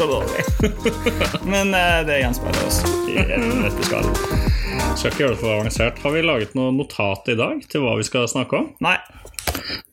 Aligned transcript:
Så 0.00 0.06
dårlig. 0.06 0.44
men 1.52 1.74
uh, 1.74 2.06
det 2.08 2.22
gjenspeiler 2.22 2.62
oss 2.64 2.78
i 3.04 3.18
dette 3.20 3.84
skal. 3.84 4.06
Skal 4.96 5.10
ikke 5.10 5.20
gjøre 5.20 5.34
det 5.34 5.40
for 5.42 5.52
avansert. 5.52 5.98
Har 6.00 6.14
vi 6.14 6.22
laget 6.24 6.54
noe 6.56 6.70
notat 6.72 7.28
i 7.28 7.36
dag 7.36 7.60
til 7.68 7.84
hva 7.84 7.98
vi 7.98 8.06
skal 8.08 8.24
snakke 8.32 8.62
om? 8.62 8.70
Nei. 8.80 8.94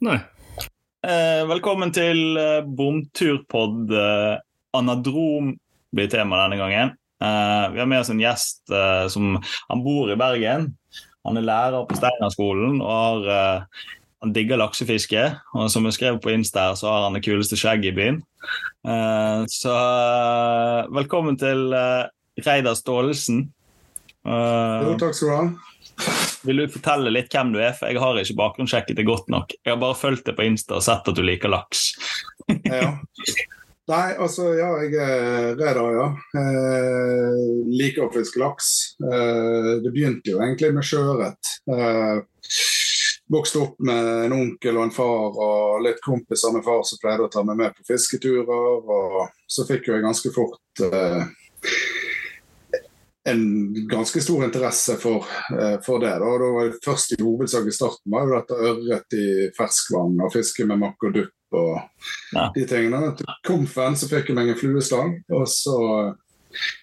Nei. 0.08 0.16
Uh, 1.04 1.44
velkommen 1.52 1.92
til 1.92 2.40
eh, 2.40 2.64
Bomturpod. 2.64 3.92
Anadrom 4.80 5.52
blir 5.92 6.08
tema 6.16 6.40
denne 6.46 6.62
gangen. 6.64 6.96
Vi 7.20 7.84
har 7.84 7.92
med 7.92 8.00
oss 8.00 8.14
en 8.14 8.24
gjest 8.24 8.72
som 9.12 9.40
Han 9.42 9.84
bor 9.84 10.08
i 10.14 10.20
Bergen. 10.20 10.70
Han 11.28 11.40
er 11.42 11.50
lærer 11.50 11.84
på 11.90 12.00
Steinerskolen 12.00 12.80
og 12.80 13.28
har, 13.28 13.68
han 14.24 14.34
digger 14.34 14.60
laksefiske. 14.62 15.24
Og 15.58 15.70
som 15.72 15.86
jeg 15.88 15.98
skrev 15.98 16.20
på 16.24 16.34
Insta, 16.34 16.72
så 16.78 16.90
har 16.92 17.08
han 17.08 17.18
det 17.18 17.24
kuleste 17.28 17.60
skjegget 17.60 17.92
i 17.92 17.98
byen. 17.98 18.22
Uh, 18.88 19.44
så 19.52 19.74
uh, 19.74 20.96
velkommen 20.96 21.38
til 21.40 21.70
uh, 21.76 22.08
Reidar 22.46 22.78
Staalesen. 22.80 23.48
Jo, 24.28 24.96
takk 25.00 25.16
skal 25.16 25.30
du 25.30 25.36
ha. 25.36 25.44
vil 26.44 26.60
du 26.60 26.72
fortelle 26.74 27.14
litt 27.14 27.32
hvem 27.32 27.54
du 27.54 27.62
er? 27.64 27.76
For 27.78 27.88
jeg 27.88 28.02
har 28.04 28.20
ikke 28.20 28.40
bakgrunnssjekket 28.42 29.00
det 29.00 29.08
godt 29.08 29.30
nok. 29.32 29.54
Jeg 29.62 29.72
har 29.72 29.80
bare 29.82 30.00
fulgt 30.00 30.28
det 30.28 30.36
på 30.36 30.48
Insta 30.50 30.80
og 30.80 30.84
sett 30.84 31.08
at 31.08 31.18
du 31.18 31.24
liker 31.26 31.54
laks. 31.54 31.92
Ja. 32.68 32.94
Nei, 33.88 34.18
altså, 34.20 34.50
ja, 34.58 34.68
jeg 34.84 34.98
er 35.00 35.54
Reidar, 35.56 35.94
ja. 35.96 36.08
Eh, 36.36 37.44
liker 37.72 38.08
å 38.08 38.12
fiske 38.12 38.42
laks. 38.42 38.72
Eh, 39.00 39.70
det 39.84 39.94
begynte 39.96 40.34
jo 40.34 40.42
egentlig 40.44 40.74
med 40.76 40.88
sjøørret. 40.88 41.52
Eh, 41.72 42.18
vokste 43.30 43.60
opp 43.60 43.80
med 43.84 44.26
en 44.26 44.36
onkel 44.38 44.78
og 44.78 44.88
en 44.88 44.94
far 44.96 45.36
og 45.44 45.82
litt 45.84 46.00
kompiser 46.06 46.54
med 46.56 46.64
far 46.66 46.84
som 46.88 47.00
pleide 47.02 47.28
å 47.28 47.32
ta 47.32 47.44
meg 47.44 47.60
med 47.60 47.76
på 47.78 47.88
fisketurer. 47.90 48.48
Og 48.88 49.18
så 49.52 49.66
fikk 49.68 49.90
jeg 49.92 50.06
ganske 50.06 50.32
fort 50.36 50.84
eh, 50.88 51.24
en 53.28 53.74
ganske 53.88 54.22
stor 54.22 54.46
interesse 54.46 54.96
for, 55.02 55.26
eh, 55.60 55.80
for 55.86 56.00
det. 56.00 56.14
Da. 56.20 56.38
da 56.40 56.52
var 56.56 56.70
det 56.70 56.80
først 56.86 57.18
i 57.18 57.24
hovedsak 57.24 57.68
i 57.68 57.76
starten 57.76 58.14
var 58.14 58.28
jo 58.28 58.38
dette 58.38 58.62
ørret 58.70 59.18
i 59.18 59.26
ferskvann 59.58 60.22
og 60.24 60.32
fiske 60.32 60.68
med 60.68 60.80
makk 60.80 61.10
og 61.10 61.18
dupp 61.18 61.34
og 61.58 61.74
Ja. 62.34 62.52
de 62.56 62.66
tingene. 62.68 63.16
Til 63.18 63.28
Komfen 63.46 63.96
så 63.96 64.08
fikk 64.08 64.30
jeg 64.32 64.36
meg 64.36 64.50
en 64.50 64.60
fluestang, 64.60 65.14
og 65.32 65.48
så 65.48 65.78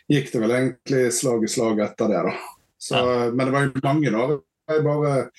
gikk 0.09 0.33
det 0.33 0.41
vel 0.41 0.55
egentlig 0.57 1.13
slag 1.13 1.45
i 1.45 1.51
slag 1.53 1.81
etter 1.81 2.09
det. 2.09 2.23
da. 2.29 2.35
Så, 2.79 3.33
Men 3.35 3.47
det 3.47 3.53
var 3.53 3.65
jo 3.65 3.81
mange 3.83 4.13
år. 4.13 4.43
Jeg 4.69 4.85
bare, 4.85 5.31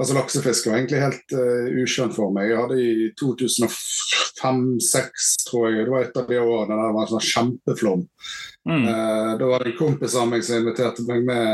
altså 0.00 0.14
Laksefiske 0.16 0.70
var 0.70 0.76
egentlig 0.80 1.00
helt 1.02 1.28
uh, 1.36 1.66
uskjønt 1.84 2.14
for 2.16 2.28
meg. 2.34 2.50
Jeg 2.50 2.60
hadde 2.62 2.78
i 2.82 3.10
2005-2006, 3.20 5.04
tror 5.48 5.64
jeg, 5.70 5.84
det 5.86 5.92
var 5.94 6.02
et 6.04 6.18
av 6.20 6.26
de 6.28 6.38
årene 6.42 6.74
der 6.74 6.86
det 6.88 6.96
var 6.96 7.04
en 7.06 7.12
sånn 7.14 7.30
kjempeflom. 7.30 8.02
Mm. 8.68 8.84
Uh, 8.88 9.32
da 9.40 9.44
var 9.52 9.58
det 9.62 9.68
en 9.72 9.80
kompis 9.80 10.14
av 10.18 10.26
meg 10.30 10.40
som 10.46 10.58
inviterte 10.60 11.02
meg 11.08 11.20
med, 11.28 11.48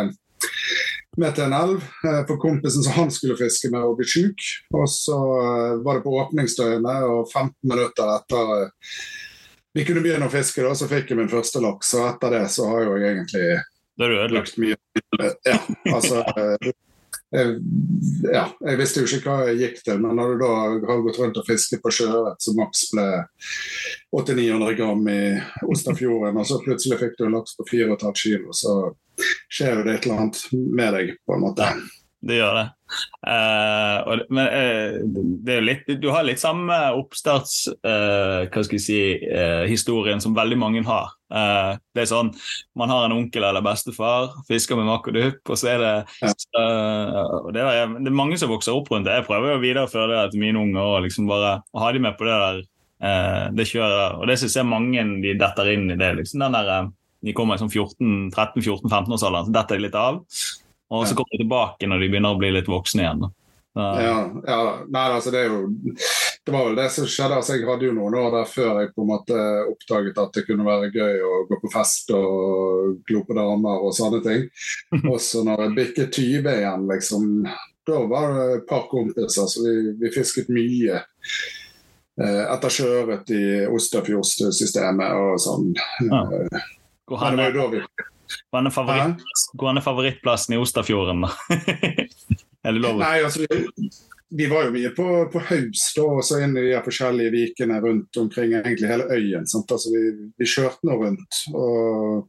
med 1.20 1.30
til 1.36 1.44
en 1.48 1.56
elv. 1.58 1.80
eh, 2.06 2.22
for 2.28 2.36
kompisen 2.40 2.82
som 2.86 2.92
han 2.96 3.10
skulle 3.10 3.36
fiske 3.38 3.68
med, 3.72 3.82
og 3.84 3.96
bli 3.98 4.06
sjuk. 4.08 4.40
Og 4.72 4.86
så 4.88 5.18
eh, 5.40 5.80
var 5.84 5.92
det 5.98 6.04
på 6.06 6.16
åpningsdøgnet, 6.22 7.00
og 7.08 7.20
15 7.32 7.52
minutter 7.66 8.06
etter 8.16 8.44
eh, 8.56 8.68
vi 9.74 9.84
kunne 9.86 10.02
begynne 10.02 10.26
å 10.26 10.32
fiske, 10.32 10.62
da, 10.66 10.72
så 10.74 10.88
fikk 10.90 11.12
jeg 11.12 11.18
min 11.20 11.30
første 11.30 11.60
laks. 11.62 11.94
Og 11.98 12.06
etter 12.08 12.28
det 12.34 12.44
så 12.54 12.66
har 12.72 12.80
jo 12.86 12.96
jeg 12.98 13.10
egentlig 13.14 13.48
Da 14.00 14.06
er 14.06 14.16
ødelagt. 14.24 14.56
mye 14.58 14.76
Ja, 15.46 15.58
altså 15.92 16.24
eh, 16.34 16.72
jeg, 17.30 17.58
ja, 18.26 18.44
jeg 18.66 18.78
visste 18.80 19.02
jo 19.04 19.18
ikke 19.18 19.30
hva 19.30 19.50
jeg 19.50 19.60
gikk 19.60 19.82
til, 19.86 20.00
men 20.02 20.18
når 20.18 20.32
du 20.32 20.42
da 20.42 20.50
har 20.90 21.04
gått 21.04 21.20
rundt 21.20 21.38
og 21.38 21.46
fisket 21.46 21.82
på 21.84 21.92
sjøørret 21.94 22.42
som 22.42 22.58
maks 22.58 22.88
ble 22.90 23.06
800-900 24.18 24.78
gram 24.80 25.06
i 25.12 25.20
Osterfjorden, 25.70 26.40
og 26.40 26.48
så 26.48 26.58
plutselig 26.64 26.98
fikk 27.04 27.14
du 27.18 27.28
en 27.28 27.38
laks 27.38 27.54
på 27.58 27.68
4,5 27.70 28.18
kilo, 28.24 28.56
så 28.56 28.76
skjer 29.52 29.78
jo 29.78 29.86
det 29.86 29.96
et 29.96 30.08
eller 30.08 30.24
annet 30.24 30.44
med 30.50 30.94
deg, 30.98 31.16
på 31.26 31.36
en 31.36 31.44
måte. 31.46 31.70
Det 32.20 32.36
gjør 32.36 32.56
det. 32.58 32.66
Uh, 33.24 33.98
og, 34.10 34.22
men 34.34 34.48
uh, 34.50 34.96
det 35.40 35.54
er 35.54 35.60
jo 35.60 35.66
litt, 35.68 35.90
du 36.02 36.08
har 36.12 36.26
litt 36.26 36.42
samme 36.42 36.76
oppstarts 36.98 37.68
Uh, 37.80 38.48
hva 38.50 38.62
skal 38.64 38.76
jeg 38.76 38.82
si, 38.84 38.98
historien 39.70 40.20
som 40.22 40.34
veldig 40.36 40.56
mange 40.58 40.82
har. 40.84 41.12
Det 41.30 42.02
er 42.02 42.08
sånn, 42.08 42.32
Man 42.76 42.90
har 42.90 43.06
en 43.06 43.14
onkel 43.14 43.44
eller 43.46 43.62
bestefar, 43.64 44.34
fisker 44.48 44.78
med 44.78 44.88
makk 44.88 45.08
og 45.10 45.16
dupp, 45.16 45.52
og 45.52 45.58
så 45.58 45.70
er 45.74 45.82
det 45.82 45.92
og 46.58 47.50
det, 47.54 47.62
er, 47.62 47.92
det 48.00 48.10
er 48.10 48.16
mange 48.16 48.38
som 48.40 48.50
vokser 48.50 48.76
opp 48.76 48.90
rundt 48.92 49.08
det. 49.08 49.20
Jeg 49.20 49.28
prøver 49.28 49.54
å 49.54 49.62
videreføre 49.62 50.10
det 50.12 50.32
til 50.34 50.42
mine 50.42 50.62
unger 50.62 50.82
og 50.82 51.04
liksom 51.06 51.30
bare 51.30 51.52
ha 51.62 51.92
de 51.94 52.02
med 52.02 52.18
på 52.18 52.26
det 52.28 52.38
der. 52.44 52.62
det 53.56 53.68
kjøret. 53.70 54.18
Og 54.18 54.26
det 54.30 54.40
syns 54.40 54.58
jeg 54.58 54.70
mange 54.70 55.06
de 55.22 55.36
detter 55.40 55.72
inn 55.74 55.86
i 55.94 55.98
det. 56.00 56.10
liksom 56.18 56.44
den 56.44 56.58
der, 56.58 56.90
De 57.20 57.36
kommer 57.36 57.56
i 57.56 57.62
sånn 57.62 57.72
13-14-15-årsalderen, 57.72 59.48
så 59.48 59.54
detter 59.54 59.78
de 59.78 59.86
litt 59.86 59.98
av. 59.98 60.24
Og 60.90 61.06
så 61.06 61.14
kommer 61.14 61.36
de 61.36 61.44
tilbake 61.44 61.86
når 61.86 62.02
de 62.02 62.08
begynner 62.10 62.34
å 62.34 62.40
bli 62.40 62.50
litt 62.54 62.70
voksne 62.70 63.04
igjen. 63.04 63.28
Ja, 63.78 64.32
ja, 64.50 64.62
nei, 64.90 65.02
altså 65.14 65.30
det 65.30 65.44
er 65.44 65.52
jo 65.52 65.68
Det 66.42 66.50
var 66.50 66.64
vel 66.66 66.78
det 66.80 66.88
som 66.90 67.04
skjedde. 67.06 67.36
altså 67.38 67.54
Jeg 67.54 67.68
hadde 67.68 67.86
jo 67.86 67.92
noen 67.94 68.16
år 68.18 68.32
der 68.34 68.48
før 68.50 68.80
jeg 68.80 68.90
på 68.96 69.04
en 69.04 69.10
måte 69.12 69.36
oppdaget 69.70 70.18
at 70.18 70.34
det 70.34 70.42
kunne 70.48 70.66
være 70.66 70.90
gøy 70.90 71.22
å 71.22 71.32
gå 71.46 71.60
på 71.62 71.70
fest 71.70 72.10
og 72.16 72.98
glo 73.06 73.22
på 73.28 73.36
damer 73.38 73.86
og 73.86 73.94
sånne 73.94 74.22
ting. 74.26 74.48
Og 75.12 75.20
så 75.22 75.44
når 75.46 75.66
jeg 75.68 75.76
bikket 75.78 76.18
20 76.18 76.50
igjen, 76.56 76.88
liksom, 76.90 77.30
da 77.86 78.02
var 78.10 78.34
det 78.34 78.46
et 78.56 78.68
par 78.72 78.88
kompiser, 78.90 79.46
så 79.46 79.62
vi, 79.62 79.76
vi 80.02 80.12
fisket 80.14 80.50
mye. 80.50 81.04
Eh, 82.20 82.42
etter 82.50 82.74
sjøørret 82.74 83.30
i 83.32 83.42
Osterfjordsystemet 83.70 85.14
og 85.14 85.38
sånn. 85.40 85.70
Ja. 86.10 86.24
Eh, 86.26 86.70
Men 87.10 87.38
det 87.38 87.44
var 87.44 87.54
jo 87.54 87.60
da 87.60 87.68
vi 87.76 87.84
hvor 88.50 88.62
hen 88.62 88.74
favoritt, 88.74 89.26
hvor 89.54 89.70
hen 89.70 89.80
er 89.80 89.84
favorittplassen 89.84 90.56
i 90.56 90.60
Osterfjorden? 90.60 91.26
da? 91.26 91.34
er 92.64 92.76
det 92.76 92.82
lov? 92.82 93.00
Nei, 93.00 93.18
altså, 93.24 93.46
vi, 94.30 94.46
var 94.50 94.68
jo 94.68 94.74
mye 94.74 94.90
på, 94.94 95.06
på 95.32 95.42
Haus 95.48 95.84
da, 95.96 96.04
og 96.06 96.22
så 96.26 96.42
inn 96.44 96.54
i 96.58 96.68
de 96.68 96.82
forskjellige 96.84 97.34
vikene 97.34 97.80
rundt 97.82 98.20
omkring 98.20 98.54
egentlig 98.58 98.90
hele 98.90 99.08
øyen. 99.10 99.48
Altså, 99.48 99.90
vi, 99.94 100.30
vi 100.38 100.48
kjørte 100.48 100.86
nå 100.86 100.98
rundt, 101.00 101.40
og 101.54 102.28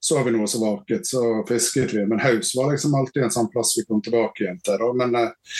så 0.00 0.24
vi 0.26 0.34
noe 0.36 0.48
som 0.50 0.66
vaket, 0.66 1.08
så 1.08 1.40
fisket 1.48 1.94
vi. 1.96 2.04
Men 2.10 2.22
Haus 2.24 2.52
var 2.58 2.74
liksom 2.74 2.96
alltid 2.98 3.24
en 3.26 3.34
sånn 3.38 3.50
plass 3.52 3.72
vi 3.78 3.86
kom 3.88 4.04
tilbake 4.04 4.44
igjen 4.44 4.60
til. 4.66 4.80
Da. 4.82 4.92
Men 5.00 5.16
eh, 5.22 5.56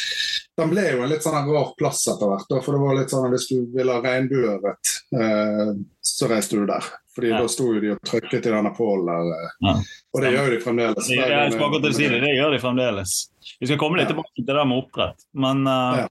den 0.60 0.70
ble 0.72 0.84
jo 0.92 1.02
en 1.04 1.10
litt 1.10 1.24
sånn 1.24 1.48
rar 1.48 1.72
plass 1.78 2.02
etter 2.12 2.30
hvert. 2.30 2.52
For 2.64 2.76
det 2.76 2.80
var 2.82 2.98
litt 2.98 3.12
sånn 3.12 3.26
at 3.26 3.34
hvis 3.34 3.48
du 3.50 3.66
ville 3.74 3.96
ha 3.96 4.02
regnbueørret, 4.04 4.92
eh, 5.16 5.72
så 6.12 6.28
reiste 6.30 6.60
du 6.60 6.66
der. 6.68 6.86
Fordi 7.14 7.28
Ja. 7.32 7.40
da 7.42 7.48
sto 7.50 7.66
jo 7.74 7.80
de 7.82 7.90
og 7.90 8.00
trykket 8.06 8.46
i 8.46 8.52
denne 8.52 8.70
pålen 8.76 9.32
eh. 9.32 9.50
Ja. 9.66 9.74
Og 10.14 10.22
det 10.22 10.30
gjør 10.32 10.50
de 10.50 10.60
fremdeles. 10.62 11.08
Det, 11.08 11.18
jeg 11.18 11.52
skal 11.52 11.66
akkurat 11.66 11.94
si 11.96 12.08
det, 12.08 12.20
det 12.22 12.36
gjør 12.36 12.54
de 12.54 12.60
fremdeles. 12.62 13.16
Vi 13.58 13.66
skal 13.66 13.78
komme 13.78 13.98
litt 13.98 14.08
Ja. 14.08 14.14
tilbake 14.14 14.36
til 14.36 14.46
det 14.46 14.66
med 14.66 14.78
oppdrett. 14.78 15.26
Men 15.34 15.66
uh, 15.66 16.06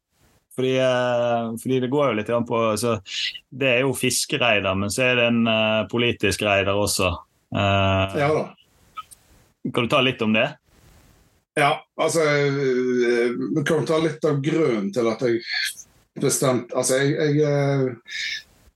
fordi, 0.55 0.75
uh, 0.83 1.55
fordi 1.55 1.79
det 1.79 1.89
går 1.89 2.09
jo 2.09 2.17
litt 2.19 2.29
an 2.29 2.45
på 2.45 2.77
så 2.77 2.99
Det 3.49 3.67
er 3.77 3.81
jo 3.81 3.93
fiskereider, 3.95 4.75
men 4.75 4.89
så 4.89 5.03
er 5.07 5.15
det 5.15 5.27
en 5.31 5.47
uh, 5.47 5.87
politisk 5.87 6.41
reider 6.43 6.75
også. 6.75 7.15
Ja 7.53 8.29
da. 8.33 8.53
Kan 9.73 9.87
du 9.87 9.89
ta 9.89 10.01
litt 10.01 10.21
om 10.21 10.33
det? 10.33 10.58
Ja, 11.57 11.71
altså 11.99 12.21
Vi 13.55 13.63
kan 13.67 13.85
ta 13.87 13.97
litt 13.99 14.23
av 14.25 14.37
grunnen 14.43 14.91
til 14.93 15.09
at 15.09 15.23
jeg 15.25 15.41
bestemte 16.21 16.77
Altså, 16.77 16.99
jeg, 17.01 17.15
jeg 17.17 17.41
eh, 17.47 17.87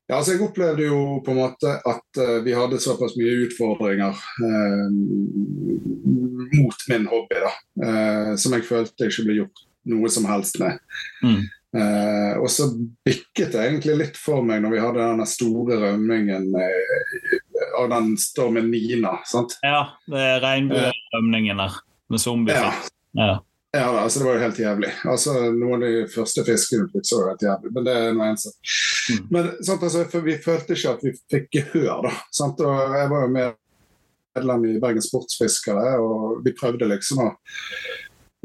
ja, 0.09 0.17
altså 0.17 0.33
jeg 0.33 0.43
opplevde 0.43 0.83
jo 0.83 0.97
på 1.23 1.31
en 1.31 1.39
måte 1.39 1.77
at 1.79 2.19
eh, 2.19 2.39
vi 2.43 2.55
hadde 2.57 2.81
såpass 2.83 3.15
mye 3.15 3.45
utfordringer 3.45 4.17
eh, 4.43 4.89
mot 6.53 6.83
min 6.91 7.07
hobby, 7.07 7.39
da. 7.39 7.53
eh, 7.87 8.33
som 8.37 8.55
jeg 8.57 8.67
følte 8.67 9.05
jeg 9.05 9.13
ikke 9.13 9.25
ble 9.29 9.37
gjort 9.37 9.63
noe 9.93 10.11
som 10.11 10.27
helst 10.27 10.59
med. 10.59 10.83
Mm. 11.23 11.39
Eh, 11.79 12.35
og 12.35 12.51
så 12.51 12.67
bikket 13.07 13.55
det 13.55 13.63
egentlig 13.63 13.95
litt 14.01 14.19
for 14.19 14.43
meg 14.45 14.61
når 14.65 14.75
vi 14.75 14.83
hadde 14.83 15.07
den 15.07 15.31
store 15.31 15.79
rømmingen 15.85 16.51
eh, 16.51 17.39
av 17.79 17.87
den 17.95 18.13
stormen 18.19 18.69
Nina. 18.75 19.15
sant? 19.25 19.55
Ja, 19.63 19.95
det 20.11 20.27
er 20.35 20.43
regnbuerømningen 20.43 21.63
der 21.63 21.79
med 22.13 22.21
zombie. 22.21 22.56
Ja. 22.56 22.69
Ja. 23.18 23.33
Ja, 23.74 23.88
da, 23.89 24.04
altså 24.06 24.19
Det 24.19 24.25
var 24.25 24.36
jo 24.38 24.44
helt 24.44 24.60
jævlig. 24.62 24.89
Altså, 25.10 25.31
Noen 25.50 25.81
av 25.81 25.89
de 25.89 26.01
første 26.13 26.44
fiskene 26.45 26.86
vi 26.94 27.00
så 27.01 27.24
jo 27.24 27.31
helt 27.31 27.42
jævlig, 27.42 27.71
men 27.74 27.88
det 27.88 27.95
er 27.98 28.12
noe 28.13 28.27
eneste. 28.30 28.51
Mm. 29.10 29.24
Men 29.33 29.50
sant, 29.65 29.86
altså, 29.88 30.21
vi 30.21 30.36
følte 30.44 30.77
ikke 30.77 30.94
at 30.94 31.06
vi 31.07 31.13
fikk 31.33 31.48
gehør, 31.57 32.04
da. 32.06 32.12
Sant? 32.38 32.62
Og 32.62 32.98
jeg 33.00 33.10
var 33.10 33.25
jo 33.25 33.31
med 33.33 33.56
medlem 34.36 34.65
i 34.69 34.80
Bergen 34.81 35.01
Sportsfiskere, 35.01 35.95
og 36.01 36.44
vi 36.45 36.54
prøvde 36.57 36.89
liksom 36.89 37.24
å, 37.25 37.27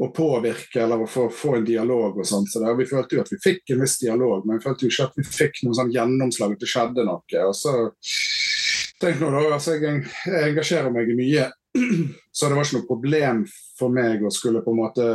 å 0.01 0.09
påvirke 0.15 0.81
eller 0.81 1.03
å 1.03 1.09
få, 1.09 1.27
få 1.33 1.59
en 1.59 1.69
dialog 1.69 2.17
og 2.17 2.27
sånt. 2.27 2.49
Så 2.49 2.73
vi 2.77 2.89
følte 2.89 3.17
jo 3.17 3.23
at 3.23 3.31
vi 3.33 3.41
fikk 3.43 3.73
en 3.73 3.83
viss 3.83 3.99
dialog, 4.01 4.45
men 4.45 4.57
vi 4.57 4.65
følte 4.65 4.85
jo 4.85 4.93
ikke 4.93 5.09
at 5.11 5.21
vi 5.21 5.27
fikk 5.29 5.63
noe 5.65 5.77
sånn 5.77 5.93
gjennomslag, 5.93 6.57
at 6.57 6.65
det 6.65 6.71
skjedde 6.73 7.05
noe. 7.05 7.45
Og 7.45 7.55
så 7.57 7.75
tenk 8.99 9.21
nå 9.21 9.29
da, 9.33 9.45
altså 9.55 9.77
jeg, 9.77 10.03
jeg 10.25 10.51
engasjerer 10.53 10.93
meg 10.93 11.13
i 11.13 11.17
mye, 11.21 11.49
så 12.31 12.49
det 12.49 12.55
var 12.55 12.65
ikke 12.65 12.79
noe 12.79 12.89
problem 12.89 13.43
for 13.79 13.93
meg 13.93 14.23
å 14.25 14.31
skulle 14.33 14.63
på 14.65 14.73
en 14.73 14.81
måte 14.81 15.09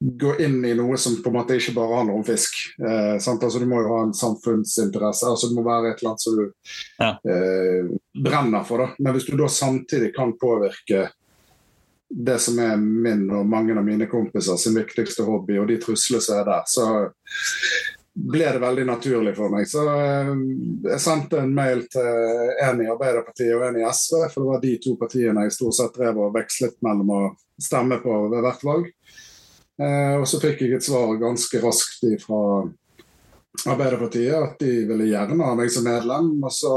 gå 0.00 0.36
inn 0.38 0.64
i 0.64 0.74
noe 0.78 0.96
som 0.96 1.16
på 1.22 1.30
en 1.30 1.36
måte 1.40 1.56
ikke 1.58 1.74
bare 1.74 1.96
handler 1.98 2.20
om 2.20 2.26
fisk. 2.26 2.54
Eh, 2.78 3.16
altså, 3.18 3.58
du 3.58 3.66
må 3.66 3.80
jo 3.82 3.94
ha 3.96 4.02
en 4.06 4.14
samfunnsinteresse. 4.14 5.26
altså 5.26 5.48
Det 5.50 5.56
må 5.58 5.64
være 5.66 5.90
et 5.90 6.02
eller 6.02 6.12
annet 6.12 6.22
som 6.22 6.36
du 6.38 6.44
ja. 6.98 7.10
eh, 7.10 7.88
brenner 8.14 8.66
for. 8.68 8.84
Da. 8.84 8.92
Men 8.98 9.16
hvis 9.16 9.26
du 9.26 9.34
da 9.38 9.48
samtidig 9.50 10.12
kan 10.14 10.36
påvirke 10.38 11.08
det 12.08 12.38
som 12.40 12.60
er 12.62 12.78
min 12.78 13.26
og 13.34 13.48
mange 13.50 13.74
av 13.76 13.84
mine 13.84 14.06
kompiser 14.08 14.56
sin 14.56 14.78
viktigste 14.78 15.26
hobby, 15.26 15.58
og 15.60 15.66
de 15.68 15.80
truslene 15.82 16.22
som 16.24 16.38
er 16.38 16.46
der, 16.46 16.62
så 16.70 16.86
ble 18.18 18.48
det 18.52 18.60
veldig 18.62 18.84
naturlig 18.88 19.34
for 19.36 19.52
meg. 19.52 19.68
Så 19.70 19.84
eh, 19.92 20.32
jeg 20.88 21.02
sendte 21.02 21.42
en 21.42 21.54
mail 21.54 21.84
til 21.92 22.08
en 22.64 22.82
i 22.82 22.90
Arbeiderpartiet 22.90 23.54
og 23.56 23.66
en 23.68 23.78
i 23.80 23.86
SV, 23.86 24.26
for 24.32 24.42
det 24.42 24.50
var 24.50 24.64
de 24.64 24.74
to 24.84 24.96
partiene 25.00 25.46
jeg 25.46 25.56
stort 25.56 25.78
sett 25.78 25.96
drev 25.98 26.20
og 26.26 26.34
vekslet 26.36 26.78
mellom 26.84 27.14
å 27.14 27.22
stemme 27.62 28.00
på 28.02 28.18
ved 28.32 28.44
hvert 28.44 28.66
valg. 28.66 28.90
Eh, 29.78 30.14
og 30.18 30.26
så 30.28 30.42
fikk 30.42 30.64
jeg 30.64 30.78
et 30.78 30.88
svar 30.88 31.14
ganske 31.20 31.62
raskt 31.62 32.06
fra 32.24 32.42
Arbeiderpartiet 33.68 34.34
at 34.38 34.58
de 34.62 34.84
ville 34.88 35.10
gjerne 35.10 35.38
ha 35.44 35.54
meg 35.58 35.70
som 35.74 35.86
medlem. 35.86 36.34
Og 36.42 36.54
så 36.54 36.74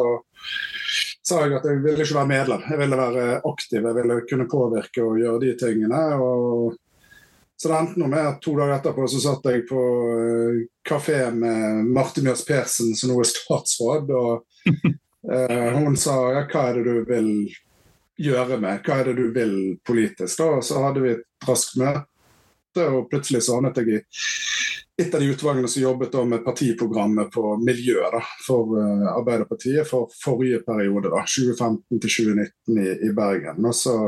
sa 1.22 1.44
jeg 1.46 1.58
at 1.58 1.68
jeg 1.70 1.82
ville 1.84 2.06
ikke 2.06 2.20
være 2.20 2.32
medlem, 2.32 2.64
jeg 2.70 2.82
ville 2.82 3.02
være 3.02 3.26
aktiv. 3.50 3.82
Jeg 3.82 3.98
ville 3.98 4.22
kunne 4.30 4.50
påvirke 4.52 5.06
og 5.06 5.20
gjøre 5.22 5.44
de 5.46 5.52
tingene. 5.62 6.06
og 6.22 6.80
så 7.62 7.70
det 7.70 7.76
endte 7.78 8.00
noe 8.02 8.10
med 8.10 8.26
at 8.26 8.40
to 8.42 8.56
dager 8.58 8.80
etterpå 8.80 9.04
så 9.06 9.20
satt 9.22 9.44
jeg 9.46 9.68
på 9.70 9.82
uh, 10.10 10.62
kafé 10.82 11.20
med 11.30 11.92
Marte 11.94 12.24
Mjøs 12.26 12.42
Persen, 12.48 12.96
som 12.98 13.12
nå 13.12 13.20
er 13.22 13.28
statsråd. 13.30 14.10
Og 14.18 14.72
eh, 15.36 15.68
hun 15.76 15.94
sa 15.94 16.16
ja, 16.34 16.42
hva 16.50 16.64
er 16.72 16.80
det 16.80 16.86
du 16.88 17.04
vil 17.06 17.30
gjøre 18.18 18.58
med, 18.64 18.82
hva 18.82 18.98
er 18.98 19.12
det 19.12 19.14
du 19.20 19.28
vil 19.36 19.54
politisk? 19.86 20.40
da, 20.42 20.48
og 20.56 20.66
Så 20.66 20.82
hadde 20.82 21.04
vi 21.06 21.14
et 21.14 21.46
raskt 21.46 21.78
møte 21.78 22.88
og 22.88 23.12
plutselig 23.12 23.44
så 23.46 23.60
havnet 23.60 23.78
jeg 23.78 23.94
i 23.94 24.02
et 25.04 25.14
av 25.14 25.22
de 25.22 25.30
utvalgene 25.30 25.70
som 25.70 25.84
jobbet 25.84 26.18
med 26.32 26.42
partiprogrammet 26.46 27.30
på 27.36 27.56
miljø 27.62 28.02
da, 28.10 28.24
for 28.48 28.74
uh, 28.74 29.06
Arbeiderpartiet 29.14 29.86
for 29.86 30.10
forrige 30.18 30.64
periode, 30.66 31.14
da, 31.14 31.22
2015 31.30 32.02
til 32.02 32.18
2019 32.18 32.82
i, 32.82 32.90
i 33.06 33.14
Bergen. 33.22 33.70
Og 33.70 33.78
så 33.78 34.00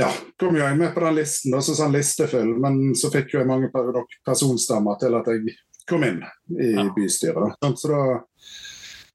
ja, 0.00 0.10
kom 0.40 0.56
jo 0.56 0.64
jeg 0.64 0.78
med 0.78 0.94
på 0.94 1.04
den 1.04 1.18
listen, 1.20 1.54
da, 1.54 1.62
så 1.62 1.76
sånn 1.78 1.94
listefyll, 1.94 2.54
men 2.62 2.94
så 2.98 3.12
fikk 3.14 3.34
jo 3.34 3.42
jeg 3.42 3.50
mange 3.50 3.70
personstemmer 4.26 4.98
til 5.00 5.18
at 5.20 5.30
jeg 5.30 5.56
kom 5.88 6.06
inn 6.06 6.22
i 6.58 6.72
ja. 6.74 6.88
bystyret. 6.96 7.58
Da. 7.60 7.74
Så 7.78 7.92
da 7.92 8.04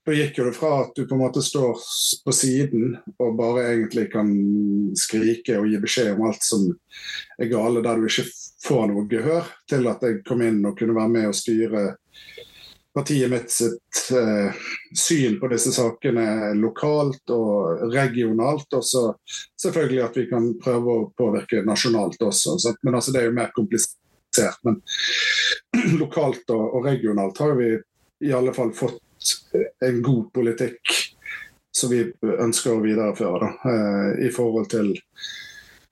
da 0.10 0.16
gikk 0.16 0.40
jo 0.40 0.46
det 0.48 0.56
fra 0.58 0.70
at 0.82 0.96
du 0.96 1.04
på 1.06 1.14
en 1.14 1.22
måte 1.22 1.42
står 1.46 1.82
på 2.26 2.34
siden 2.34 2.96
og 3.22 3.36
bare 3.38 3.68
egentlig 3.76 4.08
kan 4.10 4.30
skrike 4.98 5.60
og 5.60 5.68
gi 5.70 5.82
beskjed 5.84 6.14
om 6.16 6.24
alt 6.30 6.46
som 6.46 6.64
er 7.38 7.52
gale, 7.52 7.84
der 7.86 8.00
du 8.00 8.08
ikke 8.08 8.26
får 8.66 8.88
noe 8.90 9.06
gehør, 9.12 9.52
til 9.70 9.86
at 9.92 10.02
jeg 10.02 10.24
kom 10.26 10.42
inn 10.46 10.64
og 10.66 10.80
kunne 10.80 10.98
være 10.98 11.14
med 11.14 11.30
og 11.30 11.38
styre 11.38 11.84
partiet 12.94 13.32
mitt 13.32 13.52
sitt 13.52 14.12
eh, 14.12 14.56
syn 14.98 15.40
på 15.40 15.50
disse 15.52 15.72
sakene 15.76 16.54
lokalt 16.58 17.34
og 17.34 17.84
regionalt. 17.94 18.68
Og 18.74 18.86
så 18.86 19.04
selvfølgelig 19.62 20.04
at 20.06 20.18
vi 20.18 20.26
kan 20.32 20.50
prøve 20.62 20.96
å 20.96 21.10
påvirke 21.18 21.64
nasjonalt 21.68 22.22
også. 22.22 22.58
Så, 22.60 22.76
men 22.84 22.98
altså, 22.98 23.14
det 23.16 23.24
er 23.24 23.30
jo 23.30 23.38
mer 23.38 23.54
komplisert. 23.56 24.60
Men 24.68 24.82
lokalt 26.02 26.50
og, 26.56 26.66
og 26.80 26.90
regionalt 26.90 27.40
har 27.44 27.56
vi 27.60 27.76
i 28.26 28.34
alle 28.36 28.54
fall 28.56 28.74
fått 28.76 29.38
en 29.86 30.02
god 30.04 30.26
politikk 30.36 30.98
som 31.76 31.92
vi 31.92 32.02
ønsker 32.22 32.74
å 32.74 32.84
videreføre. 32.84 33.40
Da, 33.46 33.72
eh, 33.72 34.28
I 34.28 34.34
forhold 34.34 34.70
til 34.74 34.96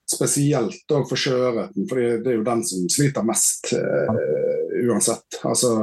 spesielt 0.08 0.86
da 0.88 1.02
for 1.04 1.20
sjøørreten, 1.20 1.84
for 1.88 2.00
det 2.00 2.32
er 2.32 2.38
jo 2.38 2.46
den 2.46 2.62
som 2.64 2.88
sliter 2.92 3.26
mest 3.28 3.74
eh, 3.76 4.14
uansett. 4.88 5.40
Altså 5.44 5.74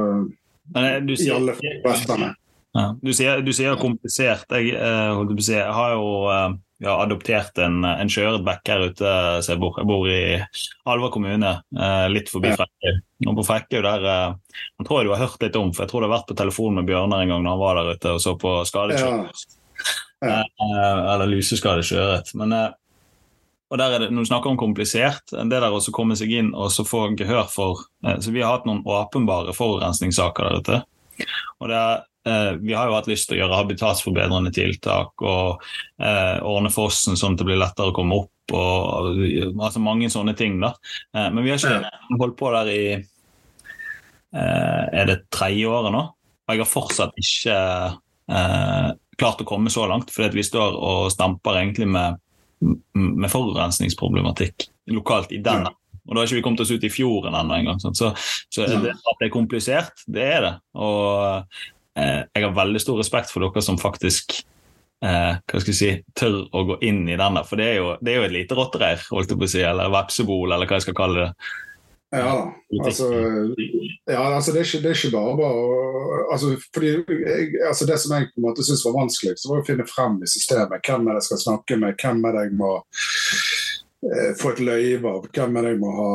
du 1.06 1.14
sier, 1.16 1.32
i 1.32 1.36
alle 1.36 1.56
forrettene. 1.58 2.34
Ja, 2.76 2.86
du, 3.00 3.12
sier, 3.16 3.40
du 3.40 3.52
sier 3.56 3.78
komplisert. 3.80 4.50
Jeg, 4.52 4.74
uh, 4.76 5.36
jeg 5.40 5.72
har 5.72 5.94
jo 5.96 6.08
uh, 6.28 6.56
har 6.84 7.02
adoptert 7.06 7.56
en, 7.62 7.84
en 7.88 8.10
sjøørretbekk 8.10 8.68
her 8.68 8.84
ute. 8.90 9.12
Så 9.42 9.54
jeg, 9.54 9.60
bor. 9.62 9.76
jeg 9.80 9.88
bor 9.88 10.08
i 10.10 10.20
Alva 10.92 11.10
kommune, 11.12 11.52
eh, 11.72 12.06
litt 12.12 12.28
forbi 12.32 12.52
ja. 12.52 12.58
Frekkhaug. 12.60 13.02
Og 13.26 13.38
på 13.38 13.44
Frekkhaug 13.48 13.86
der 13.86 14.08
jeg 14.10 14.88
tror 14.88 15.00
jeg 15.00 15.08
du 15.08 15.14
har 15.14 15.22
hørt 15.24 15.46
litt 15.46 15.56
om, 15.56 15.72
for 15.72 15.86
jeg 15.86 15.92
tror 15.92 16.04
du 16.04 16.08
har 16.08 16.16
vært 16.18 16.28
på 16.28 16.36
telefon 16.36 16.76
med 16.76 16.88
Bjørnar 16.88 17.24
en 17.24 17.32
gang 17.32 17.46
når 17.46 17.54
han 17.54 17.62
var 17.62 17.80
der 17.80 17.96
ute 17.96 18.16
og 18.18 18.20
så 18.20 18.34
på 18.40 18.58
skadet 18.68 19.00
sjøørret. 19.00 19.46
Ja. 20.24 20.42
Eh, 20.42 21.00
eller 21.14 21.32
luseskadet 21.32 21.88
sjøørret. 21.88 22.34
Men 22.36 22.52
eh, 22.56 22.68
og 23.66 23.78
der 23.80 23.94
er 23.94 24.04
det, 24.04 24.10
Når 24.14 24.26
du 24.26 24.28
snakker 24.30 24.50
om 24.52 24.58
komplisert, 24.60 25.32
det 25.32 25.48
der 25.50 25.74
å 25.74 25.80
komme 25.94 26.16
seg 26.16 26.30
inn 26.32 26.52
og 26.54 26.70
så 26.70 26.84
få 26.86 27.08
gehør 27.18 27.48
for 27.50 27.86
eh, 28.06 28.18
så 28.20 28.34
Vi 28.34 28.44
har 28.44 28.58
hatt 28.58 28.68
noen 28.68 28.84
åpenbare 28.86 29.54
forurensningssaker 29.56 30.46
der 30.46 30.60
ute. 30.60 30.82
Og 31.60 31.72
det 31.72 31.80
er 31.80 32.04
Eh, 32.26 32.52
vi 32.52 32.74
har 32.74 32.88
jo 32.88 32.96
hatt 32.96 33.06
lyst 33.06 33.28
til 33.28 33.36
å 33.36 33.44
gjøre 33.44 33.58
habitatsforbedrende 33.60 34.50
tiltak 34.54 35.22
og 35.22 35.62
eh, 36.02 36.38
ordne 36.42 36.72
fossen 36.74 37.18
sånn 37.18 37.36
at 37.36 37.42
det 37.42 37.46
blir 37.46 37.60
lettere 37.60 37.92
å 37.92 37.94
komme 37.94 38.18
opp. 38.24 38.32
og 38.56 39.20
altså 39.62 39.82
Mange 39.82 40.10
sånne 40.10 40.34
ting. 40.38 40.58
da. 40.62 40.72
Eh, 41.14 41.28
men 41.30 41.44
vi 41.44 41.52
har 41.52 41.62
ikke 41.62 42.18
holdt 42.18 42.38
på 42.40 42.50
der 42.56 42.72
i 42.72 42.86
Er 44.36 45.06
det 45.06 45.30
tredje 45.32 45.68
året 45.70 45.94
nå? 45.94 46.00
Og 46.46 46.52
jeg 46.52 46.60
har 46.60 46.68
fortsatt 46.68 47.14
ikke 47.16 47.54
klart 49.16 49.40
å 49.40 49.46
komme 49.48 49.70
så 49.72 49.86
langt, 49.88 50.10
fordi 50.12 50.42
vi 50.42 50.44
står 50.44 50.74
og 50.76 51.06
stamper 51.14 51.60
egentlig 51.60 51.86
med, 51.88 52.18
med 52.60 53.30
forurensningsproblematikk 53.30 54.68
lokalt 54.94 55.32
i 55.34 55.42
den. 55.44 55.66
Og 56.06 56.14
da 56.14 56.20
har 56.20 56.28
ikke 56.28 56.38
vi 56.38 56.44
kommet 56.44 56.62
oss 56.62 56.70
ut 56.70 56.84
i 56.86 56.92
fjorden 56.92 57.34
ennå 57.34 57.56
engang. 57.56 57.80
Så, 57.82 58.12
så 58.48 58.66
det, 58.66 58.92
at 58.94 59.20
det 59.20 59.26
er 59.26 59.34
komplisert, 59.34 60.04
det 60.06 60.26
er 60.36 60.44
det. 60.44 60.52
Og 60.78 61.58
eh, 61.98 62.20
jeg 62.22 62.44
har 62.44 62.54
veldig 62.54 62.82
stor 62.82 63.00
respekt 63.02 63.32
for 63.32 63.42
dere 63.42 63.64
som 63.64 63.80
faktisk 63.80 64.38
eh, 65.04 65.34
hva 65.42 65.62
skal 65.62 65.72
jeg 65.72 65.78
si, 65.80 65.92
tør 66.18 66.44
å 66.54 66.64
gå 66.70 66.78
inn 66.86 67.04
i 67.10 67.18
denne. 67.18 67.42
For 67.48 67.60
det 67.60 67.70
er 67.72 67.78
jo, 67.80 67.94
det 68.00 68.14
er 68.14 68.20
jo 68.20 68.28
et 68.28 68.36
lite 68.36 68.58
rottereir, 68.58 69.02
holdt 69.10 69.34
jeg 69.34 69.40
på 69.40 69.48
å 69.48 69.54
si, 69.56 69.64
eller 69.66 69.92
vepsebol, 69.94 70.54
eller 70.54 70.70
hva 70.70 70.78
jeg 70.78 70.86
skal 70.86 70.98
kalle 71.02 71.24
det. 71.24 71.50
Ja 72.14 72.26
da. 72.38 72.84
Altså, 72.86 73.06
ja, 74.06 74.20
altså 74.34 74.52
det, 74.52 74.60
er 74.60 74.68
ikke, 74.68 74.82
det, 74.82 74.90
er 74.90 74.98
ikke, 74.98 75.10
bare 75.16 75.36
bare 75.40 76.20
altså, 76.32 76.52
fordi, 76.74 76.92
jeg, 77.02 77.48
altså 77.66 77.86
Det 77.86 77.98
som 78.00 78.14
jeg 78.14 78.28
på 78.30 78.40
en 78.40 78.46
måte 78.46 78.64
syntes 78.64 78.84
var 78.86 78.94
vanskeligst, 79.00 79.48
var 79.50 79.62
å 79.62 79.66
finne 79.66 79.88
frem 79.90 80.20
i 80.22 80.30
systemet. 80.30 80.86
Hvem 80.86 81.06
er 81.06 81.16
det 81.16 81.24
jeg 81.24 81.28
skal 81.32 81.42
snakke 81.48 81.80
med, 81.82 81.98
hvem 82.02 82.22
er 82.28 82.38
det 82.38 82.46
jeg 82.46 82.58
må 82.60 82.72
Eh, 84.06 84.34
få 84.42 84.50
et 84.52 84.60
løyve 84.60 85.08
av 85.08 85.24
hvem 85.34 85.56
er 85.56 85.64
det 85.64 85.70
jeg 85.72 85.78
må 85.80 85.90
ha 85.96 86.10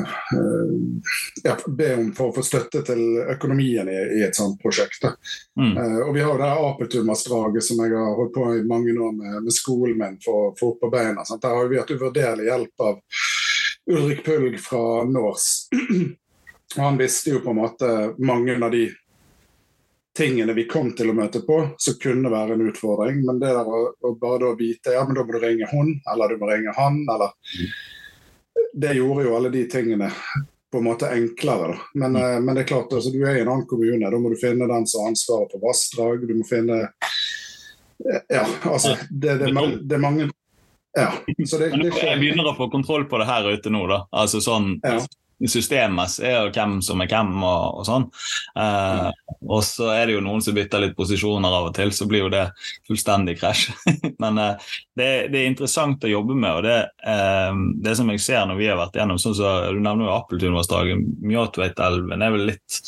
eh, 0.00 1.08
ja, 1.44 1.54
be 1.68 1.88
om 1.98 2.06
for 2.16 2.30
å 2.30 2.34
få 2.38 2.44
støtte 2.46 2.80
til 2.88 3.02
økonomien 3.34 3.90
i, 3.92 3.98
i 4.18 4.22
et 4.26 4.36
sånt 4.38 4.56
prosjekt. 4.62 5.04
Mm. 5.60 5.74
Eh, 5.76 5.98
og 6.06 6.14
Vi 6.16 6.24
har 6.24 6.32
jo 6.32 6.40
det 6.40 6.48
Apetumarsdraget 6.70 7.66
som 7.68 7.82
jeg 7.84 7.94
har 7.94 8.16
holdt 8.18 8.34
på 8.34 8.48
i 8.56 8.64
mange 8.66 8.96
år 8.96 9.12
med, 9.14 9.42
med 9.44 9.54
skolen 9.54 10.00
min 10.00 10.16
for 10.24 10.48
å 10.48 10.54
få 10.58 10.72
opp 10.72 10.80
på 10.86 10.92
beina. 10.94 11.26
Sant? 11.28 11.44
Der 11.44 11.54
har 11.54 11.70
vi 11.70 11.78
hatt 11.78 11.92
uvurderlig 11.92 12.48
hjelp 12.48 12.86
av 12.88 12.98
Ulrik 13.88 14.24
Pulg 14.24 14.60
fra 14.60 15.04
Nors. 15.04 15.68
Han 16.76 16.98
visste 16.98 17.30
jo 17.30 17.40
på 17.40 17.50
en 17.50 17.56
måte 17.56 18.14
mange 18.18 18.64
av 18.64 18.70
de 18.70 18.90
tingene 20.18 20.52
vi 20.52 20.66
kom 20.68 20.90
til 20.98 21.10
å 21.10 21.14
møte 21.16 21.40
på, 21.46 21.60
som 21.78 21.96
kunne 22.02 22.30
være 22.32 22.56
en 22.56 22.66
utfordring. 22.68 23.22
Men 23.26 23.38
det 23.40 23.54
der 23.54 23.70
å, 23.70 23.80
å 23.94 24.12
bare 24.18 24.42
da 24.42 24.52
vite 24.58 24.96
ja, 24.96 25.04
men 25.06 25.16
da 25.16 25.24
må 25.24 25.32
du 25.32 25.40
ringe 25.40 25.68
hun, 25.70 25.94
eller 26.12 26.34
du 26.34 26.42
må 26.42 26.50
ringe 26.50 26.74
han, 26.76 27.00
eller 27.14 27.32
Det 28.72 28.94
gjorde 28.94 29.24
jo 29.24 29.34
alle 29.36 29.50
de 29.54 29.64
tingene 29.70 30.10
på 30.70 30.78
en 30.78 30.84
måte 30.84 31.08
enklere. 31.08 31.72
Da. 31.72 31.78
Men, 31.94 32.16
mm. 32.16 32.44
Men 32.44 32.54
det 32.54 32.66
er 32.66 32.72
klart, 32.74 32.92
altså, 32.92 33.10
du 33.14 33.22
er 33.24 33.38
i 33.38 33.44
en 33.44 33.52
annen 33.52 33.66
kommune. 33.66 34.10
Da 34.10 34.18
må 34.20 34.32
du 34.32 34.36
finne 34.36 34.68
den 34.68 34.86
som 34.86 35.04
har 35.06 35.14
ansvaret 35.14 35.54
på 35.54 35.62
vassdrag. 35.62 36.26
Du 36.28 36.34
må 36.36 36.44
finne 36.48 36.88
Ja, 38.28 38.44
altså 38.62 38.94
Det, 39.10 39.38
det, 39.40 39.48
det, 39.50 39.64
det 39.88 39.96
er 39.96 40.02
mange 40.02 40.28
ja, 40.98 41.08
så 41.46 41.62
det, 41.62 41.72
det 41.78 41.94
Jeg 41.94 42.20
begynner 42.20 42.50
å 42.50 42.58
få 42.58 42.68
kontroll 42.72 43.06
på 43.10 43.20
det 43.22 43.30
her 43.30 43.48
ute 43.48 43.72
nå, 43.72 43.86
da. 43.90 44.04
Altså 44.24 44.42
sånn 44.44 44.76
ja 44.82 44.98
systemet 45.46 46.18
er 46.24 46.48
hvem 46.50 46.78
som 46.82 47.02
er 47.02 47.10
hvem 47.10 47.30
og, 47.46 47.78
og 47.78 47.86
sånn. 47.86 48.06
Eh, 48.58 49.08
og 49.46 49.62
så 49.66 49.92
er 49.94 50.08
det 50.08 50.16
jo 50.16 50.22
noen 50.24 50.42
som 50.42 50.56
bytter 50.56 50.82
litt 50.82 50.96
posisjoner 50.98 51.54
av 51.54 51.68
og 51.70 51.76
til, 51.76 51.92
så 51.94 52.08
blir 52.10 52.24
jo 52.24 52.32
det 52.32 52.44
fullstendig 52.88 53.36
krasj. 53.38 53.68
Men 54.22 54.40
eh, 54.42 54.70
det, 54.98 55.10
det, 55.30 55.42
er 55.42 55.50
interessant 55.52 56.04
å 56.04 56.10
jobbe 56.10 56.34
med, 56.34 56.58
og 56.58 56.66
det, 56.66 56.78
eh, 57.06 57.60
det 57.84 57.94
som 57.98 58.10
jeg 58.10 58.24
ser 58.24 58.48
når 58.48 58.58
vi 58.58 58.70
har 58.70 58.80
vært 58.80 58.98
gjennom 58.98 59.20
sånn 59.22 59.36
så 59.38 59.52
Du 59.70 59.78
nevner 59.78 60.08
jo 60.08 60.16
Appeltunvassdraget, 60.16 61.06
Mjåtveitelven 61.22 62.24
er 62.24 62.34
vel 62.34 62.48
litt 62.54 62.82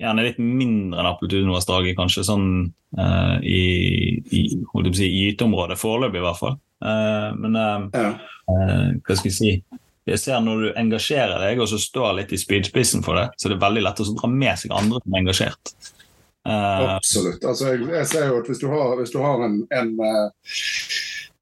gjerne 0.00 0.26
litt 0.26 0.40
mindre 0.42 1.00
enn 1.00 1.08
Appeltunvassdraget, 1.08 1.96
kanskje 1.96 2.26
sånn 2.26 2.48
uh, 2.98 3.36
i, 3.40 3.62
i 4.28 4.40
holdt 4.68 4.90
jeg 4.90 4.92
på 4.92 4.96
å 4.96 4.98
si, 4.98 5.06
gyteområdet, 5.22 5.78
foreløpig 5.80 6.20
i 6.20 6.24
hvert 6.26 6.40
fall. 6.42 6.58
Uh, 6.86 7.34
men 7.42 7.58
uh, 7.58 7.88
Ja. 7.96 8.12
hva 8.46 9.16
skal 9.16 9.26
jeg 9.26 9.34
si 9.34 9.50
jeg 10.06 10.20
ser 10.22 10.38
Når 10.38 10.60
du 10.62 10.66
engasjerer 10.78 11.40
deg 11.42 11.58
og 11.58 11.66
så 11.66 11.80
står 11.82 12.12
litt 12.20 12.30
i 12.30 12.38
spydspissen 12.38 13.02
for 13.02 13.18
det, 13.18 13.24
så 13.34 13.48
er 13.48 13.56
det 13.56 13.62
veldig 13.64 13.82
lett 13.82 14.02
å 14.04 14.06
dra 14.12 14.28
med 14.30 14.60
seg 14.60 14.70
andre 14.70 15.00
som 15.02 15.16
er 15.16 15.22
engasjert. 15.24 15.72
Absolutt. 16.46 17.42
Altså, 17.42 17.72
jeg, 17.72 17.88
jeg 17.90 18.06
ser 18.12 18.28
jo 18.30 18.36
at 18.38 18.50
hvis 18.50 18.60
du 18.62 18.68
har, 18.70 18.92
hvis 19.00 19.10
du 19.10 19.18
har 19.18 19.42
en, 19.48 19.56
en 19.74 19.90
eh, 19.98 20.28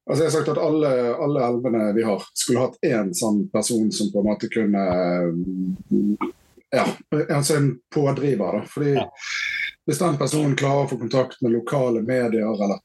Altså 0.04 0.20
jeg 0.20 0.28
har 0.28 0.34
sagt 0.34 0.48
at 0.52 0.58
alle, 0.60 0.88
alle 1.24 1.44
elvene 1.46 1.84
vi 1.96 2.02
har, 2.04 2.24
skulle 2.36 2.60
hatt 2.66 2.74
én 2.84 3.14
sånn 3.16 3.46
person 3.52 3.86
som 3.92 4.10
på 4.12 4.20
en 4.20 4.26
måte 4.28 4.50
kunne 4.52 4.82
eh, 4.84 6.26
Ja, 6.74 6.84
altså 7.28 7.56
en 7.56 7.70
pådriver. 7.94 8.60
da. 8.60 8.68
Fordi 8.68 8.96
Ja. 8.98 9.10
Hvis 9.84 9.98
den 10.00 10.16
personen 10.16 10.56
klarer 10.56 10.86
å 10.86 10.88
få 10.88 10.96
kontakt 10.96 11.42
med 11.44 11.52
lokale 11.52 12.00
medier, 12.00 12.48
eller 12.48 12.78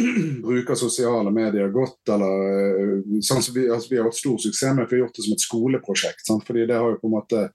bruker 0.46 0.78
sosiale 0.78 1.32
medier 1.34 1.72
godt, 1.74 2.00
eller 2.14 2.44
eh, 2.44 3.18
sånn 3.24 3.42
vi, 3.54 3.66
altså 3.70 3.92
vi 3.92 4.00
har 4.00 4.08
hatt 4.08 4.20
stor 4.20 4.38
suksess 4.42 4.76
med, 4.76 4.86
for 4.86 4.96
vi 4.96 5.00
har 5.00 5.06
gjort 5.06 5.18
det 5.18 5.26
som 5.26 5.36
et 5.36 5.46
skoleprosjekt. 5.46 6.24
Sant? 6.26 6.46
Fordi 6.46 6.66
det 6.68 6.78
har 6.78 6.94
jo 6.94 7.00
på 7.02 7.10
en 7.10 7.18
måte 7.18 7.48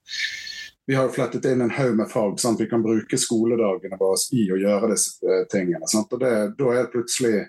vi 0.88 0.96
har 0.96 1.08
jo 1.08 1.16
flettet 1.16 1.46
inn 1.50 1.64
en 1.66 1.74
haug 1.74 1.96
med 1.98 2.10
fag. 2.12 2.40
Sant? 2.40 2.60
Vi 2.62 2.70
kan 2.70 2.84
bruke 2.86 3.18
skoledagene 3.18 3.98
våre 3.98 4.20
i 4.38 4.44
å 4.54 4.60
gjøre 4.62 4.92
disse 4.94 5.26
eh, 5.26 5.46
tingene. 5.50 5.88
Sant? 5.90 6.14
Og 6.14 6.22
det, 6.22 6.34
Da 6.60 6.72
er 6.74 6.84
det 6.84 6.94
plutselig 6.94 7.48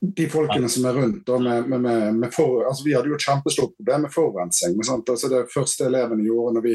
de 0.00 0.28
folkene 0.28 0.68
som 0.68 0.84
er 0.84 0.96
rundt 0.98 1.28
med, 1.42 1.68
med, 1.68 2.14
med, 2.14 2.34
for, 2.34 2.64
altså 2.66 2.84
Vi 2.84 2.94
hadde 2.94 3.12
jo 3.12 3.16
et 3.16 3.26
kjempestort 3.26 3.76
problem 3.76 4.02
med 4.06 4.12
forurensning. 4.14 4.74
Altså 4.82 5.30
det 5.30 5.44
første 5.52 5.86
elevene 5.86 6.26
gjorde 6.26 6.56
når 6.56 6.66
vi 6.66 6.74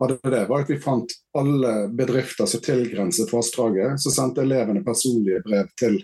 hadde 0.00 0.32
det, 0.34 0.42
var 0.48 0.64
at 0.64 0.72
vi 0.72 0.80
fant 0.80 1.14
alle 1.38 1.74
bedrifter 1.92 2.48
som 2.48 2.64
tilgrenset 2.64 3.32
vassdraget. 3.32 4.00
Så 4.00 4.14
sendte 4.14 4.46
elevene 4.46 4.84
personlige 4.86 5.42
brev 5.44 5.68
til 5.78 6.00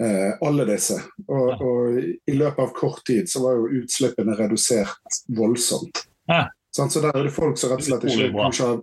eh, 0.00 0.36
alle 0.46 0.68
disse. 0.68 1.00
Og, 1.26 1.64
og 1.64 1.98
i 2.00 2.36
løpet 2.36 2.64
av 2.66 2.76
kort 2.76 3.04
tid 3.08 3.30
så 3.30 3.44
var 3.46 3.58
jo 3.58 3.82
utslippene 3.82 4.36
redusert 4.38 5.22
voldsomt. 5.36 6.04
Ja. 6.30 6.48
Så 6.70 6.86
der 7.00 7.10
er 7.16 7.24
det 7.26 7.34
folk 7.34 7.58
som 7.58 7.72
rett 7.72 7.82
og 7.82 7.88
slett 7.88 8.10
ikke 8.12 8.30
kanskje 8.36 8.66
har 8.68 8.82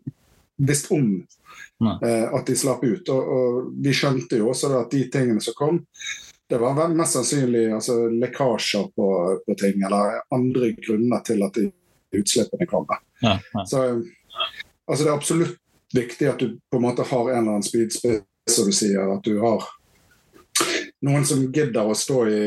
visst 0.58 0.90
om 0.92 1.12
eh, 2.04 2.26
at 2.34 2.50
de 2.50 2.56
slapp 2.58 2.84
ut. 2.84 3.10
Og, 3.14 3.36
og 3.38 3.68
vi 3.84 3.94
skjønte 3.96 4.42
jo 4.42 4.50
også 4.52 4.74
at 4.82 4.92
de 4.92 5.06
tingene 5.14 5.44
som 5.44 5.56
kom, 5.58 5.84
det 6.50 6.58
var 6.62 6.76
vel 6.78 6.96
mest 6.96 7.18
sannsynlig 7.18 7.66
altså, 7.76 7.96
lekkasjer 8.10 8.86
på, 8.96 9.08
på 9.46 9.56
ting, 9.60 9.82
eller 9.84 10.22
andre 10.34 10.72
grunner 10.80 11.24
til 11.28 11.44
at 11.44 11.58
utslippene 12.16 12.68
kommer. 12.70 13.02
ja, 13.22 13.38
ja. 13.54 13.66
Så 13.66 13.82
altså, 14.88 15.04
det 15.04 15.10
er 15.10 15.16
absolutt 15.18 15.58
viktig 15.96 16.30
at 16.32 16.40
du 16.40 16.58
på 16.72 16.80
en 16.80 16.86
måte 16.88 17.04
har 17.08 17.30
en 17.32 17.38
eller 17.38 17.58
annen 17.58 17.66
spydspiss, 17.68 18.24
som 18.48 18.70
du 18.70 18.76
sier. 18.76 19.12
At 19.12 19.24
du 19.28 19.40
har 19.44 19.66
noen 21.06 21.26
som 21.28 21.44
gidder 21.54 21.86
å 21.92 21.96
stå 21.96 22.22
i, 22.32 22.40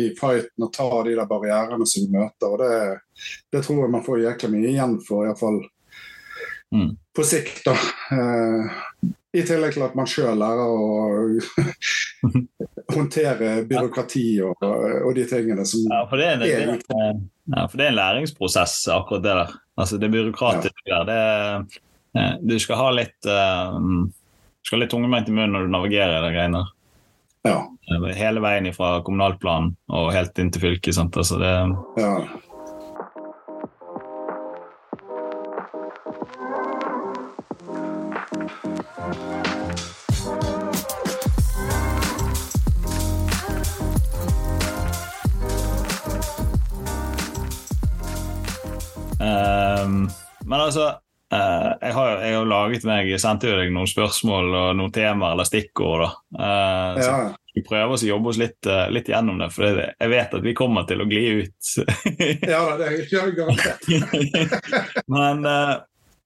i 0.00 0.04
fighten 0.18 0.64
og 0.64 0.72
ta 0.72 0.86
de 1.04 1.16
der 1.18 1.28
barrierene 1.28 1.86
som 1.90 2.06
du 2.06 2.14
møter. 2.16 2.54
og 2.54 2.62
Det, 2.62 3.26
det 3.52 3.64
tror 3.66 3.82
jeg 3.84 3.92
man 3.96 4.06
får 4.06 4.22
jækla 4.24 4.52
mye 4.54 4.70
igjen 4.72 4.96
for, 5.06 5.26
iallfall 5.28 5.62
Mm. 6.70 6.92
på 7.16 7.24
sikt. 7.26 7.64
da. 7.66 7.72
Eh, 8.14 9.10
I 9.36 9.42
tillegg 9.46 9.76
til 9.76 9.84
at 9.86 9.92
man 9.94 10.08
sjøl 10.10 10.38
lærer 10.40 10.60
å 10.66 11.38
håndtere 12.94 13.50
byråkrati 13.70 14.24
og, 14.42 14.64
og 14.66 15.12
de 15.14 15.26
tingene 15.30 15.62
som 15.68 15.84
Ja, 15.86 16.00
for 16.10 16.18
det, 16.18 16.26
er- 16.32 16.40
det, 16.42 16.48
er 16.56 16.72
det, 16.72 17.12
ja, 17.54 17.66
for 17.70 17.78
det 17.78 17.86
er 17.86 17.92
en 17.92 17.98
læringsprosess, 18.00 18.74
akkurat 18.90 19.22
det 19.24 19.36
der. 19.38 19.52
Altså, 19.80 19.98
det 20.02 20.10
byråkratiske 20.12 20.88
der. 20.90 21.06
Det, 21.08 22.34
du 22.42 22.56
skal 22.60 22.80
ha 22.80 22.88
litt 22.98 23.30
uh, 23.30 23.78
du 23.78 24.66
skal 24.68 24.76
ha 24.78 24.82
litt 24.84 24.92
tungemeint 24.92 25.30
i 25.30 25.32
munnen 25.34 25.54
når 25.56 25.68
du 25.68 25.74
navigerer 25.76 26.18
i 26.18 26.24
de 26.26 26.32
greiene. 26.34 26.64
Ja. 27.46 27.54
Eh, 27.94 28.08
Hele 28.18 28.42
veien 28.44 28.66
fra 28.76 28.98
kommunalplanen 29.06 29.70
og 29.88 30.10
helt 30.12 30.36
inn 30.42 30.50
til 30.52 30.60
fylket. 30.66 30.92
Sant? 30.98 31.16
Altså, 31.16 31.38
det, 31.40 31.54
ja. 32.02 32.10
Men 50.50 50.66
altså 50.66 50.90
Uh, 51.30 51.76
jeg, 51.80 51.92
har, 51.94 52.16
jeg 52.24 52.34
har 52.34 52.46
laget 52.50 52.84
meg 52.88 53.10
sendte 53.22 53.46
jo 53.46 53.58
deg 53.60 53.68
noen 53.70 53.86
spørsmål 53.86 54.48
og 54.50 54.70
noen 54.80 54.90
temaer 54.90 55.36
eller 55.36 55.46
stikkord. 55.46 56.02
da. 56.02 56.48
ja. 56.98 57.04
så 57.06 57.54
vi 57.54 57.62
prøver 57.66 57.94
å 57.94 58.08
jobbe 58.08 58.32
oss 58.32 58.40
litt, 58.40 58.58
uh, 58.66 58.88
litt 58.90 59.10
gjennom 59.12 59.38
det, 59.38 59.46
for 59.54 59.78
jeg 59.78 60.10
vet 60.10 60.34
at 60.34 60.42
vi 60.42 60.56
kommer 60.58 60.88
til 60.90 61.04
å 61.04 61.06
gli 61.06 61.22
ut. 61.44 61.70
ja 62.50 62.64
det 62.80 62.88
er 62.88 63.30
garantert. 63.36 63.86
Men 65.14 65.46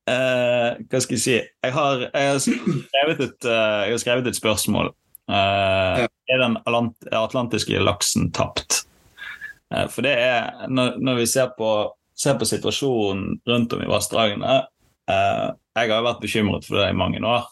hva 0.04 0.98
skal 1.00 1.14
jeg 1.16 1.22
si 1.22 1.32
Jeg 1.32 1.72
har, 1.72 2.02
jeg 2.10 2.26
har, 2.28 2.40
skrevet, 2.44 3.22
et, 3.24 3.46
jeg 3.48 3.92
har 3.94 4.00
skrevet 4.02 4.26
et 4.28 4.36
spørsmål. 4.36 4.90
Ja. 5.28 6.04
Er 6.04 6.42
den 6.42 6.58
atlantiske 6.64 7.80
laksen 7.80 8.28
tapt? 8.36 8.82
For 9.92 10.04
det 10.04 10.12
er 10.20 10.68
Når, 10.68 10.98
når 11.00 11.22
vi 11.22 11.28
ser 11.32 11.54
på, 11.56 11.70
ser 12.14 12.38
på 12.38 12.46
situasjonen 12.48 13.40
rundt 13.48 13.74
om 13.74 13.82
i 13.82 13.90
vassdragene 13.90 14.56
eh, 15.10 15.46
Jeg 15.74 15.90
har 15.90 15.98
jo 15.98 16.06
vært 16.06 16.20
bekymret 16.22 16.66
for 16.68 16.78
det 16.78 16.90
i 16.92 16.98
mange 16.98 17.22
år. 17.22 17.48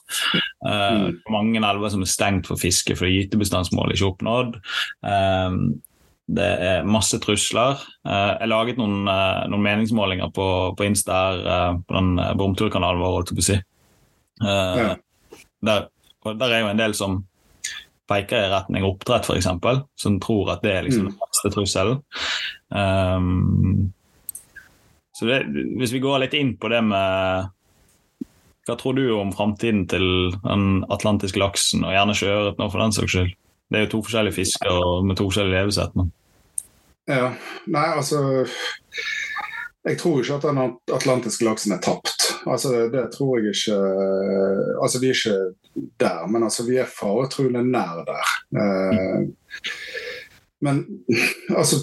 Eh, 0.66 0.90
Mm. 0.92 1.16
Mange 1.34 1.58
elver 1.58 1.90
som 1.90 2.04
er 2.04 2.10
stengt 2.10 2.46
for 2.46 2.60
fiske 2.60 2.94
fordi 2.94 3.16
gytebestandsmålet 3.16 3.96
ikke 3.96 4.04
er 4.04 4.12
oppnådd. 4.12 4.60
Eh, 5.10 5.56
det 6.32 6.50
er 6.64 6.86
masse 6.86 7.18
trusler. 7.20 7.82
Jeg 8.06 8.48
laget 8.48 8.78
noen, 8.78 9.02
noen 9.50 9.64
meningsmålinger 9.66 10.30
på, 10.32 10.46
på 10.78 10.86
Insta 10.86 11.16
her, 11.18 11.80
på 11.82 11.96
den 11.98 12.38
bomturkanalen 12.38 13.02
vår, 13.02 13.16
holdt 13.16 13.32
jeg 13.32 13.38
på 13.40 13.42
å 13.42 13.48
si. 13.48 13.58
Ja. 14.46 14.94
der, 15.66 15.88
der 16.38 16.54
er 16.54 16.62
jo 16.62 16.70
en 16.70 16.80
del 16.80 16.94
som 16.96 17.18
peker 18.12 18.46
i 18.46 18.52
retning 18.52 18.86
oppdrett, 18.86 19.26
f.eks., 19.28 19.48
som 19.98 20.20
tror 20.22 20.54
at 20.54 20.64
det 20.64 20.72
er 20.76 20.86
liksom 20.86 21.10
den 21.10 21.18
verste 21.20 21.52
trusselen. 21.54 22.00
Um, 22.70 23.92
så 25.12 25.28
det, 25.28 25.42
hvis 25.78 25.92
vi 25.92 26.00
går 26.02 26.24
litt 26.24 26.36
inn 26.38 26.54
på 26.56 26.70
det 26.72 26.80
med 26.86 27.50
Hva 28.66 28.76
tror 28.78 28.94
du 28.96 29.04
om 29.16 29.32
framtiden 29.34 29.84
til 29.90 30.06
den 30.44 30.84
atlantiske 30.92 31.40
laksen, 31.42 31.82
og 31.84 31.92
gjerne 31.92 32.14
sjøørret 32.16 32.60
nå, 32.60 32.68
for 32.70 32.82
den 32.82 32.94
saks 32.94 33.16
skyld? 33.16 33.32
Det 33.72 33.78
er 33.78 33.86
jo 33.86 33.92
to 33.96 34.02
forskjellige 34.06 34.36
fisker 34.36 35.02
med 35.08 35.18
to 35.18 35.26
forskjellige 35.26 35.58
levesett. 35.58 35.96
Men. 35.98 36.12
Ja. 37.10 37.32
Nei, 37.72 37.86
altså 37.96 38.20
Jeg 39.82 39.98
tror 39.98 40.20
ikke 40.20 40.36
at 40.36 40.44
den 40.46 40.60
atlantiske 40.94 41.46
laksen 41.48 41.74
er 41.74 41.82
tapt. 41.82 42.28
Altså, 42.46 42.86
det, 42.92 43.08
tror 43.16 43.40
jeg 43.40 43.56
ikke 43.56 43.78
Altså, 44.82 45.00
vi 45.02 45.10
er 45.10 45.18
ikke 45.18 45.88
der, 45.98 46.26
men 46.30 46.46
altså, 46.46 46.66
vi 46.68 46.78
er 46.78 46.92
faretruende 47.00 47.64
nær 47.66 48.04
der. 48.06 48.30
Eh, 48.62 49.18
men 50.62 50.84
altså 51.50 51.82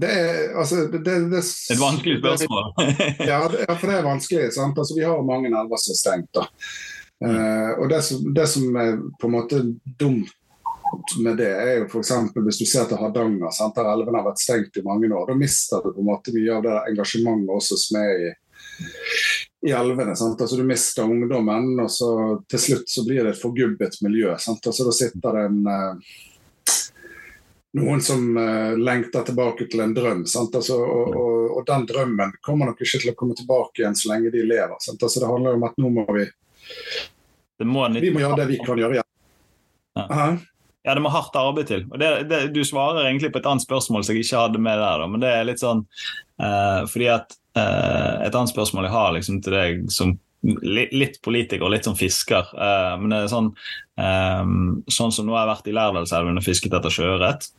Det 0.00 0.10
er 0.10 0.56
altså 0.58 0.84
det, 0.92 1.02
det, 1.04 1.16
det, 1.32 1.42
Et 1.74 1.80
vanskelig 1.80 2.18
spørsmål. 2.20 2.72
ja, 3.30 3.40
det, 3.52 3.64
ja, 3.66 3.74
for 3.74 3.86
det 3.86 3.96
er 3.98 4.06
vanskelig. 4.06 4.48
sant? 4.56 4.78
Altså, 4.78 4.96
vi 4.96 5.04
har 5.04 5.26
mange 5.26 5.50
elver 5.50 5.82
som 5.82 5.94
er 5.94 6.00
stengt. 6.00 6.30
da. 6.36 6.46
Uh, 7.20 7.72
og 7.82 7.90
det 7.92 8.00
som, 8.06 8.22
det 8.34 8.46
som 8.48 8.76
er 8.80 8.94
på 9.20 9.28
en 9.28 9.34
måte 9.34 9.58
dumt 10.00 10.30
med 11.20 11.36
det, 11.38 11.50
er 11.50 11.74
jo 11.80 11.88
f.eks. 11.90 12.12
hvis 12.34 12.60
du 12.62 12.64
ser 12.66 12.88
til 12.88 12.98
Hardanger, 12.98 13.52
sant? 13.54 13.76
der 13.76 13.90
elvene 13.92 14.22
har 14.22 14.30
vært 14.30 14.42
stengt 14.42 14.80
i 14.80 14.86
mange 14.86 15.10
år. 15.12 15.28
Da 15.28 15.36
mister 15.38 15.84
du 15.84 15.92
på 15.92 16.02
en 16.02 16.08
måte 16.08 16.34
mye 16.34 16.56
av 16.56 16.64
det 16.66 16.78
engasjementet 16.92 17.52
også 17.54 17.78
som 17.78 18.00
er 18.00 18.24
i, 18.24 18.32
i 19.68 19.74
elvene. 19.76 20.16
sant? 20.18 20.40
Altså 20.40 20.58
Du 20.58 20.64
mister 20.66 21.06
ungdommen, 21.06 21.74
og 21.84 21.92
så 21.92 22.10
til 22.50 22.64
slutt 22.64 22.90
så 22.90 23.04
blir 23.06 23.22
det 23.22 23.36
et 23.36 23.42
forgubbet 23.42 24.00
miljø. 24.06 24.32
sant? 24.40 24.66
Altså 24.66 24.88
Da 24.88 24.96
sitter 24.96 25.38
det 25.38 25.46
en 25.50 25.60
eh, 25.76 26.18
noen 27.78 28.00
som 28.02 28.36
uh, 28.36 28.74
lengter 28.78 29.22
tilbake 29.26 29.68
til 29.70 29.84
en 29.84 29.94
drøm. 29.94 30.24
sant? 30.26 30.54
Altså, 30.58 30.78
og, 30.80 31.14
og, 31.14 31.58
og 31.58 31.66
den 31.68 31.86
drømmen 31.86 32.36
kommer 32.42 32.70
nok 32.70 32.82
ikke 32.82 33.02
til 33.04 33.12
å 33.12 33.16
komme 33.18 33.36
tilbake 33.38 33.82
igjen 33.82 33.98
så 33.98 34.12
lenge 34.12 34.32
de 34.34 34.44
lever. 34.46 34.76
sant? 34.82 35.02
Altså 35.02 35.22
Det 35.22 35.30
handler 35.30 35.58
om 35.58 35.66
at 35.68 35.78
nå 35.78 35.90
må 36.00 36.06
vi 36.16 36.26
Det 37.60 37.68
må, 37.68 37.84
vi 37.94 38.10
må 38.14 38.24
gjøre 38.24 38.40
det 38.40 38.48
vi 38.54 38.62
kan 38.64 38.80
gjøre 38.80 38.98
igjen. 38.98 39.10
Ja. 40.00 40.30
Ja, 40.80 40.94
det 40.96 41.02
må 41.04 41.10
hardt 41.12 41.34
arbeid 41.36 41.68
til. 41.68 41.84
Og 41.92 42.00
det, 42.00 42.08
det, 42.30 42.40
du 42.54 42.62
svarer 42.64 43.04
egentlig 43.04 43.34
på 43.34 43.42
et 43.42 43.46
annet 43.50 43.66
spørsmål 43.66 44.04
som 44.06 44.16
jeg 44.16 44.24
ikke 44.24 44.40
hadde 44.46 44.62
med 44.64 44.80
der, 44.80 45.02
da. 45.02 45.08
men 45.12 45.20
det 45.20 45.28
er 45.28 45.44
litt 45.44 45.60
sånn 45.60 45.84
uh, 46.40 46.88
fordi 46.88 47.10
at 47.12 47.36
eh, 47.58 48.24
Et 48.24 48.32
annet 48.32 48.52
spørsmål 48.52 48.86
jeg 48.86 48.94
har 48.94 49.12
liksom 49.12 49.40
til 49.44 49.56
deg 49.58 49.84
som 49.92 50.14
li, 50.46 50.86
litt 50.96 51.18
politiker 51.20 51.66
og 51.66 51.74
litt 51.74 51.84
som 51.84 51.98
fisker, 51.98 52.48
men 53.02 53.12
det 53.12 53.18
er 53.18 53.32
sånn 53.32 53.50
Sånn 54.00 55.12
som 55.12 55.26
nå 55.26 55.34
har 55.34 55.42
jeg 55.42 55.50
vært 55.50 55.66
i 55.68 55.74
Lærdalselven 55.76 56.40
og 56.40 56.46
fisket 56.46 56.72
etter 56.78 56.94
sjøørret. 56.94 57.50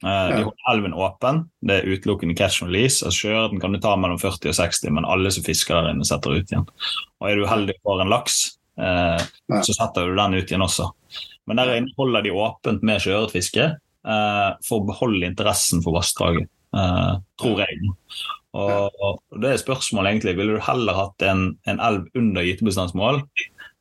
Eh, 0.00 0.28
de 0.36 0.44
holder 0.46 0.70
elven 0.72 0.94
åpen. 0.96 1.42
Det 1.66 1.76
er 1.76 1.90
utelukkende 1.90 2.36
catch 2.38 2.62
and 2.62 2.70
release. 2.72 3.04
Altså 3.04 3.26
Sjøørreten 3.26 3.60
kan 3.60 3.74
du 3.74 3.80
ta 3.82 3.92
mellom 4.00 4.20
40 4.20 4.52
og 4.52 4.56
60, 4.56 4.88
men 4.96 5.08
alle 5.08 5.32
som 5.34 5.44
fisker 5.44 5.76
der 5.76 5.92
inne, 5.92 6.08
setter 6.08 6.38
ut 6.38 6.52
igjen. 6.52 6.64
Og 7.20 7.28
er 7.28 7.36
du 7.36 7.44
uheldig 7.44 7.76
og 7.80 7.90
får 7.90 8.04
en 8.04 8.14
laks, 8.14 8.38
eh, 8.80 9.26
så 9.60 9.76
setter 9.76 10.08
du 10.08 10.16
den 10.16 10.38
ut 10.38 10.48
igjen 10.48 10.64
også. 10.64 10.88
Men 11.50 11.60
der 11.60 11.74
inne 11.76 11.92
holder 11.98 12.24
de 12.24 12.32
åpent 12.32 12.84
med 12.86 13.02
sjøørretfiske 13.04 13.66
eh, 13.66 14.50
for 14.66 14.80
å 14.80 14.88
beholde 14.88 15.28
interessen 15.28 15.84
for 15.84 15.98
vassdraget, 15.98 16.48
eh, 16.76 17.14
tror 17.42 17.64
jeg. 17.64 17.92
Og, 18.56 19.02
og 19.04 19.42
det 19.42 19.52
er 19.52 19.60
spørsmålet 19.62 20.10
egentlig, 20.10 20.34
Ville 20.40 20.56
du 20.56 20.64
heller 20.64 20.96
hatt 20.96 21.22
en, 21.22 21.52
en 21.70 21.82
elv 21.86 22.08
under 22.18 22.42
gytebestandsmål 22.42 23.20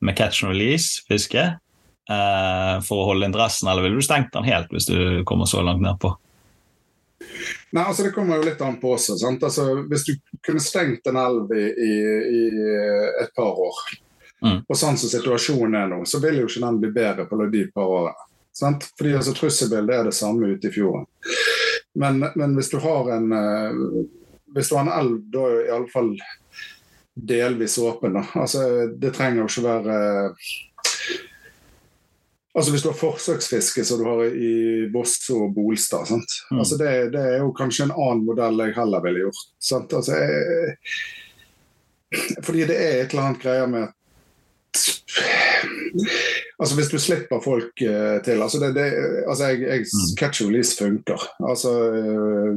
med 0.06 0.18
catch 0.20 0.44
and 0.44 0.54
release-fiske 0.54 1.42
eh, 1.42 1.58
for 2.10 3.04
å 3.04 3.06
holde 3.12 3.28
interessen, 3.30 3.70
eller 3.70 3.86
ville 3.86 4.00
du 4.00 4.06
stengt 4.06 4.32
den 4.34 4.48
helt 4.48 4.72
hvis 4.74 4.88
du 4.90 5.24
kommer 5.30 5.46
så 5.50 5.62
langt 5.62 5.84
nedpå? 5.86 6.10
Nei, 7.72 7.84
altså 7.84 8.04
Det 8.08 8.14
kommer 8.16 8.40
jo 8.40 8.48
litt 8.48 8.62
an 8.66 8.80
på 8.82 8.96
også. 8.96 9.18
sant? 9.22 9.44
Altså, 9.46 9.84
Hvis 9.92 10.06
du 10.08 10.14
kunne 10.46 10.64
stengt 10.64 11.06
en 11.12 11.20
elv 11.22 11.52
i, 11.54 11.66
i, 11.70 11.96
i 12.40 12.46
et 13.24 13.34
par 13.38 13.54
år, 13.70 13.82
Mm. 14.40 14.62
og 14.72 14.78
sånn 14.80 14.96
som 14.96 15.10
situasjonen 15.12 15.74
er 15.76 15.88
nå, 15.92 15.98
så 16.08 16.22
vil 16.24 16.38
jo 16.40 16.46
ikke 16.48 16.62
den 16.64 16.78
bli 16.80 16.90
bedre 16.96 17.26
på 17.28 17.36
de 17.52 17.66
par 17.76 17.90
årene. 17.92 18.22
Sant? 18.56 18.86
Fordi 18.96 19.12
altså, 19.18 19.34
Trusselbildet 19.36 19.98
er 19.98 20.06
det 20.08 20.14
samme 20.16 20.54
ute 20.54 20.70
i 20.70 20.72
fjorden. 20.72 21.04
Men, 22.00 22.22
men 22.40 22.54
hvis 22.56 22.70
du 22.72 22.78
har 22.80 23.10
en 23.18 23.34
eh, 23.36 23.82
hvis 24.56 24.70
du 24.72 24.78
har 24.78 24.86
en 24.88 24.94
elv, 24.96 25.18
da 25.34 25.44
er 25.44 25.66
i 25.68 25.74
alle 25.76 25.92
fall 25.92 26.14
delvis 27.20 27.76
åpen. 27.84 28.16
Da. 28.16 28.24
Altså, 28.40 28.64
det 28.96 29.12
trenger 29.18 29.44
jo 29.44 29.50
ikke 29.52 29.66
være 29.68 30.00
Altså 32.60 32.74
Hvis 32.74 32.84
du 32.84 32.90
har 32.90 32.98
forsøksfiske 33.00 33.86
som 33.88 34.02
du 34.02 34.08
har 34.10 34.26
i 34.36 34.56
Voss 34.92 35.16
og 35.32 35.54
Bolstad, 35.56 36.10
sant? 36.10 36.34
Mm. 36.52 36.60
Altså 36.60 36.80
det, 36.82 36.90
det 37.14 37.22
er 37.24 37.38
jo 37.40 37.54
kanskje 37.56 37.88
en 37.88 37.96
annen 37.96 38.26
modell 38.28 38.60
jeg 38.66 38.76
heller 38.76 39.06
ville 39.06 39.24
gjort. 39.24 39.40
Sant? 39.64 39.96
Altså 39.96 40.18
jeg, 40.20 40.76
fordi 42.44 42.66
det 42.68 42.76
er 42.76 43.00
et 43.00 43.14
eller 43.14 43.30
annet 43.30 43.42
greier 43.44 43.70
med 43.70 43.96
Altså 46.60 46.76
Hvis 46.76 46.92
du 46.92 47.00
slipper 47.02 47.42
folk 47.42 47.82
uh, 47.82 48.18
til 48.26 48.42
altså 48.44 48.60
det, 48.62 48.74
det, 48.76 48.88
altså 49.28 49.52
jeg, 49.54 49.62
jeg, 49.62 49.80
Mm. 49.80 50.16
Catch 50.20 50.42
and 50.42 50.50
release 50.50 50.78
funker. 50.78 51.22
Altså 51.50 51.72
eh, 51.96 52.52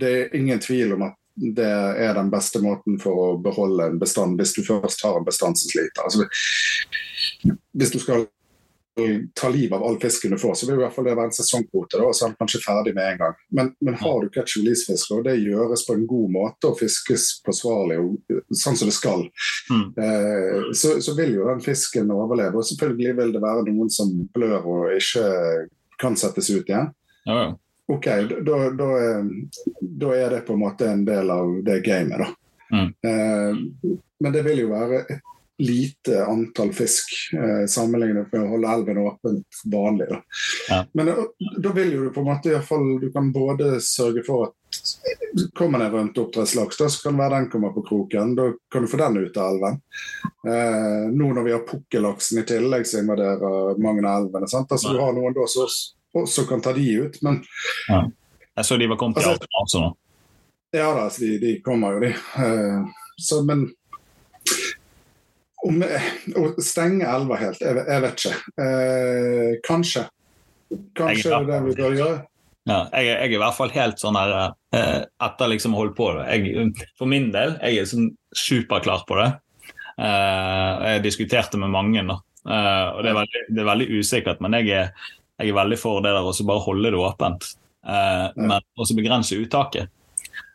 Det 0.00 0.12
er 0.20 0.36
ingen 0.36 0.60
tvil 0.60 0.92
om 0.92 1.02
at 1.02 1.16
det 1.58 1.68
er 2.06 2.14
den 2.14 2.30
beste 2.30 2.62
måten 2.62 2.98
for 3.00 3.14
å 3.14 3.26
beholde 3.42 3.84
en 3.86 3.98
bestand, 4.00 4.38
hvis 4.38 4.54
du 4.56 4.62
først 4.66 5.04
har 5.04 5.18
en 5.18 5.26
bestand 5.26 5.58
som 5.58 5.70
sliter. 5.70 6.02
Altså, 6.02 6.26
hvis 7.78 7.92
du 7.94 7.98
skal 8.02 8.26
ta 9.34 9.48
livet 9.52 9.76
av 9.78 9.84
all 9.86 9.98
fisken 10.02 10.32
du 10.34 10.38
får, 10.40 10.54
så 10.60 10.66
vil 10.68 10.76
i 10.78 10.82
hvert 10.82 10.94
fall 10.96 11.06
det 11.08 11.14
være 11.18 11.30
en 11.30 11.36
sesongkvote. 11.36 12.00
Og 12.04 12.14
så 12.16 12.26
er 12.26 12.32
den 12.32 12.38
kanskje 12.42 12.60
ferdig 12.64 12.94
med 12.96 13.12
en 13.12 13.20
gang. 13.22 13.36
Men, 13.58 13.70
men 13.84 13.94
har 14.00 14.20
du 14.24 14.28
catch 14.34 14.56
and 14.58 14.66
release-fiske, 14.66 15.14
og 15.18 15.24
det 15.28 15.36
gjøres 15.42 15.84
på 15.88 15.94
en 15.98 16.06
god 16.10 16.32
måte 16.34 16.70
og 16.72 16.78
fiskes 16.80 17.28
forsvarlig, 17.46 17.98
og, 18.02 18.42
sånn 18.54 18.76
som 18.80 18.90
det 18.90 18.96
skal, 18.98 19.24
Mm. 19.68 19.86
eh, 20.00 20.68
så, 20.72 20.94
så 21.04 21.12
vil 21.18 21.34
jo 21.36 21.46
den 21.48 21.60
fisken 21.60 22.10
overleve. 22.14 22.56
Og 22.56 22.64
selvfølgelig 22.64 23.16
vil 23.18 23.32
det 23.34 23.42
være 23.42 23.66
noen 23.68 23.90
som 23.92 24.12
blør 24.34 24.64
og 24.64 24.92
ikke 24.96 25.26
kan 26.00 26.16
settes 26.16 26.48
ut 26.50 26.64
igjen. 26.70 26.92
Ja, 27.28 27.38
ja. 27.42 27.48
OK, 27.88 28.04
da, 28.44 28.56
da, 28.76 28.88
er- 29.00 29.28
da 29.80 30.10
er 30.12 30.30
det 30.34 30.42
på 30.46 30.52
en 30.56 30.60
måte 30.60 30.88
en 30.92 31.04
del 31.08 31.30
av 31.32 31.54
det 31.64 31.78
gamet, 31.86 32.20
da. 32.20 32.28
Mm. 32.72 32.88
Eh, 33.08 33.92
men 34.20 34.32
det 34.34 34.42
vil 34.44 34.58
jo 34.64 34.72
være 34.74 34.98
et 35.08 35.22
lite 35.58 36.20
antall 36.26 36.72
fisk 36.72 37.10
eh, 37.34 37.64
sammenlignet 37.66 38.30
med 38.32 38.44
å 38.44 38.50
holde 38.52 38.68
elven 38.70 38.98
åpent 39.02 39.62
vanlig. 39.72 40.06
Da. 40.10 40.20
Ja. 40.68 40.78
Men 40.94 41.10
da, 41.10 41.14
da 41.58 41.72
vil 41.74 41.92
jo 41.96 42.04
du 42.06 42.12
på 42.14 42.22
en 42.22 42.28
måte 42.30 42.52
i 42.52 42.54
hvert 42.54 42.68
fall, 42.68 42.86
du 43.02 43.08
kan 43.14 43.32
både 43.34 43.80
sørge 43.82 44.22
for 44.26 44.48
at 44.48 44.54
kommer 45.58 45.78
det 45.82 45.88
en 45.88 45.92
rømt 45.96 46.18
oppdrettslaks, 46.18 46.76
så 46.78 47.02
kan 47.02 47.16
det 47.16 47.22
være 47.24 47.40
den 47.40 47.50
kommer 47.50 47.72
på 47.74 47.82
kroken. 47.88 48.34
Da 48.38 48.48
kan 48.72 48.84
du 48.86 48.90
få 48.90 49.00
den 49.00 49.16
ut 49.22 49.36
av 49.40 49.54
elven. 49.56 49.80
Eh, 50.46 51.04
nå 51.14 51.30
når 51.34 51.46
vi 51.48 51.54
har 51.56 51.66
pukkellaksen 51.66 52.42
i 52.42 52.46
tillegg, 52.48 52.86
så 52.86 53.02
invaderer 53.02 53.78
mange 53.82 54.04
av 54.06 54.22
elvene. 54.26 54.48
Sant? 54.50 54.72
Altså, 54.72 54.92
du 54.94 55.02
har 55.02 55.14
noen 55.16 55.34
da 55.36 55.46
som 55.50 55.66
også, 56.22 56.46
kan 56.48 56.62
ta 56.64 56.72
de 56.76 56.86
ut, 57.02 57.18
men 57.26 57.42
Jeg 57.88 58.64
så 58.66 58.76
de 58.78 58.88
var 58.90 58.96
kommet 58.98 59.18
til 59.20 59.28
Altså- 59.30 59.42
Alta 59.46 59.62
også 59.64 59.82
nå. 59.82 59.90
ja 60.72 60.86
da, 60.94 61.04
altså, 61.04 61.20
de, 61.26 61.38
de 61.42 61.60
kommer 61.62 61.94
jo, 61.98 62.00
de. 62.06 62.14
Eh, 62.46 63.04
så, 63.18 63.42
men 63.44 63.66
om, 65.66 65.82
å 66.38 66.44
stenge 66.62 67.08
elva 67.08 67.38
helt, 67.40 67.60
jeg, 67.62 67.82
jeg 67.88 68.04
vet 68.04 68.22
ikke. 68.22 68.54
Eh, 68.64 69.52
kanskje. 69.66 70.04
Kanskje 70.98 71.30
det 71.32 71.38
er 71.38 71.48
det 71.48 71.60
vi 71.66 71.76
bør 71.78 71.96
gjøre. 71.96 72.18
Ja, 72.68 72.82
jeg, 72.92 73.08
jeg 73.08 73.30
er 73.30 73.34
i 73.38 73.40
hvert 73.40 73.56
fall 73.56 73.70
helt 73.72 74.00
sånn 74.02 74.16
her 74.18 74.32
eh, 74.76 75.04
Etter 75.24 75.48
liksom 75.48 75.72
å 75.72 75.80
holde 75.80 75.94
på. 75.96 76.10
Jeg, 76.28 76.72
for 77.00 77.08
min 77.08 77.30
del 77.32 77.56
jeg 77.62 77.80
er 77.80 77.88
sånn 77.88 78.10
superklar 78.36 79.06
på 79.08 79.16
det. 79.20 79.28
Eh, 79.98 80.88
jeg 80.92 81.04
diskuterte 81.06 81.60
med 81.60 81.72
mange, 81.72 82.04
da. 82.06 82.18
Eh, 82.44 82.88
og 82.92 83.00
det 83.04 83.12
er, 83.12 83.18
veldig, 83.22 83.44
det 83.54 83.62
er 83.62 83.70
veldig 83.70 83.88
usikkert, 83.98 84.42
men 84.44 84.58
jeg 84.60 84.74
er, 84.76 84.90
jeg 85.40 85.52
er 85.52 85.56
veldig 85.56 85.78
for 85.80 86.04
det 86.04 86.12
der 86.12 86.28
å 86.28 86.50
bare 86.50 86.66
holde 86.66 86.92
det 86.92 87.00
åpent. 87.00 87.48
Eh, 87.88 88.26
Men 88.36 88.60
også 88.76 88.96
begrense 88.98 89.38
uttaket. 89.38 89.88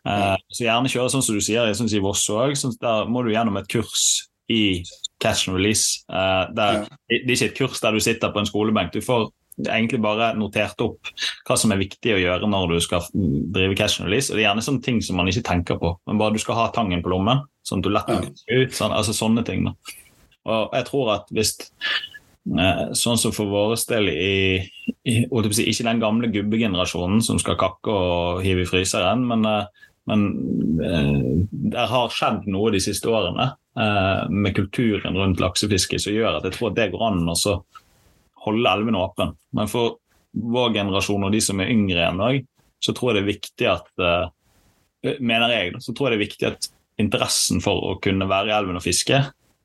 Eh, 0.06 0.36
så 0.52 0.66
gjerne 0.66 0.92
kjøre 0.92 1.10
sånn 1.12 1.24
som 1.24 1.36
du 1.36 1.42
sier, 1.42 1.66
jeg 1.66 1.80
synes 1.80 1.96
i 1.96 2.02
Voss 2.04 2.22
òg. 2.30 2.54
Der 2.78 3.10
må 3.10 3.24
du 3.24 3.32
gjennom 3.34 3.58
et 3.58 3.70
kurs 3.72 4.28
i 4.48 4.84
catch 5.20 5.48
and 5.48 5.56
release. 5.56 6.04
Uh, 6.08 6.50
der, 6.56 6.84
Det 7.08 7.24
er 7.24 7.36
ikke 7.36 7.50
et 7.52 7.58
kurs 7.58 7.80
der 7.80 7.96
du 7.96 8.00
sitter 8.00 8.32
på 8.32 8.42
en 8.42 8.46
skolebenk. 8.46 8.92
Du 8.94 9.00
får 9.00 9.30
egentlig 9.62 10.00
bare 10.02 10.32
notert 10.36 10.80
opp 10.82 11.10
hva 11.46 11.56
som 11.58 11.72
er 11.72 11.80
viktig 11.80 12.14
å 12.14 12.20
gjøre 12.20 12.48
når 12.50 12.74
du 12.74 12.78
skal 12.82 13.04
drive 13.14 13.76
catch 13.78 14.00
and 14.00 14.08
release. 14.08 14.30
Og 14.30 14.36
det 14.36 14.44
er 14.44 14.48
gjerne 14.48 14.66
sånne 14.66 14.84
ting 14.84 15.00
som 15.04 15.18
man 15.20 15.30
ikke 15.30 15.46
tenker 15.46 15.78
på, 15.80 15.94
men 16.08 16.20
bare 16.20 16.34
du 16.34 16.42
skal 16.42 16.58
ha 16.58 16.70
tangen 16.74 17.04
på 17.04 17.12
lommen. 17.12 17.44
Sånn 17.64 17.80
at 17.80 17.86
du 17.86 17.92
lett 17.94 18.08
kan 18.10 18.26
ut. 18.28 18.74
Sånn, 18.76 18.92
altså 18.92 19.14
sånne 19.16 19.44
ting. 19.46 19.64
Da. 19.68 19.74
Og 20.52 20.74
jeg 20.76 20.88
tror 20.90 21.12
at 21.14 21.30
hvis 21.32 21.54
eh, 21.64 22.82
Sånn 22.98 23.16
som 23.16 23.32
for 23.32 23.48
vår 23.48 23.78
del 23.88 24.10
i, 24.12 24.34
i 25.08 25.14
si, 25.24 25.64
Ikke 25.70 25.86
den 25.86 26.02
gamle 26.02 26.28
gubbegenerasjonen 26.34 27.24
som 27.24 27.40
skal 27.40 27.56
kakke 27.60 27.94
og 27.94 28.42
hive 28.44 28.66
i 28.66 28.68
fryseren, 28.68 29.24
men, 29.30 29.46
eh, 29.48 29.86
men 30.10 30.26
det 31.72 31.86
har 31.88 32.12
skjedd 32.12 32.44
noe 32.52 32.74
de 32.74 32.82
siste 32.84 33.08
årene 33.08 33.54
med 33.74 34.52
kulturen 34.54 35.16
rundt 35.18 35.40
laksefiske 35.42 35.98
som 35.98 36.14
gjør 36.14 36.36
at 36.38 36.44
jeg 36.46 36.54
tror 36.54 36.68
at 36.68 36.76
det 36.78 36.84
går 36.92 37.00
an 37.08 37.24
å 37.32 37.54
holde 38.44 38.70
elvene 38.70 39.00
åpne. 39.00 39.26
Men 39.56 39.70
for 39.70 39.96
vår 40.34 40.74
generasjon 40.74 41.26
og 41.26 41.34
de 41.34 41.40
som 41.42 41.62
er 41.62 41.72
yngre 41.72 42.04
enn 42.06 42.22
òg, 42.22 42.40
så 42.82 42.94
tror 42.94 43.12
jeg 43.12 43.16
det 43.16 43.22
er 43.22 43.30
viktig 43.30 43.68
at 43.70 44.04
eh, 44.04 45.16
mener 45.20 45.54
jeg, 45.54 45.74
så 45.84 45.94
tror 45.94 46.10
jeg 46.10 46.14
det 46.14 46.18
er 46.18 46.26
viktig 46.26 46.48
at 46.50 46.68
interessen 47.00 47.62
for 47.64 47.90
å 47.90 47.96
kunne 48.02 48.28
være 48.30 48.52
i 48.52 48.56
elven 48.56 48.78
og 48.78 48.84
fiske, 48.84 49.20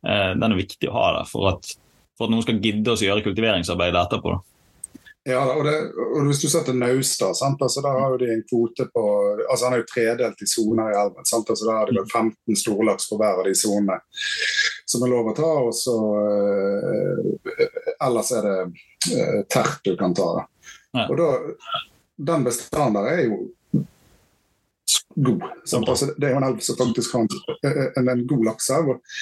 eh, 0.05 0.31
den 0.35 0.47
er 0.47 0.59
viktig 0.59 0.89
å 0.89 0.95
ha 0.95 1.07
der 1.19 1.29
for 1.29 1.51
at, 1.53 1.73
for 2.17 2.27
at 2.27 2.33
noen 2.33 2.45
skal 2.45 2.61
gidde 2.63 2.93
oss 2.93 3.03
å 3.03 3.09
gjøre 3.09 3.25
kultiveringsarbeidet 3.27 4.01
etterpå. 4.05 4.37
Da. 4.37 4.58
Ja, 5.29 5.41
og, 5.53 5.61
det, 5.67 5.75
og 5.93 6.25
hvis 6.25 6.41
du 6.41 6.47
ser 6.49 6.63
til 6.65 6.77
Naustad? 6.79 7.37
Altså, 7.37 7.81
der 7.85 7.99
har 8.01 8.15
de 8.17 8.29
en 8.33 8.43
kvote 8.49 8.87
på 8.93 9.03
altså 9.45 9.67
Han 9.67 9.75
er 9.75 9.83
jo 9.83 9.89
tredelt 9.91 10.41
i 10.41 10.47
soner 10.49 10.89
i 10.89 10.97
elven. 10.97 11.27
Sant? 11.29 11.49
Altså, 11.49 11.67
der 11.67 11.77
har 11.77 11.89
de 11.89 11.97
vel 11.99 12.07
15 12.09 12.61
storlaks 12.63 13.09
på 13.09 13.19
hver 13.19 13.41
av 13.41 13.45
de 13.45 13.53
sonene 13.57 13.99
som 14.89 15.05
er 15.05 15.11
lov 15.13 15.29
å 15.29 15.35
ta. 15.37 15.51
og 15.67 15.75
så 15.77 15.97
eh, 16.23 17.77
Ellers 18.07 18.31
er 18.33 18.47
det 18.47 18.57
eh, 19.13 19.39
tert 19.51 19.85
du 19.85 19.93
kan 19.99 20.15
ta. 20.17 20.31
Ja. 20.97 21.05
Og 21.05 21.15
da, 21.19 21.29
Den 22.31 22.43
bestanden 22.47 22.97
der 22.97 23.11
er 23.13 23.23
jo 23.27 23.39
god. 25.23 25.43
Altså, 25.89 26.12
det 26.17 26.27
er 26.27 26.34
jo 26.34 26.39
en 26.39 26.47
elv 26.47 26.60
som 26.63 26.77
faktisk 26.79 27.13
har 27.13 27.25
en, 27.97 28.10
en, 28.10 28.25
god 28.27 28.45
lakseelv. 28.45 28.93
Og, 28.93 29.15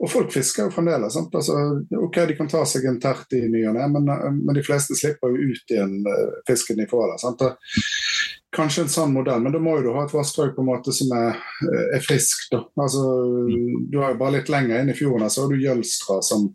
og 0.00 0.12
folk 0.12 0.32
fisker 0.32 0.66
jo 0.66 0.74
fremdeles. 0.74 1.16
Altså, 1.20 1.58
ok, 1.98 2.20
De 2.28 2.36
kan 2.38 2.50
ta 2.50 2.64
seg 2.68 2.86
en 2.88 3.00
tert 3.02 3.36
i 3.36 3.42
ny 3.50 3.64
og 3.68 3.76
ne, 3.76 3.88
men, 3.96 4.08
eh, 4.14 4.28
men 4.36 4.56
de 4.56 4.64
fleste 4.66 4.96
slipper 4.98 5.32
jo 5.34 5.50
ut 5.50 5.74
igjen 5.74 5.98
uh, 6.06 6.40
fisken 6.48 6.80
de 6.80 6.88
får 6.90 7.16
der. 7.16 7.56
Kanskje 8.54 8.86
en 8.86 8.90
sånn 8.90 9.12
modell, 9.14 9.42
men 9.42 9.54
da 9.54 9.60
må 9.62 9.76
jo 9.78 9.84
du 9.86 9.92
ha 9.94 10.06
et 10.06 10.14
vassdrag 10.14 10.56
på 10.56 10.64
en 10.64 10.70
måte 10.72 10.94
som 10.94 11.12
er, 11.14 11.36
eh, 11.66 11.84
er 11.98 12.06
friskt. 12.06 12.56
Altså, 12.56 13.04
du 13.90 14.00
har 14.02 14.14
jo 14.14 14.22
bare 14.22 14.38
litt 14.38 14.50
lenger 14.52 14.80
inn 14.80 14.94
i 14.94 14.98
fjorden 14.98 15.30
så 15.30 15.44
har 15.44 15.52
du 15.52 15.62
Jølstra 15.62 16.18
som 16.26 16.48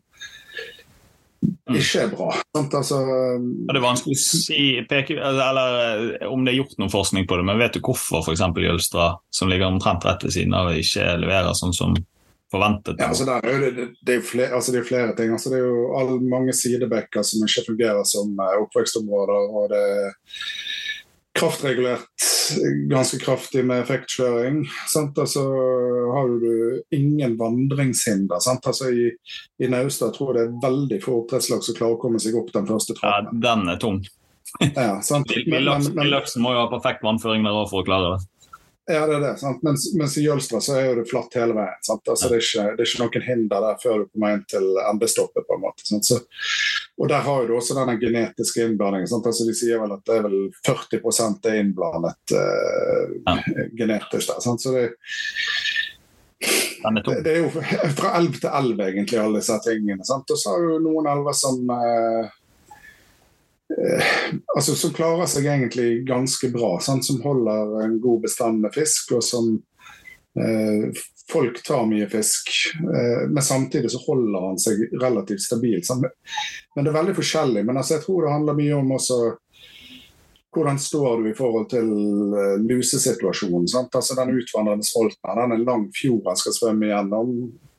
ikke 1.74 2.02
er 2.04 2.12
bra. 2.14 2.30
Sant? 2.54 2.76
Altså, 2.78 3.00
det 3.66 3.74
er 3.74 3.82
vanskelig 3.82 4.18
å 4.18 4.22
si 4.22 4.66
peke, 4.90 5.18
eller, 5.18 5.78
eh, 6.22 6.28
om 6.30 6.46
det 6.46 6.54
er 6.54 6.60
gjort 6.60 6.76
noen 6.82 6.94
forskning 6.94 7.26
på 7.30 7.40
det, 7.40 7.46
men 7.48 7.62
vet 7.62 7.78
du 7.78 7.82
hvorfor 7.86 8.22
f.eks. 8.22 8.44
Jølstra, 8.62 9.16
som 9.34 9.50
ligger 9.50 9.72
omtrent 9.72 10.06
rett 10.06 10.26
ved 10.26 10.36
siden 10.36 10.54
av, 10.58 10.70
ikke 10.78 11.16
leverer 11.24 11.58
sånn 11.58 11.74
som 11.74 11.98
forventet? 12.54 13.02
Ja, 13.02 13.10
altså 13.10 13.26
der 13.28 13.42
er 13.42 13.58
jo 13.58 13.74
det, 13.74 13.88
det, 14.02 14.14
er 14.14 14.22
jo 14.22 14.28
flere, 14.30 14.54
altså 14.58 14.76
det 14.76 14.84
er 14.84 14.90
flere 14.92 15.18
ting. 15.18 15.34
Altså 15.34 15.52
det 15.52 15.60
er 15.60 15.66
jo 15.66 15.84
all, 15.98 16.16
mange 16.22 16.56
sidebekker 16.56 17.26
som 17.26 17.46
ikke 17.48 17.68
fungerer 17.72 18.06
som 18.10 18.38
eh, 18.38 18.58
oppvekstområder. 18.62 19.50
og 19.50 19.70
det 19.74 19.86
kraftregulert 21.36 22.26
ganske 22.90 23.20
kraftig 23.20 23.66
med 23.66 23.82
effektkjøring. 23.84 24.62
Sant? 24.92 25.18
Altså 25.20 25.44
har 26.14 26.30
du 26.42 26.82
ingen 26.96 27.38
vandringshinder. 27.40 28.40
Sant? 28.44 28.68
Altså 28.68 28.92
I, 28.92 29.10
i 29.64 29.70
Naustdal 29.72 30.14
tror 30.16 30.34
jeg 30.34 30.38
det 30.38 30.46
er 30.46 30.62
veldig 30.68 31.02
få 31.04 31.20
oppdrettslag 31.22 31.66
som 31.66 31.78
klarer 31.78 31.98
å 31.98 32.02
komme 32.02 32.22
seg 32.22 32.38
opp 32.40 32.54
den 32.56 32.70
første 32.70 32.98
Ja, 33.02 33.18
den 33.32 33.68
er 33.72 33.82
tung. 33.82 34.04
Ja, 34.62 35.02
sant? 35.04 35.32
Men, 35.48 35.66
men, 35.66 35.88
men, 35.90 36.06
Villaksen 36.06 36.44
må 36.46 36.54
jo 36.56 36.64
ha 36.64 36.72
perfekt 36.72 37.04
vannføring 37.04 37.44
der 37.44 37.58
òg 37.58 37.68
for 37.72 37.84
å 37.84 37.88
klare 37.88 38.14
det. 38.14 38.30
Ja, 38.88 39.06
det 39.08 39.16
er 39.16 39.22
det. 39.24 39.34
Sant? 39.42 39.64
Mens, 39.66 39.88
mens 39.98 40.18
i 40.18 40.26
Jølstra 40.26 40.60
så 40.62 40.76
er 40.78 40.86
jo 40.90 40.98
det 41.00 41.08
flatt 41.10 41.34
hele 41.40 41.56
veien. 41.58 41.80
Sant? 41.86 42.06
Altså, 42.12 42.30
det, 42.30 42.38
er 42.38 42.46
ikke, 42.46 42.66
det 42.78 42.86
er 42.86 42.92
ikke 42.92 43.02
noen 43.02 43.26
hinder 43.26 43.66
der 43.66 43.80
før 43.82 44.04
du 44.04 44.06
kommer 44.12 44.36
inn 44.36 44.44
til 44.52 44.68
endestoppet. 44.84 45.48
på 45.48 45.58
en 45.58 45.64
måte. 45.64 45.88
Sant? 45.90 46.06
Så, 46.06 46.20
og 47.02 47.10
der 47.12 47.26
har 47.26 47.48
du 47.48 47.56
også 47.58 47.78
denne 47.80 47.98
genetiske 48.02 48.68
innblandingen. 48.68 49.10
Sant? 49.10 49.26
Altså, 49.32 49.48
de 49.48 49.58
sier 49.58 49.82
vel 49.82 49.96
at 49.98 50.06
det 50.06 50.20
er 50.20 50.28
vel 50.28 50.38
40 50.68 51.02
er 51.50 51.60
innblandet 51.64 52.36
uh, 52.38 53.16
Ja. 53.26 53.40
genetisk 53.80 54.30
der. 54.32 54.42
Sant? 54.46 54.62
Så 54.62 54.76
det, 54.76 54.94
det, 57.26 57.32
er 57.32 57.42
jo 57.42 57.50
fra 57.98 58.16
elv 58.20 58.38
til 58.38 58.50
elv, 58.54 58.80
egentlig, 58.86 59.20
alle 59.20 59.42
disse 59.42 59.58
tingene. 59.66 60.06
Sant? 60.06 60.30
Og 60.30 60.38
så 60.40 60.54
har 60.54 60.62
du 60.62 60.84
noen 60.86 61.10
elver 61.10 61.34
som 61.38 61.64
eh, 61.74 62.34
altså 64.56 64.76
Som 64.78 64.94
klarer 64.94 65.26
seg 65.30 65.48
egentlig 65.50 66.06
ganske 66.08 66.52
bra. 66.54 66.76
Sant? 66.84 67.06
Som 67.06 67.22
holder 67.24 67.80
en 67.86 68.00
god 68.04 68.26
bestand 68.28 68.62
med 68.62 68.76
fisk, 68.76 69.16
og 69.18 69.24
som 69.26 69.56
eh, 70.40 70.90
Folk 71.32 71.64
tar 71.66 71.88
mye 71.90 72.06
fisk, 72.06 72.52
eh, 72.78 73.24
men 73.34 73.42
samtidig 73.44 73.90
så 73.90 73.98
holder 74.04 74.44
han 74.44 74.60
seg 74.62 74.84
relativt 75.02 75.42
stabil. 75.42 75.82
Men 75.90 76.86
det 76.86 76.92
er 76.92 76.98
veldig 77.00 77.16
forskjellig. 77.18 77.64
Men 77.66 77.80
altså, 77.82 77.96
jeg 77.96 78.04
tror 78.04 78.28
det 78.28 78.34
handler 78.36 78.60
mye 78.60 78.76
om 78.78 78.94
også 78.94 79.18
hvordan 80.56 80.80
står 80.80 81.24
du 81.24 81.30
i 81.30 81.36
forhold 81.36 81.70
til 81.70 81.90
eh, 82.40 82.58
lusesituasjonen? 82.62 83.68
Sant? 83.68 83.96
Altså 83.96 84.16
Den 84.16 84.38
utvandrende 84.38 84.88
smolten 84.88 85.42
den 85.42 85.56
er 85.58 85.66
lang 85.66 85.88
fjord 85.98 86.30
han 86.30 86.40
skal 86.40 86.56
svømme 86.56 86.92
gjennom. 86.92 87.34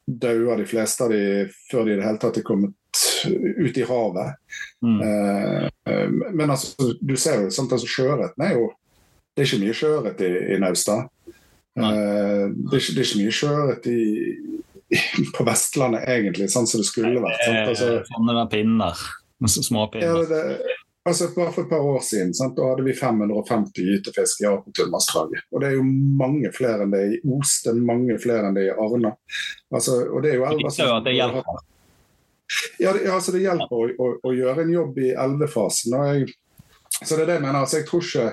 Dauer 0.07 0.61
de 0.61 0.67
fleste 0.69 1.07
av 1.07 1.15
de 1.15 1.23
før 1.71 1.87
de 1.87 1.95
i 1.95 2.01
det 2.01 2.07
hele 2.07 2.21
tatt 2.23 2.43
er 2.43 2.47
kommet 2.47 2.75
ut 3.67 3.79
i 3.79 3.87
havet. 3.89 4.37
Mm. 4.85 4.99
Eh, 5.03 5.69
eh, 5.91 6.09
men 6.33 6.51
altså, 6.51 6.93
du 7.01 7.17
ser 7.17 7.47
jo 7.47 7.53
sant, 7.55 7.73
altså, 7.73 7.89
sjøørreten 7.91 8.45
er 8.47 8.59
jo 8.59 8.73
Det 9.37 9.43
er 9.43 9.49
ikke 9.51 9.65
mye 9.67 9.77
sjøørret 9.77 10.21
i, 10.25 10.29
i 10.55 10.59
Naustdal. 10.63 11.03
Eh, 11.77 12.47
det, 12.49 12.73
er 12.73 12.81
ikke, 12.81 12.95
det 12.97 13.03
er 13.03 13.09
ikke 13.11 13.21
mye 13.21 13.35
sjøørret 13.37 13.89
på 15.37 15.45
Vestlandet, 15.45 16.07
egentlig, 16.09 16.49
sånn 16.53 16.69
som 16.71 16.81
det 16.81 16.89
skulle 16.89 17.21
vært. 17.21 17.43
Sant? 17.45 17.71
Altså, 17.75 17.93
Eh, 17.99 18.09
Sånne 18.09 18.37
der 18.39 18.51
pinner. 18.53 19.07
ja, 20.01 20.15
det, 20.31 20.41
altså 21.05 21.27
Bare 21.35 21.53
for 21.53 21.67
et 21.67 21.69
par 21.69 21.85
år 21.85 22.01
siden 22.01 22.33
sant, 22.35 22.57
da 22.57 22.71
hadde 22.71 22.87
vi 22.87 22.95
550 22.97 23.85
gytefisk 23.85 24.41
i 24.41 24.49
Apertunnvassdraget. 24.49 25.45
Og 25.53 25.61
det 25.61 25.69
er 25.69 25.77
jo 25.77 25.85
mange 25.85 26.49
flere 26.57 26.87
enn 26.87 26.95
det 26.95 27.03
i 27.13 27.21
Os, 27.37 27.59
det 27.67 27.75
er 27.75 27.83
mange 27.93 28.17
flere 28.23 28.49
enn 28.49 28.57
det 28.57 28.71
i 28.71 28.73
Arna. 28.73 29.13
Altså, 29.69 29.99
og 30.09 30.25
det 30.25 30.33
er 30.33 30.41
jo 30.41 30.47
Det 30.47 30.55
elver 30.55 30.71
viser 30.71 31.05
det 31.05 31.17
hjelper. 31.19 31.65
Ja, 32.79 32.93
det, 32.95 33.07
altså 33.11 33.35
det 33.35 33.45
hjelper 33.45 33.77
å, 33.77 33.87
å, 33.99 34.09
å 34.29 34.35
gjøre 34.37 34.65
en 34.65 34.73
jobb 34.75 34.99
i 35.03 35.13
elvefasen. 35.19 35.97
Jeg, 36.11 36.35
så 37.01 37.15
det 37.15 37.25
er 37.25 37.31
det 37.31 37.39
jeg 37.39 37.45
mener. 37.47 37.61
Altså, 37.63 37.81
jeg 37.81 37.89
tror 37.91 38.05
ikke 38.07 38.27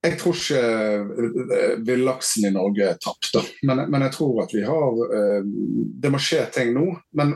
jeg 0.00 0.16
tror 0.16 0.36
ikke 0.38 0.60
eh, 1.52 1.72
villaksen 1.84 2.46
i 2.48 2.54
Norge 2.54 2.86
er 2.88 3.00
tapt. 3.04 3.36
Men, 3.68 3.84
men 3.92 4.06
jeg 4.06 4.14
tror 4.14 4.38
at 4.46 4.54
vi 4.56 4.62
har 4.64 5.00
eh, 5.12 5.42
Det 6.00 6.12
må 6.12 6.20
skje 6.22 6.46
ting 6.54 6.72
nå. 6.72 6.86
Men 7.20 7.34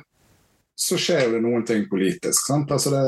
så 0.75 0.97
skjer 0.99 1.27
jo 1.27 1.35
det 1.37 1.43
noen 1.45 1.67
ting 1.69 1.85
politisk. 1.91 2.47
Sant? 2.49 2.73
Altså 2.73 2.95
det, 2.95 3.03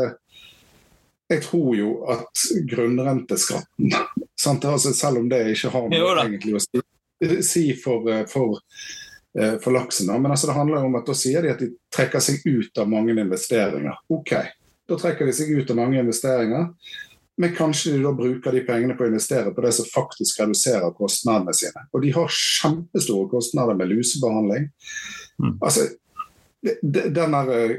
jeg 1.33 1.42
tror 1.42 1.72
jo 1.74 1.94
at 2.12 2.44
grunnrenteskatten 2.70 3.96
sant? 4.38 4.68
Altså 4.68 4.92
Selv 4.94 5.24
om 5.24 5.31
det 5.33 5.42
ikke 5.55 5.72
har 5.74 5.88
noe 5.90 6.12
egentlig 6.26 6.55
å 6.59 6.62
si, 6.62 6.85
si 7.42 7.64
for, 7.81 8.07
eh, 8.12 8.26
for, 8.31 8.61
for 9.61 9.75
laksen, 9.75 10.09
men 10.22 10.31
altså 10.33 10.49
det 10.49 10.55
handler 10.57 10.81
jo 10.81 10.88
om 10.88 10.94
at 10.96 11.09
da 11.09 11.14
sier 11.18 11.44
de 11.44 11.51
at 11.53 11.59
de 11.61 11.66
trekker 11.92 12.22
seg 12.25 12.46
ut 12.46 12.79
av 12.81 12.88
mange 12.88 13.12
investeringer. 13.12 13.99
Ok, 14.12 14.33
da 14.88 14.96
trekker 15.01 15.29
de 15.29 15.35
seg 15.37 15.51
ut 15.53 15.72
av 15.75 15.77
mange 15.77 16.01
investeringer. 16.01 16.70
Men 17.37 17.53
kanskje 17.53 17.92
de 17.92 18.01
da 18.01 18.14
bruker 18.16 18.55
de 18.55 18.62
pengene 18.64 18.94
på 18.96 19.05
å 19.05 19.11
investere 19.11 19.53
på 19.53 19.61
det 19.61 19.75
som 19.77 19.88
faktisk 19.90 20.40
reduserer 20.40 20.94
kostnadene 20.96 21.53
sine. 21.57 21.85
Og 21.92 22.01
de 22.01 22.14
har 22.16 22.33
kjempestore 22.33 23.29
kostnader 23.29 23.77
med 23.77 23.90
lusebehandling. 23.92 24.70
Mm. 25.42 25.59
Altså, 25.61 25.85
den 26.81 27.37
der 27.37 27.53
eh, 27.53 27.75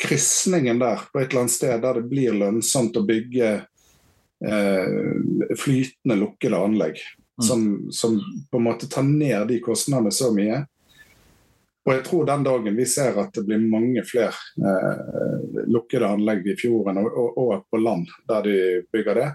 krysningen 0.00 0.80
der 0.80 1.04
på 1.12 1.20
et 1.20 1.28
eller 1.28 1.44
annet 1.44 1.56
sted 1.58 1.84
der 1.84 2.00
det 2.00 2.08
blir 2.08 2.38
lønnsomt 2.40 2.96
å 2.96 3.04
bygge 3.04 3.50
eh, 4.48 4.96
flytende 5.60 6.22
lukkede 6.22 6.62
anlegg, 6.64 7.04
Mm. 7.32 7.46
som, 7.48 7.86
som 7.90 8.20
på 8.50 8.58
en 8.58 8.64
måte 8.66 8.86
tar 8.86 9.02
ned 9.02 9.48
de 9.48 9.56
kostnadene 9.64 10.10
så 10.12 10.28
mye. 10.34 10.66
Og 11.82 11.92
jeg 11.96 12.02
tror 12.06 12.26
den 12.26 12.44
dagen 12.46 12.76
vi 12.78 12.86
ser 12.86 13.16
at 13.18 13.32
det 13.34 13.42
blir 13.46 13.62
mange 13.62 14.04
flere 14.06 14.34
eh, 14.62 15.62
lukkede 15.66 16.10
anlegg 16.14 16.46
i 16.52 16.56
fjorden 16.58 17.00
og, 17.02 17.08
og, 17.10 17.38
og 17.42 17.64
på 17.70 17.80
land 17.82 18.10
der 18.30 18.44
de 18.46 18.58
bygger 18.94 19.18
det, 19.18 19.30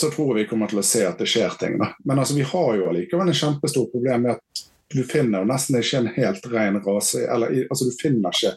så 0.00 0.10
tror 0.10 0.32
jeg 0.32 0.44
vi 0.44 0.50
kommer 0.50 0.70
til 0.70 0.80
å 0.80 0.86
se 0.86 1.02
at 1.06 1.18
det 1.18 1.28
skjer 1.30 1.56
ting. 1.60 1.78
Da. 1.82 1.92
Men 2.06 2.22
altså, 2.22 2.36
vi 2.38 2.46
har 2.46 2.76
jo 2.78 2.88
allikevel 2.90 3.32
en 3.32 3.40
kjempestor 3.42 3.90
problem 3.92 4.28
med 4.28 4.38
at 4.38 4.62
du 4.92 5.02
finner 5.08 5.46
nesten 5.48 5.78
ikke 5.80 6.02
en 6.02 6.10
helt 6.14 6.46
ren 6.52 6.78
rase. 6.84 7.24
Eller 7.26 7.66
altså, 7.66 7.88
du 7.88 7.98
finner 8.00 8.34
ikke 8.34 8.54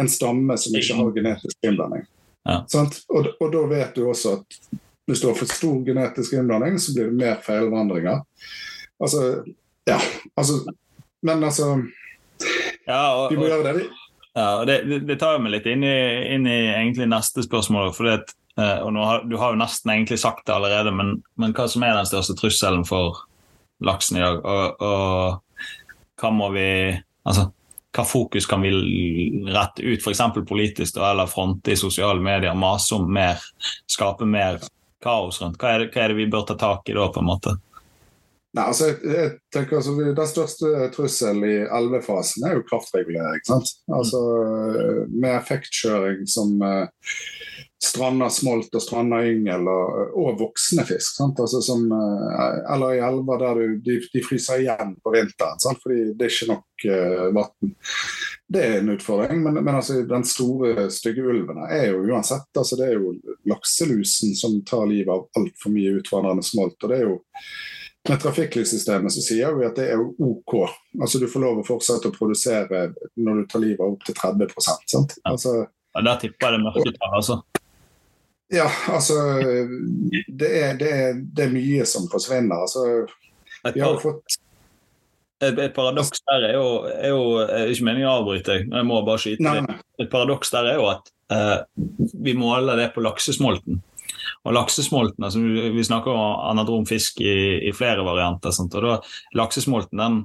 en 0.00 0.10
stamme 0.10 0.56
som 0.58 0.76
ikke 0.76 0.98
har 0.98 1.12
genetisk 1.16 1.66
innblanding. 1.66 2.06
Ja. 2.44 2.60
Og, 3.08 3.28
og 3.40 3.52
da 3.52 3.66
vet 3.70 3.96
du 3.96 4.04
også 4.10 4.38
at 4.40 4.58
hvis 5.08 5.20
du 5.20 5.28
har 5.28 5.36
for 5.36 5.50
stor 5.50 5.82
genetisk 5.84 6.36
innblanding, 6.36 6.78
så 6.80 6.94
blir 6.94 7.10
det 7.10 7.18
mer 7.18 7.36
feilvandringer. 7.44 8.22
Altså, 9.02 9.44
ja, 9.88 9.98
altså 10.36 10.62
Men 11.24 11.44
altså, 11.44 11.74
Ja, 12.84 13.02
og, 13.16 13.30
vi 13.32 13.38
må 13.40 13.48
gjøre 13.48 13.68
det 13.70 13.76
vi 13.78 13.90
ja, 14.34 14.64
det, 14.66 14.80
det, 15.06 15.14
tar 15.20 15.36
jo 15.36 15.44
meg 15.44 15.52
litt 15.54 15.66
inn 15.70 15.84
i, 15.86 15.98
inn 16.34 16.46
i 16.50 16.56
egentlig 16.72 17.06
neste 17.06 17.44
spørsmål. 17.46 17.92
For 17.94 18.08
det, 18.08 18.14
at, 18.18 18.32
eh, 18.58 18.80
og 18.82 18.96
har, 18.98 19.20
du 19.30 19.36
har 19.38 19.54
jo 19.54 19.60
nesten 19.60 19.92
egentlig 19.94 20.18
sagt 20.18 20.42
det 20.48 20.56
allerede, 20.56 20.90
men, 20.90 21.20
men 21.38 21.54
hva 21.54 21.68
som 21.70 21.84
er 21.86 21.94
den 21.94 22.08
største 22.10 22.34
trusselen 22.40 22.82
for 22.88 23.20
laksen 23.86 24.18
i 24.18 24.24
dag? 24.24 24.40
Og, 24.42 24.82
og 24.82 25.68
hva 26.20 26.32
må 26.34 26.50
vi 26.56 26.68
Altså, 27.24 27.46
hva 27.96 28.02
fokus 28.04 28.44
kan 28.44 28.60
vi 28.60 28.70
rette 29.48 29.80
ut, 29.80 30.02
f.eks. 30.02 30.18
politisk, 30.44 30.98
eller 31.00 31.30
fronte 31.30 31.72
i 31.72 31.78
sosiale 31.80 32.20
medier, 32.20 32.52
mase 32.52 32.98
om 32.98 33.06
mer, 33.08 33.40
skape 33.88 34.26
mer 34.28 34.58
kaos 35.00 35.38
rundt? 35.40 35.56
Hva 35.56 35.70
er, 35.70 35.86
det, 35.86 35.94
hva 35.94 36.02
er 36.02 36.12
det 36.12 36.18
vi 36.18 36.26
bør 36.28 36.44
ta 36.50 36.58
tak 36.60 36.90
i 36.92 36.98
da, 36.98 37.06
på 37.14 37.22
en 37.22 37.30
måte? 37.30 37.54
Nei, 38.54 38.68
altså, 38.70 38.92
jeg, 39.02 39.30
tenker 39.54 39.80
altså, 39.80 39.94
Den 39.98 40.28
største 40.30 40.88
trusselen 40.94 41.42
i 41.48 41.56
elvefasen 41.66 42.46
er 42.46 42.58
jo 42.58 42.66
kraftregulering. 42.68 43.42
sant? 43.46 43.72
Altså, 43.90 44.20
Med 45.10 45.32
effektkjøring 45.40 46.22
som 46.30 46.54
eh, 46.62 46.86
strander 47.84 48.30
smolt 48.32 48.74
og 48.74 48.82
strander 48.82 49.26
yngel 49.32 49.66
og, 49.70 50.14
og 50.22 50.38
voksne 50.38 50.86
fisk. 50.86 51.16
sant? 51.18 51.42
Altså, 51.42 51.60
som, 51.66 51.82
eh, 51.90 52.60
eller 52.76 52.94
i 52.94 53.02
elver 53.02 53.42
der 53.42 53.58
du, 53.60 53.76
de, 53.90 53.98
de 54.14 54.24
fryser 54.24 54.62
igjen 54.62 54.94
på 55.02 55.16
vinteren 55.16 55.60
sant? 55.62 55.82
fordi 55.82 56.14
det 56.14 56.28
er 56.28 56.34
ikke 56.36 56.52
nok 56.54 56.86
uh, 56.94 57.26
vann. 57.34 57.76
Det 58.54 58.62
er 58.62 58.78
en 58.78 58.94
utfordring, 58.94 59.42
men, 59.42 59.58
men 59.64 59.74
altså, 59.74 59.98
den 60.06 60.26
store, 60.28 60.88
stygge 60.94 61.26
ulven 61.26 61.64
er 61.66 61.88
jo 61.90 62.04
uansett 62.06 62.46
altså, 62.54 62.78
Det 62.78 62.86
er 62.86 62.98
jo 63.00 63.14
lakselusen 63.50 64.34
som 64.38 64.60
tar 64.68 64.86
livet 64.90 65.10
av 65.10 65.26
altfor 65.40 65.74
mye 65.74 65.98
utvandrende 65.98 66.46
smolt. 66.46 66.78
og 66.78 66.92
det 66.92 67.02
er 67.02 67.08
jo 67.08 67.18
med 68.08 68.20
trafikklyssystemet 68.20 69.12
så 69.12 69.22
sier 69.24 69.54
vi 69.56 69.66
at 69.66 69.78
det 69.78 69.88
er 69.94 70.00
OK. 70.02 70.54
Altså 71.00 71.20
Du 71.22 71.26
får 71.30 71.44
lov 71.44 71.62
å 71.62 71.66
fortsette 71.66 72.10
å 72.10 72.14
produsere 72.14 72.88
når 73.16 73.40
du 73.40 73.44
tar 73.48 73.64
livet 73.64 73.80
av 73.80 73.94
opptil 73.94 74.16
30 74.20 74.54
sant? 74.92 75.18
Altså, 75.24 75.64
Ja, 75.94 76.02
Der 76.02 76.16
tipper 76.20 76.50
jeg 76.50 76.58
det 76.58 76.64
mørketall, 76.64 77.12
altså. 77.14 77.36
ja, 78.50 78.66
altså 78.90 79.14
det 80.28 80.48
er, 80.50 80.72
det, 80.80 80.90
er, 80.90 81.20
det 81.22 81.44
er 81.44 81.52
mye 81.54 81.84
som 81.86 82.08
forsvinner. 82.10 82.66
Altså, 82.66 83.06
vi 83.72 83.80
har 83.80 84.00
fått 84.02 84.40
et, 85.44 85.74
paradoks 85.74 86.22
der 86.28 86.48
er 86.48 86.54
jo, 86.56 86.66
er 86.88 87.10
jo 87.10 87.24
Ikke 87.72 87.86
meningen 87.88 88.08
å 88.08 88.18
avbryte 88.20 88.60
men 88.68 88.78
jeg 88.78 88.86
må 88.88 89.00
bare 89.04 89.20
skyte 89.20 89.44
Nei, 89.44 89.58
nei. 89.66 89.78
Et 90.00 90.10
paradoks 90.12 90.52
der 90.54 90.68
er 90.70 90.78
jo 90.78 90.86
at 90.92 91.10
eh, 91.34 91.58
vi 92.24 92.34
måler 92.38 92.78
det 92.78 92.88
på 92.94 93.02
laksesmolten. 93.04 93.80
Og 94.44 94.52
laksesmolten, 94.52 95.24
altså 95.24 95.40
Vi 95.74 95.84
snakker 95.84 96.12
om 96.12 96.40
anadrom 96.50 96.86
fisk 96.86 97.20
i, 97.24 97.64
i 97.64 97.72
flere 97.72 98.04
varianter. 98.04 98.52
Sant? 98.52 98.74
og 98.76 98.84
da 98.84 98.96
Laksesmolten 99.40 100.00
den 100.00 100.18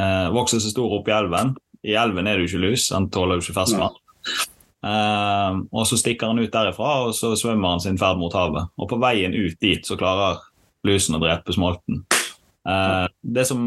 eh, 0.00 0.28
vokser 0.34 0.62
så 0.62 0.72
stor 0.72 0.98
opp 0.98 1.10
i 1.10 1.14
elven. 1.14 1.54
I 1.86 1.94
elven 1.96 2.26
er 2.26 2.36
det 2.36 2.48
jo 2.48 2.50
ikke 2.50 2.64
lus, 2.66 2.88
den 2.90 3.08
tåler 3.14 3.38
jo 3.38 3.46
ikke 3.46 3.56
ferskvann. 3.60 3.96
Eh, 4.80 5.60
og 5.70 5.86
så 5.86 5.98
stikker 6.00 6.32
han 6.32 6.42
ut 6.42 6.52
derifra, 6.52 6.92
og 7.06 7.14
så 7.16 7.32
svømmer 7.38 7.76
han 7.76 7.84
sin 7.84 8.00
ferd 8.00 8.20
mot 8.20 8.34
havet. 8.34 8.72
Og 8.80 8.90
på 8.90 8.98
veien 9.00 9.36
ut 9.36 9.58
dit 9.62 9.86
så 9.86 9.98
klarer 10.00 10.42
lusen 10.88 11.18
å 11.18 11.22
drepe 11.22 11.54
smolten. 11.54 12.02
Eh, 12.68 13.06
det 13.22 13.46
som 13.48 13.62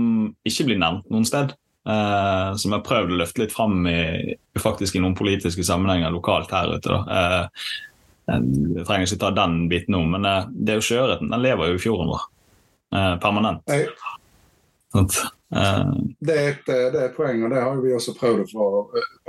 ikke 0.45 0.67
blir 0.67 0.81
nevnt 0.83 1.07
noen 1.13 1.27
sted, 1.29 1.55
Uh, 1.83 2.55
som 2.55 2.71
jeg 2.71 2.77
har 2.77 2.85
prøvd 2.87 3.11
å 3.11 3.17
løfte 3.19 3.41
litt 3.41 3.51
fram 3.51 3.81
i, 3.91 4.35
faktisk 4.55 4.95
i 4.95 5.01
noen 5.03 5.17
politiske 5.19 5.65
sammenhenger 5.67 6.13
lokalt 6.15 6.53
her 6.55 6.77
ute. 6.77 6.87
da. 6.87 7.01
Eh, 7.11 7.73
jeg 8.29 8.85
trenger 8.87 9.07
ikke 9.07 9.21
ta 9.21 9.31
den 9.35 9.55
biten 9.71 9.97
nå, 9.97 10.03
men 10.15 10.27
eh, 10.29 10.49
det 10.53 10.75
er 10.75 10.81
jo 10.81 10.87
sjøørreten. 10.89 11.31
Den 11.33 11.43
lever 11.43 11.71
jo 11.71 11.79
i 11.79 11.83
fjorden 11.83 12.11
vår 12.13 12.27
eh, 12.95 13.15
permanent. 13.23 13.63
Jeg, 13.71 13.89
Eh, 15.53 15.89
det, 16.19 16.33
er 16.33 16.47
et, 16.51 16.61
det 16.65 16.97
er 16.99 17.07
et 17.07 17.15
poeng, 17.17 17.43
og 17.45 17.51
det 17.53 17.61
har 17.61 17.81
vi 17.81 17.91
også 17.93 18.13
prøvd 18.17 18.43
å 18.43 18.47
få 18.49 18.67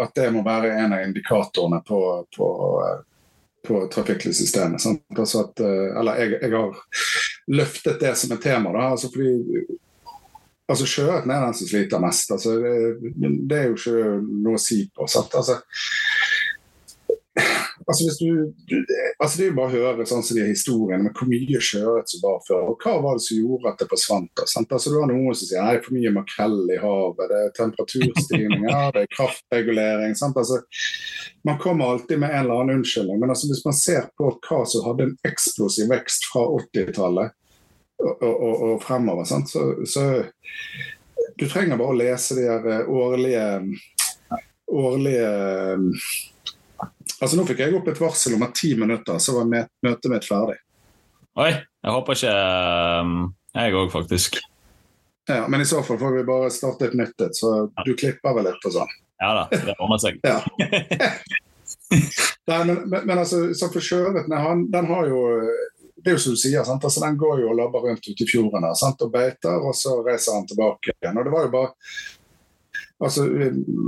at 0.04 0.14
det 0.16 0.30
må 0.33 0.44
være 0.44 0.70
en 0.76 0.94
av 0.96 1.04
indikatorene 1.04 1.80
på, 1.85 2.00
på 2.37 2.48
på 3.64 3.87
trafikklyssystemet. 3.88 4.83
Altså 5.16 5.44
eller 5.57 6.18
jeg, 6.20 6.38
jeg 6.42 6.52
har 6.52 6.74
løftet 7.46 8.00
det 8.00 8.12
som 8.20 8.35
et 8.35 8.42
tema. 8.42 8.72
da, 8.72 8.90
altså 8.92 9.09
fordi 9.12 9.64
altså 10.68 10.88
Sjøørreten 10.88 11.33
er 11.33 11.46
den 11.46 11.57
som 11.57 11.70
sliter 11.70 12.02
mest. 12.02 12.30
altså 12.30 12.59
det, 12.61 13.33
det 13.48 13.59
er 13.59 13.70
jo 13.70 13.78
ikke 13.78 14.18
noe 14.44 14.59
å 14.59 14.64
si 14.64 14.83
på. 14.92 15.09
sant? 15.09 15.35
Altså, 15.40 15.61
altså, 17.87 18.07
hvis 18.07 18.18
du, 18.18 18.53
du, 18.68 18.75
altså 19.18 19.38
Det 19.38 19.44
er 19.44 19.51
jo 19.51 19.57
bare 19.59 19.70
å 19.70 19.75
høre 19.75 20.07
sånn 20.09 20.25
som 20.27 20.38
de 20.38 20.47
historiene 20.49 21.07
med 21.07 21.14
hvor 21.18 21.29
mye 21.31 21.61
sjøørret 21.68 22.11
som 22.11 22.23
var 22.25 22.40
før. 22.47 22.70
og 22.73 22.85
Hva 22.85 22.94
var 23.05 23.18
det 23.18 23.25
som 23.27 23.40
gjorde 23.40 23.73
at 23.73 23.83
det 23.83 23.88
forsvant? 23.90 24.44
sant? 24.51 24.75
Altså 24.77 24.92
Du 24.92 24.99
har 25.01 25.11
noen 25.11 25.37
som 25.37 25.51
sier 25.51 25.64
nei, 25.64 25.79
for 25.85 25.97
mye 25.97 26.14
makrell 26.14 26.59
i 26.70 26.81
havet, 26.83 27.31
det 27.31 27.40
er 27.40 27.55
temperaturstigninger, 27.61 28.90
det 28.97 29.05
er 29.05 29.12
kraftregulering. 29.16 30.16
sant? 30.18 30.40
Altså, 30.40 30.61
Man 31.44 31.61
kommer 31.62 31.92
alltid 31.92 32.23
med 32.23 32.33
en 32.33 32.44
eller 32.44 32.62
annen 32.62 32.81
unnskyldning, 32.81 33.20
men 33.20 33.33
altså 33.35 33.51
hvis 33.51 33.64
man 33.66 33.77
ser 33.77 34.09
på 34.18 34.33
hva 34.49 34.62
som 34.68 34.87
hadde 34.88 35.09
en 35.09 35.16
eksplosiv 35.29 35.90
vekst 35.92 36.31
fra 36.33 36.47
80-tallet 36.59 37.35
og, 38.05 38.23
og, 38.23 38.55
og, 38.55 38.77
fremover, 38.83 39.27
sant? 39.29 39.53
Så, 39.53 39.85
så 39.88 40.07
du 41.38 41.44
trenger 41.49 41.79
bare 41.79 41.92
å 41.92 41.99
lese 41.99 42.37
de 42.38 42.49
her 42.49 42.88
årlige 42.90 43.44
årlige 44.75 45.29
Altså 47.20 47.37
Nå 47.38 47.47
fikk 47.49 47.62
jeg 47.64 47.77
opp 47.79 47.88
et 47.90 48.01
varsel 48.01 48.37
om 48.37 48.44
at 48.47 48.57
ti 48.59 48.75
minutter, 48.79 49.20
så 49.23 49.38
var 49.38 49.51
møtet 49.51 50.11
mitt 50.12 50.27
ferdig. 50.29 50.59
Oi, 51.35 51.51
jeg 51.51 51.94
håper 51.97 52.18
ikke 52.18 52.35
um, 53.03 53.14
Jeg 53.55 53.75
òg, 53.75 53.88
faktisk. 53.92 54.38
Ja, 55.29 55.47
Men 55.49 55.64
i 55.64 55.66
så 55.68 55.81
fall 55.83 55.99
får 55.99 56.18
vi 56.18 56.27
bare 56.29 56.51
starte 56.53 56.90
et 56.90 56.99
nytt 56.99 57.20
et, 57.25 57.37
så 57.38 57.66
du 57.87 57.94
klipper 57.97 58.37
vel 58.37 58.51
litt 58.51 58.68
og 58.68 58.75
sånn. 58.77 58.92
Ja 59.23 59.31
da, 59.38 59.44
det 59.51 59.77
ordner 59.79 60.03
seg. 60.03 60.18
ja. 60.27 60.40
Nei, 62.51 62.59
men, 62.66 62.83
men, 62.90 63.07
men, 63.07 63.18
altså, 63.18 63.47
så 63.57 63.70
for 63.73 63.85
sjøørreten, 63.85 64.66
den 64.73 64.90
har 64.90 65.09
jo 65.09 65.23
det 66.05 66.12
er 66.12 66.18
jo 66.18 66.20
som 66.20 66.35
du 66.37 66.40
sier, 66.40 66.64
sant? 66.66 66.85
Altså, 66.85 67.01
Den 67.01 67.16
går 67.16 67.40
jo 67.40 67.53
og 67.53 67.57
labber 67.57 67.87
rundt 67.87 68.05
ute 68.05 68.27
i 68.27 68.29
fjorden 68.29 68.66
her, 68.66 68.75
sant? 68.77 69.01
og 69.01 69.12
beiter, 69.14 69.57
og 69.57 69.73
så 69.79 69.97
reiser 70.05 70.37
han 70.37 70.44
tilbake 70.49 70.92
igjen. 70.92 71.16
Og 71.16 71.25
det 71.25 71.33
var 71.33 71.47
jo 71.47 71.53
bare 71.55 71.70
altså, 73.02 73.26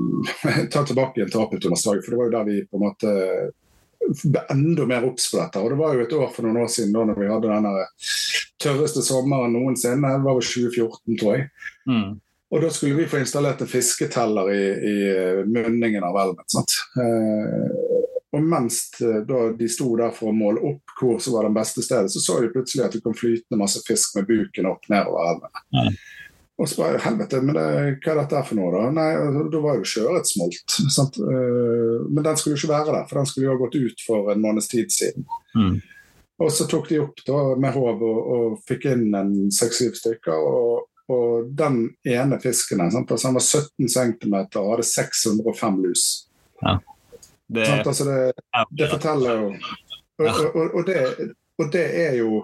Ta 0.73 0.83
tilbake 0.83 1.21
igjen 1.21 1.31
Tapetundvassdraget, 1.31 2.05
for 2.05 2.15
det 2.15 2.21
var 2.21 2.29
jo 2.29 2.35
der 2.35 2.51
vi 2.51 2.59
på 2.67 2.81
en 2.81 2.87
måte 2.87 3.15
ble 4.07 4.43
enda 4.53 4.87
mer 4.87 5.07
obs 5.09 5.31
på 5.31 5.41
dette. 5.41 5.63
Og 5.63 5.73
Det 5.73 5.79
var 5.81 5.95
jo 5.95 6.05
et 6.05 6.15
år 6.15 6.29
for 6.35 6.47
noen 6.47 6.63
år 6.63 6.71
siden 6.73 6.95
da 6.95 7.07
når 7.09 7.19
vi 7.21 7.31
hadde 7.31 7.55
den 7.55 7.67
tørreste 8.63 9.03
sommeren 9.05 9.57
noensinne. 9.57 10.15
Det 10.19 10.27
var 10.27 10.39
vel 10.39 10.47
2014, 10.47 11.19
tror 11.21 11.37
jeg. 11.37 11.51
Mm. 11.91 12.21
Og 12.55 12.63
Da 12.63 12.71
skulle 12.71 13.01
vi 13.01 13.09
få 13.11 13.19
installert 13.19 13.61
en 13.61 13.71
fisketeller 13.71 14.53
i, 14.55 14.65
i 14.93 14.97
munningen 15.51 16.05
av 16.07 16.19
elven. 16.23 16.47
sant? 16.53 16.77
Eh, 17.03 17.97
og 18.37 18.43
mens 18.45 18.79
eh, 19.01 19.23
da 19.27 19.49
de 19.57 19.69
sto 19.71 19.89
der 19.99 20.13
for 20.15 20.31
å 20.31 20.37
måle 20.37 20.63
opp 20.71 20.95
hvor 20.99 21.19
som 21.23 21.37
var 21.37 21.49
det 21.49 21.57
beste 21.57 21.83
stedet, 21.85 22.13
så 22.13 22.23
så 22.23 22.39
de 22.43 22.53
plutselig 22.55 22.85
at 22.87 22.95
det 22.95 23.03
kom 23.05 23.17
flytende 23.17 23.61
masse 23.61 23.83
fisk 23.87 24.17
med 24.19 24.29
buken 24.31 24.71
opp 24.71 24.87
nedover 24.93 25.33
elven. 25.33 25.61
Mm. 25.75 25.97
Og 26.57 26.69
så 26.69 26.79
bare 26.81 27.01
helvete, 27.05 27.43
men 27.45 27.57
det, 27.59 27.65
hva 28.01 28.15
er 28.15 28.23
dette 28.23 28.41
for 28.49 28.57
noe, 28.57 28.71
da? 28.73 28.87
Nei, 28.97 29.11
altså, 29.21 29.43
da 29.53 29.61
var 29.61 29.77
jo 29.77 29.91
sjøørretsmolt. 29.91 30.77
Sant? 30.95 31.19
men 31.21 32.25
den 32.25 32.39
skulle 32.41 32.55
jo 32.55 32.63
ikke 32.63 32.73
være 32.73 32.95
der, 32.95 33.05
for 33.11 33.21
den 33.21 33.29
skulle 33.29 33.49
jo 33.49 33.53
ha 33.53 33.61
gått 33.61 33.77
ut 33.77 34.05
for 34.07 34.31
en 34.33 34.41
måneds 34.41 34.71
tid 34.73 34.95
siden. 34.95 35.27
Mm. 35.53 35.77
Og 36.39 36.53
så 36.53 36.67
tok 36.69 36.89
de 36.89 37.01
opp 37.01 37.21
da 37.27 37.39
med 37.61 37.73
håv 37.73 38.03
og, 38.05 38.19
og 38.37 38.57
fikk 38.69 38.91
inn 38.91 39.07
en 39.17 39.33
seks-syv 39.53 39.97
stykker. 39.97 40.37
Og, 40.37 40.89
og, 41.13 41.49
den 41.57 41.79
ene 42.09 42.41
fisken 42.43 42.85
sant? 42.93 43.13
Altså, 43.13 43.31
han 43.31 43.39
var 43.39 43.47
17 43.47 43.93
cm 43.93 44.37
og 44.41 44.73
hadde 44.75 44.89
605 44.91 45.81
lus. 45.85 46.07
Ja. 46.61 46.79
Det, 47.47 47.67
altså, 47.87 48.05
det, 48.09 48.33
det, 48.75 48.89
forteller 48.91 49.37
jo 49.39 49.51
og, 50.19 50.65
og, 50.75 50.81
det, 50.89 50.97
og 51.63 51.69
det 51.71 51.85
er 52.01 52.17
jo 52.19 52.41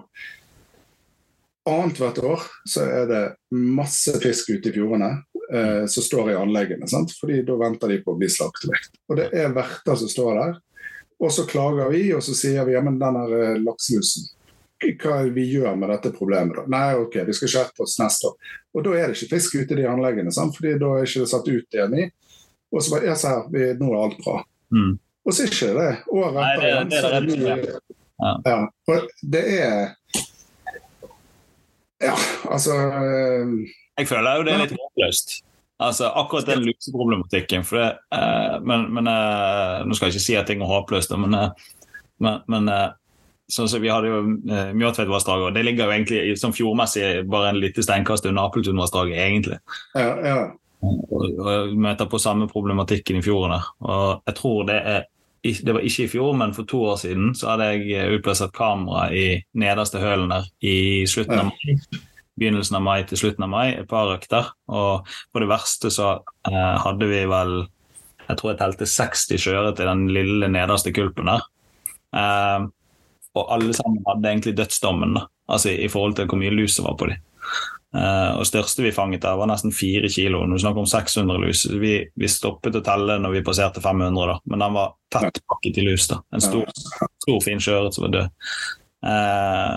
Annethvert 1.69 2.19
år 2.27 2.41
så 2.67 2.83
er 2.83 3.07
det 3.07 3.21
masse 3.55 4.11
fisk 4.19 4.49
ute 4.51 4.69
i 4.69 4.73
fjordene 4.75 5.13
eh, 5.53 5.85
som 5.87 6.03
står 6.03 6.33
i 6.33 6.37
anleggene. 6.39 6.89
Sant? 6.91 7.15
fordi 7.19 7.41
da 7.47 7.55
venter 7.61 7.93
de 7.93 8.01
på 8.03 8.13
å 8.13 8.19
bli 8.19 8.29
slaktevekt. 8.31 8.99
Og 9.07 9.19
det 9.21 9.29
er 9.31 9.55
verter 9.55 9.99
som 9.99 10.11
står 10.11 10.39
der. 10.41 10.61
Og 11.23 11.31
så 11.31 11.45
klager 11.47 11.91
vi, 11.93 12.09
og 12.11 12.23
så 12.25 12.35
sier 12.35 12.65
vi 12.67 12.75
ja, 12.75 12.81
men 12.83 12.99
den 12.99 13.19
her 13.19 13.61
lakselusen 13.63 14.27
hva 14.91 15.21
vi 15.31 15.45
gjør 15.47 15.75
med 15.79 15.89
dette 15.93 16.11
problemet. 16.11 16.57
da? 16.57 16.65
Nei, 16.67 16.95
ok, 16.99 17.21
vi 17.27 17.35
skal 17.37 17.51
skjerpe 17.53 17.85
oss 17.85 17.95
neste 18.01 18.27
år. 18.29 18.51
Og 18.73 18.85
da 18.85 18.95
er 18.97 19.07
det 19.07 19.17
ikke 19.17 19.37
fisk 19.37 19.55
ute 19.55 19.75
i 19.75 19.79
de 19.81 19.87
anleggene, 19.89 20.33
sant? 20.33 20.55
fordi 20.57 20.75
da 20.81 20.91
er 20.97 21.03
det 21.03 21.11
ikke 21.11 21.31
satt 21.31 21.49
ut 21.49 21.77
igjen 21.77 21.97
i. 21.99 22.07
Og 22.73 22.83
så 22.83 22.95
bare 22.95 23.11
ja, 23.11 23.17
se 23.19 23.31
her, 23.31 23.43
vi, 23.53 23.67
nå 23.79 23.91
er 23.91 23.99
alt 24.01 24.21
bra. 24.23 24.37
Mm. 24.73 24.93
Og 25.23 25.35
så 25.35 25.43
er 25.43 25.51
ikke 25.51 25.73
det 25.77 25.89
året 26.11 26.39
etter 26.43 26.67
igjen. 26.67 26.89
Det, 26.91 27.01
det, 27.03 27.19
det, 27.27 27.59
det, 27.67 27.99
ja. 28.23 28.31
ja. 28.49 28.57
Og 28.89 29.11
det 29.35 29.43
er 29.59 29.77
ja, 32.01 32.15
altså 32.49 32.73
øh... 32.73 33.67
Jeg 33.97 34.07
føler 34.09 34.37
jo 34.37 34.45
det 34.47 34.53
er 34.53 34.63
litt 34.63 34.73
håpløst. 34.77 35.43
Altså, 35.83 36.07
akkurat 36.15 36.47
den 36.47 36.65
luseproblematikken. 36.65 37.63
For 37.67 37.77
det, 37.77 37.91
uh, 38.15 38.57
men, 38.65 38.87
men 38.93 39.09
uh, 39.09 39.83
Nå 39.85 39.95
skal 39.97 40.09
jeg 40.09 40.15
ikke 40.15 40.25
si 40.25 40.35
at 40.39 40.47
ting 40.49 40.61
er 40.63 40.69
håpløst, 40.69 41.13
men, 41.19 41.35
uh, 41.35 41.49
men, 42.23 42.41
men 42.49 42.71
sånn 43.51 43.69
som 43.69 43.83
vi 43.83 43.91
hadde 43.91 44.09
jo 44.09 44.19
uh, 44.23 44.71
Mjøtveitvassdraget, 44.77 45.49
og 45.49 45.55
det 45.57 45.65
ligger 45.67 45.89
jo 45.89 45.95
egentlig 45.95 46.37
som 46.39 46.55
fjordmessig 46.55 47.23
bare 47.29 47.51
en 47.51 47.61
lite 47.61 47.85
steinkast 47.85 48.25
under 48.29 48.47
Apeltunvassdraget, 48.47 49.19
egentlig. 49.19 49.59
Ja, 49.97 50.11
ja. 50.23 50.37
Og, 50.83 51.27
og 51.39 51.75
møter 51.79 52.09
på 52.11 52.19
samme 52.19 52.49
problematikken 52.51 53.19
i 53.19 53.23
fjordene. 53.23 53.61
Og 53.85 54.23
jeg 54.27 54.39
tror 54.39 54.65
det 54.67 54.79
er 54.79 55.05
det 55.43 55.73
var 55.75 55.83
ikke 55.83 56.05
i 56.05 56.11
fjor, 56.11 56.31
men 56.39 56.53
for 56.55 56.67
to 56.69 56.79
år 56.93 56.99
siden 57.01 57.33
så 57.35 57.51
hadde 57.51 57.67
jeg 57.73 58.15
utplassert 58.15 58.53
kamera 58.55 59.09
i 59.11 59.41
nederste 59.59 59.99
hølen 59.99 60.31
der 60.31 60.47
i 60.63 61.03
slutten 61.09 61.41
av 61.41 61.49
mai. 61.51 61.99
Begynnelsen 62.39 62.79
av 62.79 62.85
mai 62.85 63.03
til 63.05 63.19
slutten 63.19 63.45
av 63.45 63.51
mai, 63.51 63.73
et 63.75 63.89
par 63.89 64.13
økter. 64.15 64.47
Og 64.71 65.09
på 65.33 65.43
det 65.43 65.49
verste 65.51 65.91
så 65.93 66.13
eh, 66.47 66.75
hadde 66.85 67.09
vi 67.11 67.25
vel 67.29 67.65
Jeg 68.23 68.39
tror 68.39 68.53
jeg 68.53 68.59
telte 68.61 68.87
60 68.87 69.43
kjøret 69.43 69.81
i 69.83 69.89
den 69.89 70.05
lille 70.15 70.47
nederste 70.47 70.93
kulpen 70.95 71.27
der. 71.27 71.43
Eh, 72.15 72.69
og 73.35 73.51
alle 73.51 73.75
sammen 73.75 74.05
hadde 74.07 74.31
egentlig 74.31 74.55
dødsdommen, 74.57 75.17
da. 75.17 75.27
altså 75.49 75.73
i 75.73 75.89
forhold 75.91 76.15
til 76.15 76.29
hvor 76.29 76.39
mye 76.39 76.53
lus 76.53 76.77
det 76.77 76.85
var 76.85 76.95
på 76.95 77.09
dem. 77.11 77.19
Uh, 77.93 78.39
og 78.39 78.47
største 78.49 78.81
vi 78.81 78.91
fanget 78.93 79.21
der, 79.21 79.37
var 79.37 79.49
nesten 79.49 79.73
fire 79.75 80.09
kilo. 80.09 80.41
Når 80.47 80.57
vi 80.57 80.63
snakker 80.63 80.81
om 80.81 80.89
600 80.89 81.41
lus. 81.43 81.63
Vi, 81.69 81.93
vi, 82.17 82.29
stoppet 82.31 82.79
å 82.79 82.81
telle 82.85 83.19
når 83.21 83.35
vi 83.35 83.43
passerte 83.45 83.83
500, 83.83 84.31
da. 84.31 84.37
men 84.49 84.63
den 84.65 84.77
var 84.79 84.95
tett 85.13 85.37
pakket 85.49 85.77
i 85.77 85.85
lus. 85.85 86.07
da. 86.09 86.17
En 86.33 86.41
stor, 86.41 86.71
stor 87.21 87.41
fin 87.45 87.61
sjøørret 87.61 87.93
som 87.93 88.07
var 88.07 88.15
død. 88.15 88.47
Uh, 89.05 89.75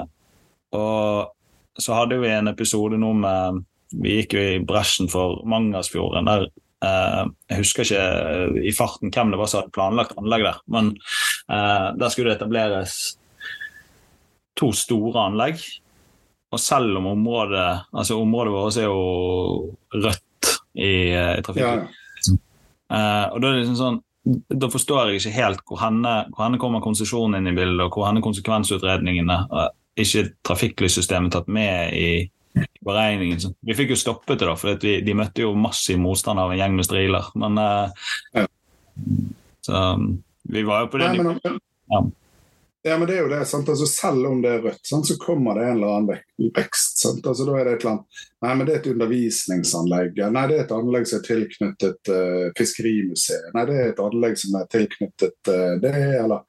og 0.80 1.82
så 1.82 1.98
hadde 1.98 2.20
vi 2.22 2.32
en 2.32 2.48
episode 2.48 2.96
nå 3.00 3.10
med 3.20 3.64
Vi 4.00 4.14
gikk 4.16 4.34
jo 4.34 4.42
i 4.42 4.62
bresjen 4.64 5.10
for 5.12 5.42
Mangasfjorden. 5.46 6.26
der 6.26 6.48
uh, 6.86 7.28
Jeg 7.50 7.60
husker 7.60 7.84
ikke 7.84 8.64
i 8.64 8.72
farten 8.74 9.12
hvem 9.12 9.34
det 9.34 9.42
var 9.42 9.52
som 9.52 9.60
hadde 9.60 9.76
planlagt 9.76 10.16
anlegg 10.16 10.46
der, 10.48 10.60
men 10.72 10.94
der 11.46 12.10
skulle 12.10 12.32
det 12.32 12.40
etableres 12.40 12.94
to 14.58 14.72
store 14.74 15.28
anlegg 15.28 15.60
og 16.56 16.62
selv 16.62 16.98
om 17.00 17.10
området 17.12 17.68
altså 17.92 18.18
området 18.20 18.54
vårt 18.54 18.80
er 18.80 18.88
jo 18.88 19.76
rødt 19.94 20.50
i, 20.74 21.12
eh, 21.12 21.32
i 21.38 21.44
trafikken. 21.44 21.86
Ja. 21.86 22.02
Uh, 22.86 23.24
og 23.34 23.40
da 23.42 23.48
er 23.48 23.56
det 23.56 23.62
liksom 23.64 23.78
sånn 23.80 24.02
da 24.26 24.68
forstår 24.70 25.10
jeg 25.10 25.20
ikke 25.20 25.34
helt 25.36 25.60
hvor 25.68 25.78
henne, 25.78 26.12
hvor 26.34 26.46
henne 26.46 26.58
kommer 26.58 26.82
konsesjonen 26.82 27.38
inn 27.38 27.52
i 27.52 27.54
bildet, 27.54 27.84
og 27.84 27.94
hvor 27.94 28.08
henne 28.08 28.24
konsekvensutredningene 28.24 29.36
uh, 29.52 29.68
ikke 29.98 30.24
trafikklyssystemet 30.46 31.34
tatt 31.34 31.46
med 31.52 31.94
i, 31.94 32.08
i 32.58 32.64
beregningen. 32.84 33.38
Så 33.42 33.52
vi 33.62 33.76
fikk 33.78 33.94
jo 33.94 34.00
stoppet 34.00 34.40
det, 34.40 34.48
da, 34.48 34.56
for 34.58 34.82
vi, 34.82 34.96
de 35.06 35.14
møtte 35.16 35.46
jo 35.46 35.54
massiv 35.54 36.00
motstand 36.02 36.42
av 36.42 36.50
en 36.52 36.58
gjeng 36.58 36.74
med 36.74 36.88
striler. 36.88 37.30
Men 37.38 37.60
uh, 37.62 38.10
ja. 38.34 38.46
Så 39.66 39.84
vi 40.50 40.66
var 40.66 40.84
jo 40.84 40.90
på 40.90 41.02
det 41.02 41.12
nivået. 41.14 41.62
Ja. 41.92 42.02
Ja, 42.86 42.98
men 42.98 43.08
det 43.08 43.16
er 43.16 43.24
jo 43.24 43.28
det? 43.28 43.38
Altså, 43.42 43.86
Selv 43.90 44.26
om 44.28 44.42
det 44.42 44.50
er 44.52 44.60
rødt, 44.62 44.84
sant? 44.86 45.08
så 45.08 45.16
kommer 45.18 45.58
det 45.58 45.64
en 45.66 45.76
eller 45.80 45.94
annen 45.96 46.52
vekst. 46.54 47.00
Altså, 47.08 47.42
da 47.42 47.56
er 47.58 47.66
det 47.66 47.72
et 47.72 47.84
eller 47.84 47.96
annet 47.96 48.24
Nei, 48.44 48.52
men 48.52 48.68
det 48.68 48.74
er 48.74 48.78
et 48.78 48.88
undervisningsanlegg. 48.92 50.20
Nei, 50.30 50.42
det 50.46 50.56
er 50.56 50.64
et 50.66 50.74
anlegg 50.76 51.08
som 51.08 51.18
er 51.18 51.24
tilknyttet 51.26 52.10
uh, 52.12 52.44
Fiskerimuseet. 52.54 53.48
Nei, 53.56 53.64
det 53.66 53.78
er 53.80 53.90
et 53.90 54.02
anlegg 54.04 54.38
som 54.38 54.58
er 54.60 54.68
tilknyttet 54.70 55.50
uh, 55.50 55.72
det, 55.82 55.94
eller 56.20 56.44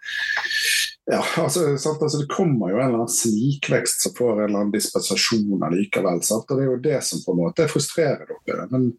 ja, 1.08 1.24
altså, 1.42 1.72
altså 1.72 2.20
Det 2.20 2.28
kommer 2.30 2.74
jo 2.74 2.78
en 2.82 2.90
eller 2.90 3.02
annen 3.02 3.16
snikvekst 3.16 4.04
som 4.04 4.14
får 4.18 4.34
en 4.36 4.44
eller 4.44 4.60
annen 4.60 4.76
dispensasjon 4.76 5.64
allikevel. 5.72 6.22
Sant? 6.28 6.52
og 6.52 6.60
Det 6.60 6.66
er 6.66 6.70
jo 6.70 6.82
det 6.84 7.00
som 7.08 7.24
på 7.24 7.34
en 7.34 7.42
måte 7.46 7.70
frustrerer 7.72 8.28
dere. 8.46 8.68
Men 8.76 8.92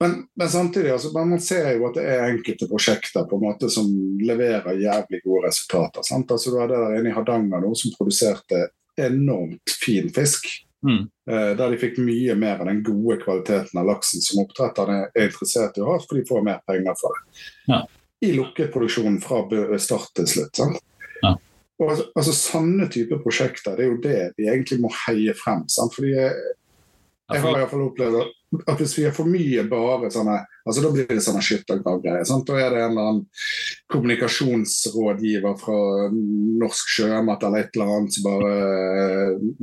men, 0.00 0.26
men, 0.34 0.48
samtidig, 0.48 0.90
altså, 0.92 1.12
man 1.24 1.40
ser 1.40 1.70
jo 1.78 1.86
at 1.88 1.96
det 1.96 2.04
er 2.04 2.26
enkelte 2.28 2.68
prosjekter 2.68 3.24
på 3.28 3.38
en 3.38 3.46
måte 3.46 3.70
som 3.72 3.88
leverer 4.20 4.76
jævlig 4.82 5.22
gode 5.24 5.46
resultater. 5.46 6.04
Sant? 6.04 6.32
Altså, 6.34 6.52
du 6.52 6.60
hadde 6.60 6.80
der 6.82 6.98
inne 6.98 7.12
i 7.12 7.16
Hardanger 7.16 7.64
noen 7.64 7.78
som 7.80 7.94
produserte 7.96 8.66
enormt 9.00 9.76
fin 9.80 10.10
fisk. 10.12 10.48
Mm. 10.84 11.06
Eh, 11.30 11.52
der 11.56 11.72
de 11.72 11.80
fikk 11.80 11.96
mye 12.04 12.36
mer 12.38 12.60
av 12.60 12.68
den 12.68 12.82
gode 12.84 13.16
kvaliteten 13.22 13.80
av 13.80 13.88
laksen 13.88 14.22
som 14.22 14.42
oppdretterne 14.44 14.98
er 15.08 15.30
interessert 15.30 15.78
i 15.80 15.82
å 15.82 15.88
ha, 15.88 15.96
for 16.04 16.20
de 16.20 16.26
får 16.28 16.44
mer 16.44 16.60
penger 16.68 16.98
for 17.00 17.16
det. 17.16 17.46
Ja. 17.72 17.80
i 18.24 18.30
lukkeproduksjonen 18.32 19.18
fra 19.20 19.42
start 19.80 20.12
til 20.16 20.28
slutt. 20.28 20.56
sant? 20.56 20.78
Ja. 21.22 21.34
Og 21.80 21.90
altså, 21.90 22.06
altså 22.16 22.32
Sånne 22.36 22.88
typer 22.92 23.20
prosjekter 23.20 23.76
det 23.76 23.84
er 23.84 23.90
jo 23.90 24.00
det 24.04 24.20
vi 24.36 24.48
egentlig 24.48 24.78
må 24.84 24.92
heie 25.06 25.34
frem. 25.36 25.64
sant? 25.72 25.92
Fordi 25.96 26.14
jeg, 26.14 26.52
jeg 27.32 27.44
har 27.44 27.56
i 27.56 27.60
hvert 27.62 27.72
fall 27.72 27.88
opplevd 27.88 28.20
at 28.22 28.35
at 28.66 28.78
hvis 28.78 28.94
vi 28.98 29.04
er 29.08 29.14
for 29.14 29.28
mye 29.28 29.64
bare 29.68 30.10
sånne 30.14 30.36
altså 30.66 30.82
Da 30.82 30.90
blir 30.94 31.06
det 31.10 31.22
sånne 31.22 31.42
skyttergravgreier. 31.46 32.26
Da 32.26 32.54
er 32.58 32.72
det 32.74 32.80
en 32.82 32.94
eller 32.94 33.08
annen 33.10 33.20
kommunikasjonsrådgiver 33.92 35.58
fra 35.60 35.78
Norsk 36.10 36.94
Sjømat 36.96 37.46
eller 37.46 37.64
et 37.64 37.76
eller 37.78 37.92
annet 37.96 38.16
som 38.16 38.26
bare 38.26 38.52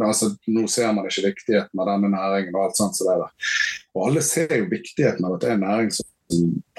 altså 0.07 0.31
Nå 0.51 0.67
ser 0.71 0.93
man 0.95 1.09
ikke 1.09 1.27
viktigheten 1.29 1.83
av 1.83 1.91
denne 1.91 2.13
næringen 2.13 2.55
og 2.55 2.67
alt 2.67 2.79
sånt 2.79 2.99
som 2.99 3.09
det 3.09 3.17
der. 3.23 3.51
Og 3.95 4.07
alle 4.09 4.23
ser 4.25 4.55
jo 4.59 4.71
viktigheten 4.71 5.27
av 5.27 5.35
at 5.35 5.43
det 5.43 5.51
er 5.51 5.57
en 5.57 5.67
næring 5.67 5.91
som 5.95 6.07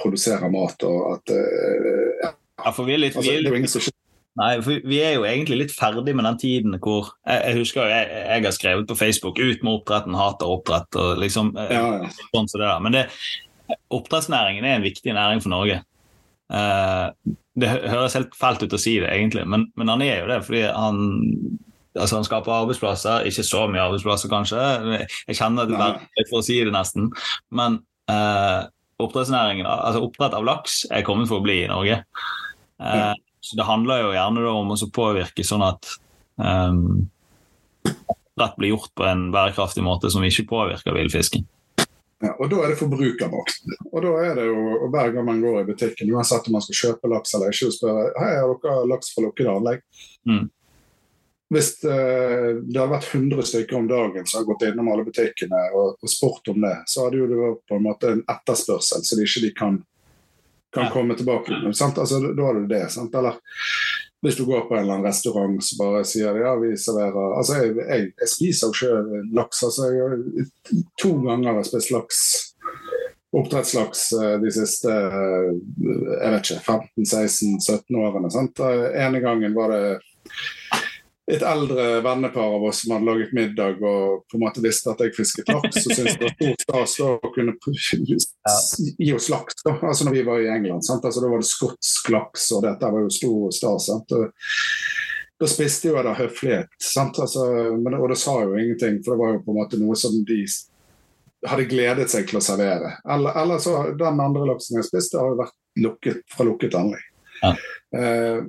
produserer 0.01 0.53
mat 0.53 0.88
og 0.88 1.03
at 1.17 1.35
ja, 1.35 2.33
Ja, 2.64 2.71
for 2.73 2.87
vi 2.87 2.95
er 2.95 3.03
litt, 3.03 3.17
altså, 3.19 3.29
vi 3.29 3.37
er 3.37 3.51
jo 3.51 3.61
litt 3.61 4.04
Nei, 4.35 4.51
for 4.66 4.83
vi 4.90 4.99
er 4.99 5.12
jo 5.14 5.27
egentlig 5.29 5.61
litt 5.61 5.73
ferdig 5.75 6.14
med 6.16 6.27
den 6.27 6.38
tiden 6.42 6.77
hvor 6.83 7.12
Jeg, 7.23 7.38
jeg 7.44 7.59
husker 7.61 7.87
jeg, 7.87 8.09
jeg 8.11 8.44
har 8.44 8.57
skrevet 8.57 8.88
på 8.90 8.97
Facebook 8.99 9.38
'ut 9.38 9.62
med 9.62 9.73
oppdretten, 9.77 10.16
hater 10.18 10.51
oppdrett' 10.51 10.99
og 10.99 11.20
liksom 11.23 11.53
eh, 11.57 11.70
ja, 11.70 11.85
ja. 12.03 12.11
sånn 12.35 12.51
som 12.51 12.61
det 12.61 12.66
der. 12.66 12.83
Men 12.83 12.97
det, 12.97 13.05
oppdrettsnæringen 13.94 14.66
er 14.66 14.79
en 14.79 14.87
viktig 14.87 15.14
næring 15.14 15.42
for 15.44 15.55
Norge. 15.55 15.79
Eh, 16.51 17.07
det 17.55 17.70
høres 17.70 18.18
helt 18.18 18.35
fælt 18.35 18.64
ut 18.66 18.75
å 18.75 18.81
si 18.81 18.97
det, 18.99 19.12
egentlig, 19.14 19.47
men, 19.47 19.68
men 19.79 19.92
han 19.92 20.03
er 20.03 20.25
jo 20.25 20.31
det 20.33 20.42
fordi 20.49 20.66
han 20.66 20.99
Altså 21.94 22.16
Han 22.16 22.25
skaper 22.27 22.51
arbeidsplasser, 22.51 23.23
ikke 23.31 23.42
så 23.47 23.68
mye 23.70 23.83
arbeidsplasser 23.85 24.27
kanskje. 24.27 24.62
Jeg 25.29 25.37
kjenner 25.38 25.68
det 25.70 25.79
Nei. 25.79 26.25
for 26.27 26.40
å 26.40 26.42
si 26.42 26.57
det 26.66 26.73
nesten. 26.75 27.12
Men 27.55 27.77
eh, 28.11 28.64
oppdrettsnæringen, 28.99 29.62
altså 29.62 30.03
oppdrett 30.03 30.35
av 30.35 30.42
laks 30.42 30.81
er 30.90 31.05
kommet 31.07 31.31
for 31.31 31.38
å 31.38 31.44
bli 31.44 31.61
i 31.62 31.68
Norge. 31.70 32.01
Eh. 32.83 33.12
Så 33.44 33.59
det 33.59 33.66
handler 33.68 34.00
jo 34.00 34.14
gjerne 34.14 34.46
om 34.57 34.70
å 34.72 34.76
påvirke 34.94 35.44
sånn 35.44 35.64
at 35.66 35.90
um, 36.40 37.04
rett 38.40 38.57
blir 38.57 38.72
gjort 38.72 38.94
på 38.96 39.04
en 39.04 39.26
bærekraftig 39.35 39.85
måte 39.85 40.09
som 40.11 40.24
ikke 40.24 40.46
påvirker 40.48 40.96
villfisken. 40.96 41.44
Ja, 42.24 42.33
og 42.38 42.48
Da 42.48 42.62
er 42.64 42.72
det 42.72 42.80
forbrukermakt. 42.80 43.66
Og 43.90 44.00
da 44.00 44.12
er 44.24 44.35
det 44.38 44.46
jo, 44.48 44.88
Hver 44.88 45.12
gang 45.12 45.26
man 45.28 45.42
går 45.44 45.61
i 45.61 45.68
butikken, 45.68 46.12
uansett 46.14 46.48
om 46.48 46.57
man 46.57 46.64
skal 46.64 46.80
kjøpe 46.80 47.11
laks 47.12 47.35
eller 47.37 47.52
ikke, 47.52 47.68
og 47.68 47.76
spørre 47.76 48.04
hei, 48.16 48.35
har 48.40 48.52
dere 48.64 48.90
laks 48.94 49.12
fra 49.12 49.26
lukkede 49.26 49.57
anlegg. 49.59 49.83
Mm. 50.30 50.46
Hvis 51.52 51.74
det, 51.83 51.96
det 52.64 52.80
hadde 52.80 52.92
vært 52.94 53.11
100 53.12 53.48
stykker 53.50 53.76
om 53.76 53.88
dagen 53.90 54.24
som 54.26 54.40
har 54.40 54.46
gått 54.48 54.64
innom 54.70 54.88
alle 54.90 55.04
butikkene 55.07 55.61
og, 55.76 55.98
og 56.00 56.11
spurt 56.11 56.48
om 56.54 56.64
det, 56.64 56.76
så 56.90 57.04
hadde 57.04 57.20
jo 57.20 57.28
det 57.28 57.42
vært 57.42 57.61
på 57.68 57.76
en 57.76 57.85
måte 57.85 58.14
en 58.14 58.24
etterspørsel 58.24 59.04
så 59.04 59.18
de 59.18 59.26
ikke 59.28 59.44
de 59.44 59.52
kan, 59.59 59.76
kan 60.75 60.85
Ja. 60.89 60.91
komme 60.93 61.15
tilbake. 61.17 61.55
Sant? 61.75 61.99
Altså, 61.99 62.21
da 62.35 62.49
er 62.51 62.61
det 62.61 62.69
det. 62.75 62.91
Sant? 62.93 63.15
Eller 63.15 63.39
hvis 64.25 64.37
du 64.39 64.45
går 64.49 64.67
på 64.69 64.75
en 64.77 64.83
eller 64.85 64.95
annen 64.99 65.07
restaurant 65.07 65.59
så 65.63 65.77
bare 65.79 66.05
sier 66.09 66.37
ja, 66.41 66.55
vi 66.57 66.71
serverer 66.81 67.37
Altså, 67.39 67.59
jeg, 67.61 67.75
jeg, 67.77 68.13
jeg 68.21 68.29
spiser 68.33 68.67
jo 68.71 68.73
selv 68.73 69.35
laks. 69.37 69.63
altså 69.63 69.91
jeg, 69.93 70.47
To 71.03 71.13
ganger 71.27 71.51
har 71.53 71.61
jeg 71.61 71.71
spist 71.73 71.91
laks. 71.93 72.21
Oppdrettslaks 73.35 74.03
eh, 74.15 74.37
de 74.41 74.51
siste 74.55 74.89
eh, 74.95 75.49
jeg 76.23 76.33
vet 76.37 76.51
ikke, 76.51 76.79
15-16-17 77.03 77.99
årene. 77.99 78.31
Sant? 78.31 78.61
Eh, 78.63 78.85
ene 79.05 79.21
gangen 79.25 79.57
var 79.57 79.73
det 79.75 79.99
et 81.33 81.43
eldre 81.43 82.01
vennepar 82.05 82.57
av 82.57 82.65
oss 82.69 82.83
som 82.83 82.93
hadde 82.93 83.09
laget 83.09 83.33
middag 83.33 83.81
og 83.81 84.27
på 84.29 84.37
en 84.37 84.43
måte 84.43 84.61
visste 84.65 84.93
at 84.93 85.01
jeg 85.01 85.15
fisket 85.17 85.49
laks, 85.49 85.79
og 85.81 85.95
syntes 85.97 86.19
det 86.21 86.27
var 86.27 86.35
stor 86.35 86.59
stas 86.61 86.97
å 87.01 87.09
kunne 87.33 87.55
gi 88.99 89.15
oss 89.17 89.31
laks. 89.33 89.63
da, 89.65 89.73
altså 89.81 90.05
når 90.05 90.19
vi 90.19 90.27
var 90.27 90.43
i 90.45 90.51
England. 90.53 90.85
Sant? 90.85 91.05
Altså 91.05 91.25
Da 91.25 91.31
var 91.33 91.41
det 91.41 91.49
skotsk 91.49 92.11
laks, 92.13 92.51
og 92.53 92.67
dette 92.67 92.91
var 92.93 93.07
jo 93.07 93.15
stor 93.15 93.55
stas. 93.57 93.89
Da 95.41 95.49
spiste 95.51 95.89
jo 95.89 95.97
jeg 95.97 96.07
da 96.07 96.13
høflighet, 96.19 96.77
sant? 96.83 97.19
Altså, 97.19 97.47
men, 97.73 97.97
og 97.99 98.13
det 98.13 98.21
sa 98.21 98.37
jo 98.45 98.59
ingenting, 98.61 99.01
for 99.05 99.15
det 99.15 99.23
var 99.23 99.33
jo 99.35 99.43
på 99.47 99.55
en 99.55 99.61
måte 99.63 99.81
noe 99.81 99.97
som 99.99 100.19
de 100.29 100.43
hadde 101.49 101.67
gledet 101.73 102.07
seg 102.13 102.29
til 102.29 102.41
å 102.41 102.45
servere. 102.45 102.99
Eller, 103.17 103.41
eller 103.41 103.65
så 103.65 103.79
den 103.97 104.21
andre 104.23 104.45
laksen 104.53 104.79
jeg 104.79 104.89
spiste, 104.91 105.19
har 105.21 105.33
jo 105.33 105.41
vært 105.41 105.57
lukket, 105.81 106.21
fra 106.37 106.47
lukket 106.49 106.77
anlegg. 106.79 107.09
Ja. 107.41 107.51
Eh, 107.97 108.45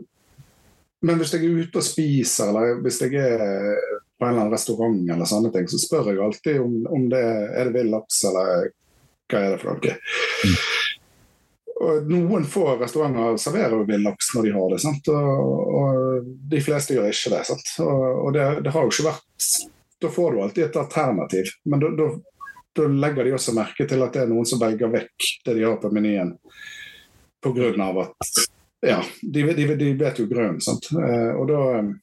men 1.05 1.19
hvis 1.21 1.35
jeg 1.35 1.45
er 1.45 1.59
ute 1.61 1.81
og 1.81 1.85
spiser, 1.85 2.49
eller 2.49 2.79
hvis 2.81 2.97
jeg 3.03 3.19
er 3.19 3.41
på 4.17 4.25
en 4.25 4.31
eller 4.31 4.45
annen 4.45 4.55
restaurant, 4.55 4.97
eller 5.11 5.29
sånne 5.29 5.51
ting, 5.53 5.67
så 5.69 5.79
spør 5.81 6.09
jeg 6.11 6.23
alltid 6.23 6.61
om, 6.63 6.79
om 6.89 7.05
det 7.11 7.21
er 7.21 7.69
det 7.69 7.75
vill 7.75 7.91
laks, 7.93 8.23
eller 8.29 8.71
hva 9.29 9.41
er 9.41 9.55
det 9.55 9.61
for 9.61 9.75
noe. 9.75 9.95
Og 11.85 12.07
noen 12.07 12.45
få 12.47 12.69
restauranter 12.79 13.35
serverer 13.41 13.75
jo 13.75 13.87
vill 13.89 14.05
laks 14.07 14.31
når 14.33 14.47
de 14.47 14.53
har 14.55 14.69
det, 14.71 14.81
sant? 14.85 15.09
Og, 15.11 15.73
og 15.81 16.29
de 16.53 16.61
fleste 16.63 16.95
gjør 16.95 17.09
ikke 17.11 17.33
det. 17.35 17.41
Sant? 17.51 17.73
Og, 17.83 18.05
og 18.23 18.29
det, 18.37 18.45
det 18.65 18.73
har 18.73 18.85
jo 18.85 18.93
ikke 18.93 19.09
vært 19.09 19.49
Da 20.01 20.11
får 20.11 20.31
du 20.31 20.41
alltid 20.43 20.63
et 20.65 20.79
alternativ, 20.79 21.51
men 21.67 21.83
da 21.83 22.87
legger 22.91 23.27
de 23.27 23.35
også 23.35 23.53
merke 23.55 23.87
til 23.87 24.03
at 24.03 24.15
det 24.15 24.23
er 24.23 24.31
noen 24.31 24.47
som 24.47 24.59
velger 24.61 24.91
vekk 24.91 25.29
det 25.45 25.55
de 25.57 25.63
har 25.67 25.77
på 25.79 25.91
menyen, 25.95 26.33
pga. 27.43 27.69
at 28.03 28.41
ja, 28.81 29.03
de, 29.21 29.43
de, 29.53 29.67
de 29.75 29.93
vet 29.93 30.19
jo 30.19 30.27
grunnen. 30.29 30.59
sant? 30.61 30.89
Eh, 30.91 31.31
og 31.35 31.47
da 31.49 31.61
eh, 31.79 31.93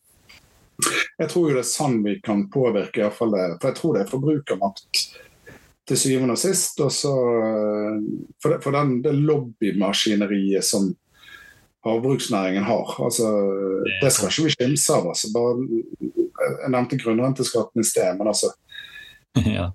Jeg 1.21 1.29
tror 1.31 1.51
jo 1.51 1.59
det 1.59 1.63
er 1.63 1.69
sånn 1.69 2.01
vi 2.03 2.17
kan 2.25 2.47
påvirke, 2.51 3.01
i 3.01 3.05
hvert 3.05 3.19
fall 3.19 3.35
det. 3.37 3.45
For 3.61 3.71
jeg 3.71 3.79
tror 3.79 3.95
det 3.95 4.03
er 4.03 4.11
forbrukermakt 4.11 5.05
til 5.89 5.99
syvende 5.99 6.35
og 6.35 6.41
sist. 6.41 6.81
Og 6.83 6.91
så, 6.95 7.13
eh, 7.43 8.01
for 8.43 8.59
for 8.65 8.79
den, 8.79 8.99
det 9.05 9.15
lobbymaskineriet 9.19 10.67
som 10.67 10.91
havbruksnæringen 11.83 12.63
har, 12.63 12.91
altså, 13.03 13.29
det 14.03 14.13
skal 14.15 14.31
ikke 14.31 14.45
vi 14.47 14.55
skimse 14.55 14.95
av. 14.95 15.09
Altså. 15.11 15.31
Bare, 15.35 15.65
jeg 16.63 16.71
nevnte 16.71 16.99
grunnrenteskatten 17.01 17.83
i 17.83 17.87
sted, 17.87 18.19
men 18.19 18.31
altså, 18.31 18.53
ja. 19.57 19.73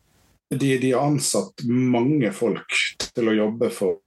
de, 0.50 0.70
de 0.80 0.92
har 0.94 1.08
ansatt 1.08 1.66
mange 1.68 2.32
folk 2.36 2.80
til 3.12 3.28
å 3.28 3.36
jobbe 3.36 3.72
for, 3.76 4.00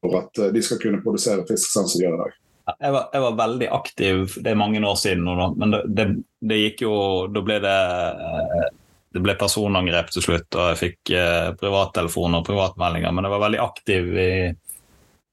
for 0.00 0.18
at 0.20 0.40
eh, 0.40 0.52
de 0.54 0.62
skal 0.64 0.80
kunne 0.82 1.02
produsere 1.04 1.46
fisk 1.48 1.72
sånn 1.72 1.88
som 1.90 2.00
de 2.00 2.06
gjør 2.06 2.18
i 2.18 2.22
dag. 2.24 2.36
Jeg 2.70 2.94
var, 2.94 3.06
jeg 3.10 3.22
var 3.24 3.38
veldig 3.40 3.68
aktiv, 3.74 4.34
det 4.44 4.50
er 4.52 4.58
mange 4.58 4.82
år 4.86 4.98
siden 5.00 5.24
nå, 5.26 5.46
men 5.58 5.72
det, 5.74 5.80
det, 5.96 6.04
det 6.46 6.58
gikk 6.60 6.84
jo 6.84 6.92
Da 7.34 7.40
ble 7.42 7.56
det 7.64 7.78
eh, 8.20 8.68
det 9.10 9.22
ble 9.24 9.34
personangrep 9.34 10.12
til 10.14 10.22
slutt, 10.22 10.54
og 10.54 10.68
jeg 10.70 10.78
fikk 10.78 11.12
eh, 11.18 11.48
privattelefoner 11.58 12.42
og 12.42 12.46
privatmeldinger. 12.46 13.10
Men 13.10 13.26
jeg 13.26 13.32
var 13.32 13.42
veldig 13.42 13.62
aktiv 13.64 14.12
i, 14.14 14.34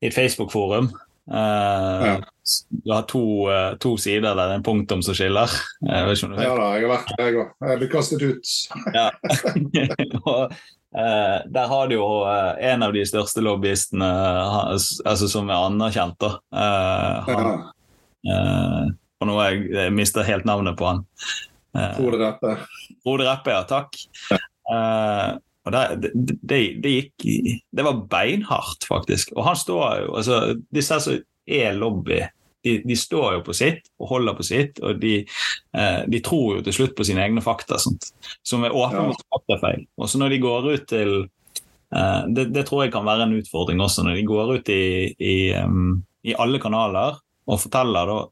i 0.01 0.09
et 0.09 0.17
Facebook-forum. 0.17 0.89
Eh, 1.29 2.07
Ja. 2.07 2.17
Du 2.69 2.93
har 2.93 3.01
to, 3.01 3.49
eh, 3.51 3.75
to 3.75 3.97
sider 3.97 4.35
der 4.35 4.47
er 4.47 4.55
en 4.55 4.63
punktum 4.63 5.01
som 5.03 5.13
skiller. 5.13 5.51
Jeg 5.83 6.05
vet 6.07 6.17
ikke 6.17 6.25
om 6.25 6.31
du 6.31 6.37
vet. 6.37 6.45
Ja 6.47 6.53
da, 6.55 6.67
jeg 6.77 6.85
har 6.85 6.93
vært 6.93 7.09
der, 7.11 7.25
jeg 7.25 7.39
òg. 7.41 7.49
Jeg 7.67 7.79
ble 7.81 7.89
kastet 7.91 8.23
ut. 8.23 8.53
Ja. 8.95 9.07
og, 10.31 10.53
eh, 10.95 11.37
der 11.53 11.71
har 11.71 11.89
du 11.89 11.97
jo 11.97 12.07
eh, 12.29 12.69
en 12.71 12.85
av 12.85 12.93
de 12.95 13.03
største 13.07 13.43
lobbyistene 13.43 14.07
altså, 14.71 15.27
som 15.31 15.49
er 15.49 15.65
anerkjent. 15.67 16.19
da. 16.23 16.31
Eh, 16.53 17.31
han, 17.31 17.65
eh, 18.27 18.85
og 19.17 19.29
nå 19.29 19.39
har 19.41 19.51
jeg, 19.51 19.67
jeg 19.73 19.97
mista 19.97 20.25
helt 20.27 20.47
navnet 20.47 20.77
på 20.79 20.91
han. 20.91 21.03
Frode 21.97 22.17
Reppe. 22.21 22.55
Frode 23.05 23.27
Reppe, 23.27 23.53
ja. 23.53 23.65
Takk. 23.69 23.99
Eh, 24.71 25.35
og 25.67 25.73
det, 25.75 26.11
det, 26.15 26.35
det, 26.47 26.59
det 26.83 26.91
gikk 26.93 27.25
Det 27.75 27.83
var 27.83 28.05
beinhardt, 28.09 28.87
faktisk. 28.87 29.33
Og 29.35 29.43
han 29.49 29.59
står 29.59 30.05
jo 30.05 30.15
altså 30.19 30.39
Disse 30.73 30.99
som 31.03 31.19
er 31.47 31.75
lobby, 31.75 32.21
de, 32.67 32.75
de 32.85 32.97
står 32.99 33.37
jo 33.37 33.41
på 33.47 33.55
sitt 33.57 33.87
og 33.97 34.11
holder 34.11 34.37
på 34.37 34.45
sitt, 34.47 34.81
og 34.83 34.99
de, 35.01 35.15
eh, 35.77 35.99
de 36.11 36.21
tror 36.25 36.57
jo 36.59 36.65
til 36.67 36.75
slutt 36.77 36.95
på 36.99 37.07
sine 37.07 37.23
egne 37.25 37.43
fakta, 37.45 37.79
sant? 37.81 38.11
som 38.45 38.63
er 38.67 38.75
åpenbart 38.75 39.23
faktafeil. 39.33 39.87
Og 39.97 40.11
så 40.11 40.21
når 40.21 40.35
de 40.35 40.41
går 40.43 40.69
ut 40.75 40.87
til 40.91 41.13
eh, 41.23 42.21
det, 42.35 42.49
det 42.55 42.65
tror 42.69 42.85
jeg 42.85 42.93
kan 42.95 43.07
være 43.07 43.27
en 43.29 43.37
utfordring 43.39 43.81
også, 43.83 44.03
når 44.07 44.19
de 44.19 44.25
går 44.29 44.55
ut 44.59 44.73
i, 44.75 44.83
i, 45.17 45.37
um, 45.57 46.01
i 46.27 46.35
alle 46.37 46.59
kanaler 46.63 47.17
og 47.47 47.61
forteller 47.63 48.11
da 48.13 48.25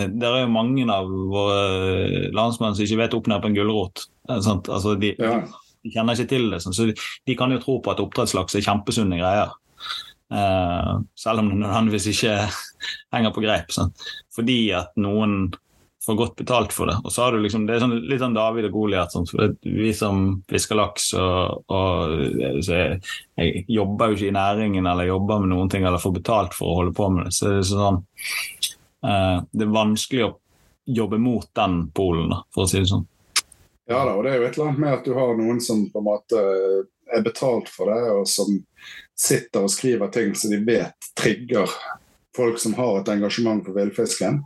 det 0.00 0.24
er 0.24 0.44
jo 0.46 0.52
mange 0.52 0.86
av 0.88 1.08
våre 1.10 2.30
landsmenn 2.32 2.72
som 2.76 2.86
ikke 2.86 3.00
vet 3.02 3.16
opp 3.18 3.26
ned 3.28 3.42
på 3.42 3.50
en 3.50 3.56
gulrot. 3.58 4.06
eh. 4.30 4.38
Altså, 4.40 4.94
de, 4.96 5.14
Ja. 5.18 5.42
de 5.84 5.92
kjenner 5.92 6.16
ikke 6.16 6.28
til 6.30 6.50
det. 6.50 6.62
sånn, 6.62 6.72
Så 6.72 6.86
de, 6.88 6.94
de 7.26 7.36
kan 7.36 7.50
jo 7.52 7.58
tro 7.60 7.80
på 7.84 7.90
at 7.92 8.00
oppdrettslaks 8.00 8.56
er 8.56 8.64
kjempesunne 8.64 9.18
greier. 9.20 9.52
Eh, 10.30 10.92
selv 11.18 11.42
om 11.42 11.48
det 11.48 11.58
nødvendigvis 11.58 12.06
ikke 12.12 12.36
henger 13.14 13.34
på 13.34 13.42
greip. 13.44 13.72
Sant? 13.74 14.06
Fordi 14.34 14.60
at 14.78 14.94
noen 15.00 15.50
får 16.06 16.16
godt 16.16 16.36
betalt 16.36 16.72
for 16.72 16.88
det. 16.88 16.96
Og 17.04 17.12
så 17.12 17.22
har 17.22 17.32
du 17.32 17.42
liksom, 17.42 17.66
Det 17.66 17.76
er 17.76 17.82
sånn, 17.82 17.96
litt 18.08 18.22
sånn 18.22 18.36
David 18.36 18.70
og 18.70 18.76
Goliat. 18.76 19.16
Vi 19.62 19.92
som 19.96 20.40
fisker 20.48 20.78
laks 20.78 21.10
og, 21.18 21.66
og 21.68 22.62
så 22.64 22.78
jeg, 22.78 23.00
jeg 23.36 23.64
jobber 23.68 24.10
jo 24.10 24.18
ikke 24.18 24.30
i 24.30 24.36
næringen 24.36 24.88
eller 24.88 25.10
jobber 25.10 25.42
med 25.42 25.52
noen 25.52 25.72
ting 25.72 25.84
eller 25.84 26.02
får 26.02 26.16
betalt 26.20 26.56
for 26.56 26.70
å 26.70 26.78
holde 26.80 26.96
på 26.96 27.10
med 27.12 27.28
det. 27.28 27.34
Så 27.36 27.50
det 27.50 27.58
er 27.58 27.68
sånn 27.72 28.00
eh, 29.04 29.36
Det 29.52 29.66
er 29.66 29.76
vanskelig 29.76 30.24
å 30.28 30.36
jobbe 30.90 31.20
mot 31.22 31.46
den 31.54 31.82
polen, 31.94 32.32
for 32.54 32.64
å 32.64 32.70
si 32.70 32.80
det 32.80 32.88
sånn. 32.90 33.04
ja 33.86 34.00
da, 34.06 34.14
og 34.16 34.24
det 34.24 34.32
er 34.32 34.40
jo 34.40 34.46
et 34.48 34.56
eller 34.56 34.70
annet 34.70 34.80
med 34.82 34.94
at 34.96 35.04
du 35.06 35.12
har 35.14 35.36
noen 35.38 35.60
som 35.62 35.84
på 35.92 36.00
en 36.00 36.06
måte 36.08 36.40
er 37.10 37.22
betalt 37.22 37.68
for 37.70 37.90
det, 37.92 38.00
og 38.16 38.24
som 38.26 38.56
sitter 39.20 39.66
og 39.66 39.72
skriver 39.72 40.08
ting 40.14 40.34
som 40.38 40.52
de 40.54 40.60
vet 40.64 41.10
trigger 41.18 41.68
folk 42.36 42.58
som 42.62 42.74
har 42.78 43.00
et 43.00 43.08
engasjement 43.12 43.64
for 43.66 43.76
villfisken. 43.76 44.38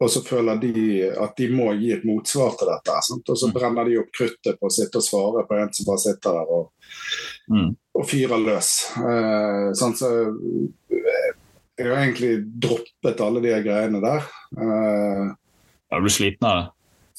Og 0.00 0.10
så 0.12 0.20
føler 0.24 0.58
de 0.60 0.72
at 1.08 1.36
de 1.40 1.46
må 1.56 1.70
gi 1.80 1.90
et 1.94 2.04
motsvar 2.04 2.52
til 2.60 2.68
dette. 2.68 2.96
Sant? 3.06 3.30
Og 3.32 3.38
så 3.40 3.48
brenner 3.52 3.88
de 3.88 3.96
opp 4.02 4.10
kruttet 4.12 4.58
på 4.60 4.68
å 4.68 4.72
sitte 4.72 5.00
og 5.00 5.06
svare 5.06 5.44
på 5.48 5.56
en 5.56 5.72
som 5.72 5.88
bare 5.88 6.02
sitter 6.04 6.36
der 6.40 6.52
og, 6.58 6.72
Mm. 7.48 7.76
og 7.94 8.06
fyrer 8.10 8.40
løs. 8.42 8.68
Eh, 8.98 9.68
sånn, 9.78 9.94
Så 9.96 10.08
eh, 10.90 11.32
jeg 11.78 11.86
har 11.86 12.02
egentlig 12.02 12.32
droppet 12.60 13.20
alle 13.22 13.40
de 13.40 13.52
greiene 13.62 14.00
der. 14.02 14.26
Eh, 14.58 15.24
Jeg 15.92 16.02
blir 16.02 16.10
sliten 16.10 16.48
av 16.48 16.56
det. 16.58 16.72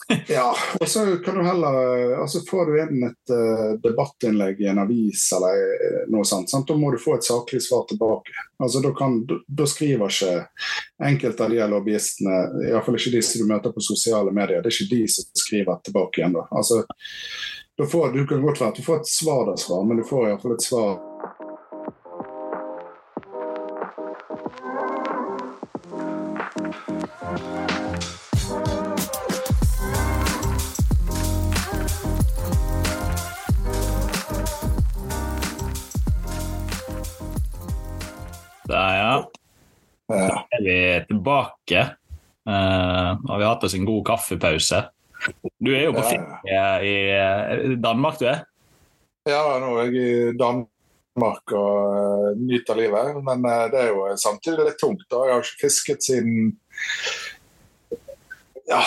ja, 0.28 0.56
og 0.80 0.89
så 0.89 1.18
kan 1.18 1.36
du 1.36 1.43
heller 1.43 2.22
altså 2.22 2.39
Får 2.50 2.66
du 2.66 2.76
inn 2.82 3.04
et 3.04 3.34
uh, 3.34 3.74
debattinnlegg 3.84 4.62
i 4.62 4.70
en 4.72 4.80
avis 4.80 5.26
eller 5.36 5.58
eh, 5.58 5.98
noe 6.14 6.24
sånt, 6.26 6.52
sant? 6.52 6.68
da 6.70 6.78
må 6.80 6.91
du 6.93 7.00
få 7.02 7.18
et 7.18 7.28
saklig 7.28 7.60
svar 7.66 7.84
tilbake. 7.89 8.36
Altså 8.64 8.82
Da, 8.86 8.93
kan, 8.95 9.20
da, 9.28 9.68
skriver 9.68 10.14
ikke 10.14 10.32
enkelte 11.10 11.43
av 11.43 11.52
de 11.54 11.68
lobbyistene, 11.74 12.38
iallfall 12.70 13.00
ikke 13.00 13.18
de 13.18 13.24
som 13.26 13.43
du 13.43 13.52
møter 13.52 13.74
på 13.74 13.84
sosiale 13.84 14.32
medier, 14.32 14.62
det 14.62 14.72
er 14.72 14.78
ikke 14.78 14.95
de 14.95 15.04
som 15.12 15.28
skriver 15.43 15.84
tilbake 15.84 16.22
igjen. 16.22 16.38
da. 16.38 16.48
Altså, 16.52 16.84
da 17.78 17.86
får, 17.86 18.12
du 18.16 18.24
kan 18.30 18.41
godt 18.41 18.62
være 18.62 18.74
at 18.74 18.80
du 18.80 18.86
får 18.86 19.04
et 19.04 19.12
svar 19.12 19.45
der, 19.50 19.84
men 19.86 20.00
du 20.00 20.08
får 20.08 20.30
iallfall 20.30 20.56
et 20.56 20.66
svar 20.66 20.98
vi 40.68 40.78
tilbake. 41.09 41.88
Uh, 42.47 43.18
har 43.28 43.39
vi 43.41 43.47
hatt 43.47 43.65
oss 43.68 43.76
en 43.76 43.88
god 43.88 44.05
kaffepause. 44.07 44.86
Du 45.59 45.72
er 45.74 45.88
jo 45.88 45.95
på 45.95 46.03
ferie 46.05 46.63
i 46.86 46.95
eh, 47.11 47.72
Danmark, 47.82 48.20
du 48.22 48.28
er? 48.30 48.43
Ja, 49.28 49.57
nå 49.59 49.74
er 49.82 49.89
jeg 49.89 49.97
i 49.97 50.36
Danmark 50.38 51.55
og 51.57 51.95
eh, 51.97 52.38
nyter 52.38 52.78
livet, 52.78 53.18
men 53.26 53.43
det 53.74 53.82
er 53.82 53.89
jo 53.91 54.05
samtidig 54.22 54.68
litt 54.70 54.80
tungt. 54.80 55.07
da. 55.09 55.24
Jeg 55.26 55.34
har 55.34 55.43
ikke 55.43 55.65
fisket 55.65 56.05
siden 56.05 56.53
ja, 58.68 58.82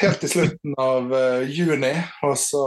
helt 0.00 0.20
til 0.24 0.30
slutten 0.32 0.74
av 0.80 1.12
uh, 1.14 1.42
juni. 1.46 1.92
Og 2.26 2.34
så 2.40 2.62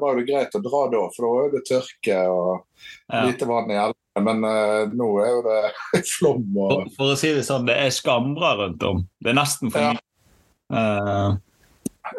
var 0.00 0.18
det 0.18 0.26
greit 0.30 0.56
å 0.58 0.62
dra 0.64 0.82
da, 0.92 1.02
for 1.14 1.26
da 1.26 1.32
var 1.36 1.52
det 1.54 1.64
tørke 1.70 2.22
og 2.30 2.64
Ja. 3.08 3.22
lite 3.24 3.46
vann 3.48 3.70
i 3.72 3.78
elvene. 3.80 4.00
Men 4.24 4.44
uh, 4.46 4.90
nå 4.94 5.08
er 5.24 5.30
jo 5.32 5.40
det 5.46 6.04
flom 6.14 6.44
og 6.58 6.70
For, 6.74 6.92
for 6.98 7.14
å 7.14 7.16
si 7.18 7.32
det 7.34 7.46
sånn, 7.46 7.66
det 7.66 7.78
er 7.86 7.94
skambra 7.94 8.52
rundt 8.60 8.82
om. 8.86 9.02
Det 9.22 9.32
er 9.32 9.38
nesten 9.40 9.72
for 9.74 9.82
Ja. 9.88 9.94
mye. 9.94 10.04
Eh, 10.74 11.40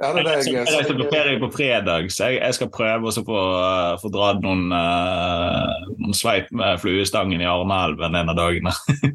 Ja, 0.01 0.09
det 0.13 0.19
er 0.19 0.25
det 0.25 0.31
jeg 0.47 0.53
jeg 0.55 0.65
reiser 0.65 0.97
på 0.97 1.05
ferie 1.13 1.39
på 1.39 1.47
fredag, 1.53 2.07
så 2.11 2.25
jeg, 2.31 2.39
jeg 2.41 2.55
skal 2.57 2.69
prøve 2.73 3.11
å 3.11 3.23
få, 3.27 3.41
uh, 3.53 3.91
få 4.01 4.09
dratt 4.11 4.41
noen, 4.41 4.63
uh, 4.73 5.85
noen 6.01 6.15
sveip 6.17 6.49
med 6.57 6.81
fluestangen 6.81 7.41
i 7.43 7.45
Arneelven 7.45 8.17
en 8.17 8.31
av 8.33 8.35
dagene. 8.39 8.73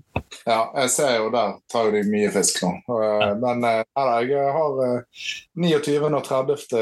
Ja, 0.50 0.60
jeg 0.82 0.90
ser 0.90 1.12
jo 1.20 1.30
der 1.30 1.56
tar 1.70 1.88
jo 1.88 1.94
de 1.94 2.02
mye 2.10 2.30
fisk 2.34 2.62
nå. 2.64 2.72
Eh, 2.96 3.32
Men 3.38 3.64
eh, 3.66 3.82
jeg 4.26 4.52
har 4.56 4.80
eh, 4.86 5.24
29. 5.54 5.96
og 6.08 6.24
30. 6.26 6.76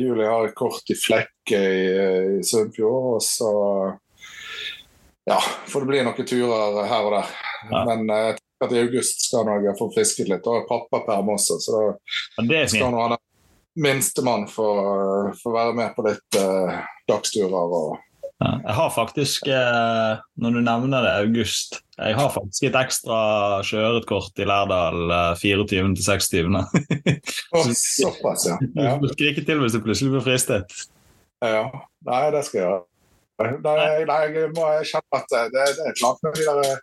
juli 0.00 0.26
har 0.28 0.48
jeg 0.48 0.56
kort 0.58 0.92
i 0.92 0.98
Flekke 0.98 1.60
i, 1.60 1.84
eh, 1.90 2.30
i 2.38 2.44
Sunnfjord. 2.44 3.10
Og 3.16 3.22
så 3.24 3.52
ja, 5.24 5.40
får 5.72 5.80
det 5.84 5.90
bli 5.92 6.02
noen 6.04 6.28
turer 6.28 6.80
her 6.90 7.08
og 7.08 7.14
der. 7.16 7.36
Ja. 7.70 7.84
Men 7.88 8.08
eh, 8.10 8.24
jeg 8.28 8.40
tenker 8.40 8.68
at 8.68 8.74
i 8.74 8.82
august 8.84 9.28
skal 9.28 9.52
jeg 9.64 9.78
få 9.80 9.90
fisket 9.96 10.32
litt. 10.32 10.48
Og 10.48 10.60
er 10.60 10.68
pappaperm 10.68 11.32
også, 11.36 11.60
så 11.64 11.84
da 12.36 12.48
det 12.50 12.66
skal 12.72 12.92
nå 12.92 13.06
han 13.06 13.20
minstemann 13.80 14.44
få 14.46 14.68
få 15.34 15.50
være 15.50 15.72
med 15.74 15.96
på 15.96 16.04
litt 16.06 16.36
uh, 16.38 16.76
dagsturer 17.10 17.78
og. 17.80 17.96
Jeg 18.42 18.74
har 18.74 18.90
faktisk, 18.90 19.46
eh, 19.46 20.22
når 20.42 20.56
du 20.56 20.60
nevner 20.66 21.04
det, 21.04 21.12
august 21.22 21.78
Jeg 21.94 22.16
har 22.18 22.32
faktisk 22.34 22.64
et 22.66 22.76
ekstra 22.76 23.18
kjøretkort 23.62 24.42
i 24.42 24.46
Lærdal 24.48 25.14
eh, 25.14 25.36
24. 25.38 25.94
til 25.94 26.02
26. 26.02 26.58
oh, 27.54 27.70
Såpass, 27.78 28.48
ja. 28.50 28.58
Du 29.02 29.06
skal 29.12 29.30
ikke 29.30 29.46
til 29.46 29.62
hvis 29.62 29.78
du 29.78 29.80
plutselig 29.84 30.16
blir 30.16 30.26
fristet. 30.26 30.74
Ja, 31.44 31.68
nei, 32.08 32.24
det 32.34 32.42
skal 32.48 32.60
jeg 32.60 32.66
gjøre. 32.66 32.82
Nei, 33.62 34.04
nei, 34.06 34.20
jeg 34.34 34.50
må 34.54 34.66
kjenne 34.86 35.18
at 35.18 35.30
det, 35.30 35.64
det 35.78 35.88
er 35.88 35.96
klart 35.98 36.20
med 36.22 36.36
de 36.38 36.46
der 36.46 36.76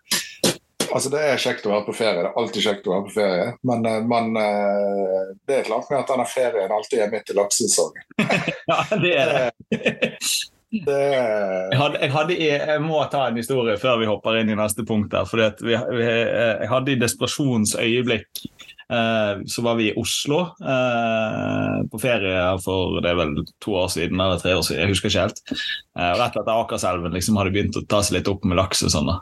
Altså, 0.91 1.09
Det 1.09 1.19
er 1.23 1.39
kjekt 1.39 1.67
å 1.67 1.71
være 1.71 1.85
på 1.87 1.95
ferie. 1.95 2.19
Det 2.19 2.29
er 2.29 2.39
alltid 2.41 2.65
kjekt 2.65 2.87
å 2.87 2.95
være 2.95 3.05
på 3.07 3.13
ferie. 3.15 3.51
Men, 3.67 3.85
eh, 3.87 4.01
men 4.11 4.39
eh, 4.41 5.29
det 5.47 5.59
er 5.59 5.67
klart 5.69 5.91
med 5.91 6.01
at 6.01 6.11
denne 6.11 6.25
ferien 6.27 6.73
alltid 6.75 7.03
er 7.05 7.13
midt 7.13 7.31
i 7.31 7.37
laksesesongen. 7.37 8.07
Ja, 8.71 8.83
det 9.01 9.13
er 9.19 9.31
det. 9.35 10.09
Det 10.71 10.87
er 10.95 11.71
Jeg, 11.73 11.79
hadde, 11.81 11.99
jeg, 11.99 12.11
hadde, 12.15 12.35
jeg 12.39 12.81
må 12.83 13.01
ta 13.11 13.25
en 13.27 13.39
historie 13.39 13.75
før 13.79 13.99
vi 13.99 14.07
hopper 14.07 14.39
inn 14.39 14.51
i 14.53 14.55
neste 14.55 14.85
punkt. 14.87 15.11
der, 15.11 15.27
vi, 15.59 15.75
vi, 15.75 16.05
Jeg 16.07 16.69
hadde 16.71 16.93
i 16.93 16.99
desperasjonens 17.01 17.75
øyeblikk 17.75 18.45
eh, 18.91 19.41
så 19.51 19.63
var 19.65 19.75
vi 19.79 19.89
i 19.89 19.95
Oslo 19.99 20.39
eh, 20.63 21.77
på 21.91 21.99
ferie 22.01 22.45
for 22.63 23.01
det 23.03 23.11
er 23.11 23.19
vel 23.19 23.35
to 23.63 23.75
år 23.83 23.91
siden 23.91 24.19
eller 24.19 24.39
tre 24.39 24.55
år 24.57 24.63
siden. 24.67 24.81
jeg 24.85 24.93
husker 24.93 25.11
ikke 25.11 25.25
helt. 25.25 25.41
Eh, 25.97 26.13
Rett 26.21 26.39
etter 26.39 26.53
Akerselven 26.55 27.15
liksom 27.15 27.39
hadde 27.39 27.53
begynt 27.55 27.79
å 27.79 27.85
ta 27.91 27.99
seg 28.03 28.19
litt 28.19 28.31
opp 28.31 28.47
med 28.47 28.59
laks. 28.59 28.83
og 28.87 28.93
sånn 28.95 29.11
da. 29.11 29.19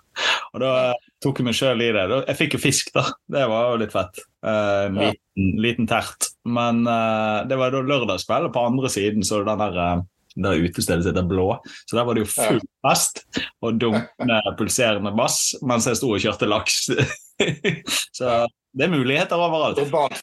Og 0.53 0.61
Da 0.65 0.71
eh, 0.91 1.09
tok 1.23 1.41
jeg 1.41 1.49
meg 1.49 1.57
sjøl 1.57 1.81
i 1.85 1.91
det. 1.95 2.05
Jeg 2.29 2.39
fikk 2.43 2.57
jo 2.57 2.61
fisk, 2.61 2.93
da. 2.95 3.07
Det 3.29 3.47
var 3.49 3.73
jo 3.73 3.81
litt 3.81 3.95
fett. 3.95 4.21
Eh, 4.45 4.85
en 4.85 5.01
liten, 5.01 5.49
liten 5.65 5.89
tert. 5.89 6.29
Men 6.45 6.85
eh, 6.87 7.41
det 7.49 7.57
var 7.59 7.73
da 7.73 7.83
lørdagskveld, 7.85 8.49
og 8.49 8.55
på 8.55 8.65
andre 8.69 8.93
siden 8.93 9.25
så 9.25 9.41
den 9.43 9.65
der 9.65 10.05
det 10.45 10.69
utestedet 10.69 11.05
sitt 11.07 11.19
er 11.19 11.27
blå, 11.27 11.49
så 11.85 11.99
der 11.99 12.07
var 12.07 12.17
det 12.17 12.25
jo 12.25 12.31
full 12.31 12.61
fest 12.85 13.23
og 13.65 13.79
dunkende, 13.81 14.39
pulserende 14.59 15.13
bass 15.17 15.53
mens 15.65 15.89
jeg 15.89 15.99
sto 15.99 16.13
og 16.15 16.23
kjørte 16.23 16.49
laks. 16.49 16.81
så 18.17 18.41
det 18.71 18.87
er 18.87 18.93
muligheter 18.93 19.39
overalt. 19.39 19.79
er. 19.79 20.19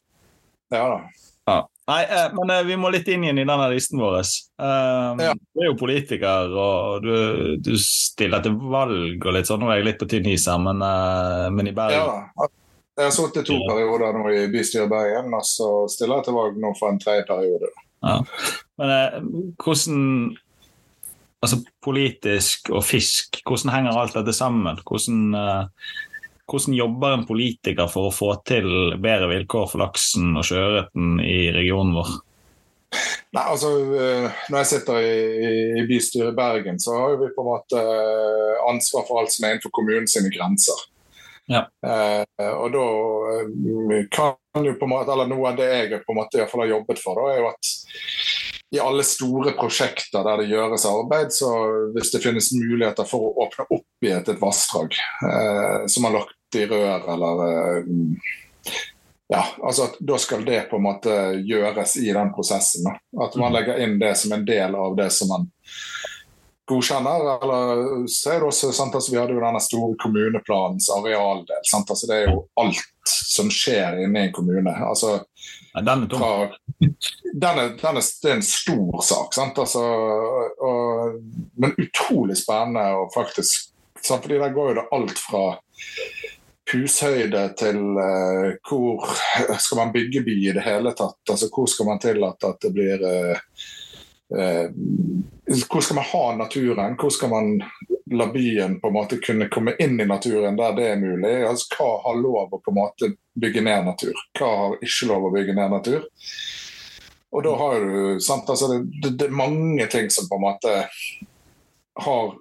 Ja 0.74 0.88
da. 0.90 1.62
Nei, 1.86 2.02
eh, 2.02 2.32
men 2.34 2.50
eh, 2.50 2.64
vi 2.66 2.76
må 2.76 2.90
litt 2.90 3.06
inn 3.08 3.22
igjen 3.22 3.38
i 3.38 3.46
denne 3.46 3.68
listen 3.70 4.00
vår. 4.02 4.18
Um, 4.58 5.20
Ja. 5.22 5.32
Du 5.36 5.62
er 5.62 5.68
jo 5.68 5.76
politiker, 5.78 6.50
og 6.50 7.04
du, 7.06 7.56
du 7.62 7.76
stiller 7.78 8.42
til 8.42 8.56
valg 8.58 9.22
og 9.22 9.36
litt 9.36 9.46
sånn. 9.46 9.62
Nå 9.62 9.70
er 9.70 9.80
jeg 9.80 9.92
litt 9.92 10.00
på 10.00 10.08
tynn 10.10 10.26
is 10.32 10.48
her, 10.50 10.58
men, 10.62 10.82
eh, 10.82 11.46
men 11.54 11.70
i 11.70 11.74
Bergen 11.76 12.02
ja. 12.02 12.48
Jeg 12.96 13.10
har 13.10 13.12
sittet 13.12 13.44
to 13.44 13.58
perioder 13.68 14.16
nå 14.16 14.30
i 14.32 14.46
bystyret 14.48 14.88
i 14.88 14.90
Bergen, 14.90 15.34
og 15.36 15.44
så 15.44 15.68
stiller 15.92 16.18
jeg 16.18 16.26
til 16.26 16.36
valg 16.38 16.54
nå 16.62 16.70
for 16.78 16.90
en 16.90 17.00
tredje 17.02 17.26
periode. 17.28 17.68
Men 18.80 18.92
eh, 18.96 19.20
hvordan 19.62 20.02
Altså 21.44 21.58
politisk 21.84 22.70
og 22.74 22.80
fisk, 22.88 23.36
hvordan 23.46 23.70
henger 23.74 23.98
alt 24.00 24.14
dette 24.16 24.32
sammen? 24.34 24.78
Hvordan, 24.88 25.18
eh, 25.36 25.90
hvordan 26.48 26.74
jobber 26.74 27.12
en 27.14 27.26
politiker 27.28 27.90
for 27.92 28.08
å 28.08 28.14
få 28.14 28.30
til 28.48 28.66
bedre 29.04 29.28
vilkår 29.30 29.68
for 29.70 29.82
laksen 29.84 30.32
og 30.40 30.46
sjøørreten 30.48 31.20
i 31.22 31.36
regionen 31.54 31.92
vår? 31.94 32.14
Nei, 33.36 33.44
altså, 33.52 33.70
eh, 34.00 34.30
Når 34.48 34.58
jeg 34.62 34.70
sitter 34.72 34.98
i, 35.04 35.14
i- 35.82 35.86
bystyret 35.86 36.32
i 36.32 36.36
Bergen, 36.40 36.80
så 36.80 36.96
har 36.96 37.16
vi 37.20 37.28
på 37.36 37.44
en 37.44 37.50
måte 37.52 37.84
eh, 37.84 38.56
ansvar 38.72 39.04
for 39.06 39.20
alt 39.20 39.30
som 39.36 39.44
er 39.44 39.54
innenfor 39.54 39.74
kommunens 39.76 40.16
grenser. 40.32 40.86
Ja. 41.46 41.62
Eh, 41.86 42.52
og 42.52 42.72
da 42.74 42.86
eh, 43.36 44.08
kan 44.10 44.66
jo 44.66 44.74
på 44.78 44.88
en 44.88 44.92
måte, 44.92 45.12
eller 45.14 45.30
Noe 45.30 45.52
av 45.52 45.60
det 45.60 45.68
jeg 45.70 46.02
på 46.02 46.14
en 46.14 46.20
måte 46.20 46.38
i 46.38 46.42
hvert 46.42 46.52
fall 46.52 46.64
har 46.64 46.74
jobbet 46.74 47.02
for, 47.02 47.20
da, 47.20 47.34
er 47.34 47.42
jo 47.42 47.50
at 47.52 47.72
i 48.74 48.80
alle 48.82 49.04
store 49.06 49.52
prosjekter 49.54 50.24
der 50.26 50.42
det 50.42 50.48
gjøres 50.50 50.86
arbeid, 50.90 51.30
så 51.32 51.50
hvis 51.94 52.10
det 52.12 52.22
finnes 52.24 52.50
muligheter 52.56 53.06
for 53.06 53.28
å 53.28 53.46
åpne 53.46 53.68
opp 53.70 54.06
i 54.06 54.10
et, 54.10 54.26
et 54.26 54.42
vassdrag 54.42 54.96
eh, 54.96 55.86
som 55.92 56.08
har 56.08 56.16
lagt 56.18 56.58
i 56.58 56.66
rør 56.66 57.06
eller 57.14 57.44
eh, 57.46 58.34
ja, 59.28 59.42
altså 59.58 59.88
at 59.88 59.96
Da 60.06 60.18
skal 60.22 60.44
det 60.46 60.68
på 60.70 60.78
en 60.78 60.84
måte 60.84 61.14
gjøres 61.42 61.96
i 61.98 62.12
den 62.14 62.28
prosessen. 62.34 62.86
Da. 62.86 63.24
At 63.26 63.34
man 63.40 63.54
legger 63.56 63.80
inn 63.82 63.96
det 63.98 64.12
som 64.20 64.36
en 64.36 64.44
del 64.46 64.76
av 64.78 64.94
det 64.98 65.08
som 65.14 65.32
man 65.32 65.48
godkjenner. 66.66 67.26
eller 67.42 68.06
så 68.10 68.32
er 68.32 68.40
det 68.40 68.48
også, 68.50 68.72
sant, 68.74 68.94
altså 68.94 69.12
Vi 69.12 69.18
hadde 69.20 69.36
jo 69.36 69.42
denne 69.42 69.62
store 69.62 69.96
kommuneplanens 70.02 70.88
arealdel. 70.90 71.62
Sant, 71.70 71.90
altså 71.90 72.10
Det 72.10 72.16
er 72.16 72.30
jo 72.30 72.42
alt 72.62 72.84
som 73.06 73.50
skjer 73.52 74.02
inne 74.04 74.24
i 74.24 74.28
en 74.28 74.36
kommune. 74.36 74.74
altså 74.74 75.20
Ja, 75.74 75.80
Den 75.80 76.02
er 76.02 76.06
tung. 76.06 76.20
den 76.80 77.58
er, 77.58 77.68
den 77.78 77.96
er, 77.96 78.02
det 78.22 78.30
er 78.30 78.36
en 78.36 78.42
stor 78.42 79.02
sak, 79.02 79.34
sant? 79.34 79.58
Altså, 79.58 79.82
og, 80.58 81.20
men 81.56 81.76
utrolig 81.78 82.38
spennende 82.40 82.86
og 82.96 83.12
faktisk 83.14 83.70
sant? 84.02 84.22
fordi 84.22 84.38
Der 84.38 84.54
går 84.54 84.72
jo 84.72 84.80
det 84.80 84.88
alt 84.92 85.18
fra 85.18 85.44
hushøyde 86.72 87.42
til 87.58 87.78
uh, 87.94 88.56
hvor 88.66 89.06
skal 89.62 89.78
man 89.78 89.92
bygge 89.94 90.24
by 90.26 90.36
i 90.48 90.54
det 90.56 90.64
hele 90.66 90.92
tatt? 90.98 91.20
Altså 91.30 91.50
Hvor 91.52 91.66
skal 91.70 91.86
man 91.86 92.02
tillate 92.02 92.48
at 92.50 92.58
det 92.62 92.72
blir 92.74 93.04
eh, 93.06 93.38
Hvor 94.30 95.84
skal 95.84 95.98
man 96.00 96.08
ha 96.08 96.22
naturen? 96.34 96.96
Hvor 96.98 97.12
skal 97.14 97.30
man 97.30 97.52
la 98.10 98.26
byen 98.26 98.80
på 98.80 98.86
en 98.86 98.92
måte 98.92 99.16
kunne 99.16 99.48
komme 99.48 99.74
inn 99.78 100.00
i 100.00 100.06
naturen 100.06 100.56
der 100.56 100.72
det 100.76 100.88
er 100.90 101.00
mulig. 101.00 101.32
Altså, 101.46 101.66
hva 101.74 101.88
har 102.04 102.20
lov 102.20 102.54
å 102.54 102.60
på 102.62 102.70
en 102.70 102.78
måte 102.78 103.10
bygge 103.34 103.64
ned 103.66 103.86
natur? 103.88 104.14
Hva 104.38 104.50
har 104.60 104.76
ikke 104.78 105.08
lov 105.10 105.26
å 105.26 105.32
bygge 105.34 105.56
ned 105.56 105.74
natur? 105.74 106.06
Og 107.34 107.42
da 107.44 107.54
har 107.58 107.82
du 107.82 108.20
sant, 108.22 108.48
altså 108.48 108.78
det, 108.78 109.16
det, 109.18 109.26
er 109.26 109.34
mange 109.34 109.86
ting 109.92 110.10
som 110.14 110.28
på 110.30 110.38
en 110.38 110.46
måte 110.46 110.76
har 112.06 112.34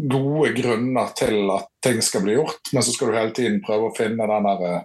gode 0.00 0.52
grunner 0.56 1.10
til 1.16 1.50
at 1.56 1.68
ting 1.84 2.02
skal 2.04 2.24
bli 2.24 2.36
gjort, 2.36 2.60
men 2.72 2.84
så 2.84 2.92
skal 2.92 3.10
du 3.10 3.16
hele 3.16 3.34
tiden 3.36 3.60
prøve 3.64 3.88
å 3.88 3.96
finne 3.96 4.28
den 4.28 4.48
der 4.48 4.60
eh, 4.68 4.84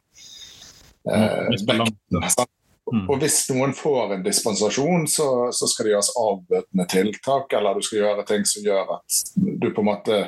Mm. 2.93 3.07
Og 3.09 3.17
Hvis 3.21 3.39
noen 3.49 3.71
får 3.73 4.13
en 4.13 4.25
dispensasjon, 4.25 5.07
så, 5.09 5.27
så 5.55 5.67
skal 5.69 5.87
det 5.87 5.93
gjøres 5.95 6.11
avbøtende 6.21 6.85
tiltak, 6.91 7.55
eller 7.57 7.79
du 7.79 7.85
skal 7.85 8.03
gjøre 8.03 8.25
ting 8.29 8.45
som 8.45 8.65
gjør 8.65 8.91
at 8.99 9.21
du 9.35 9.71
på 9.71 9.81
en 9.81 9.89
måte 9.89 10.19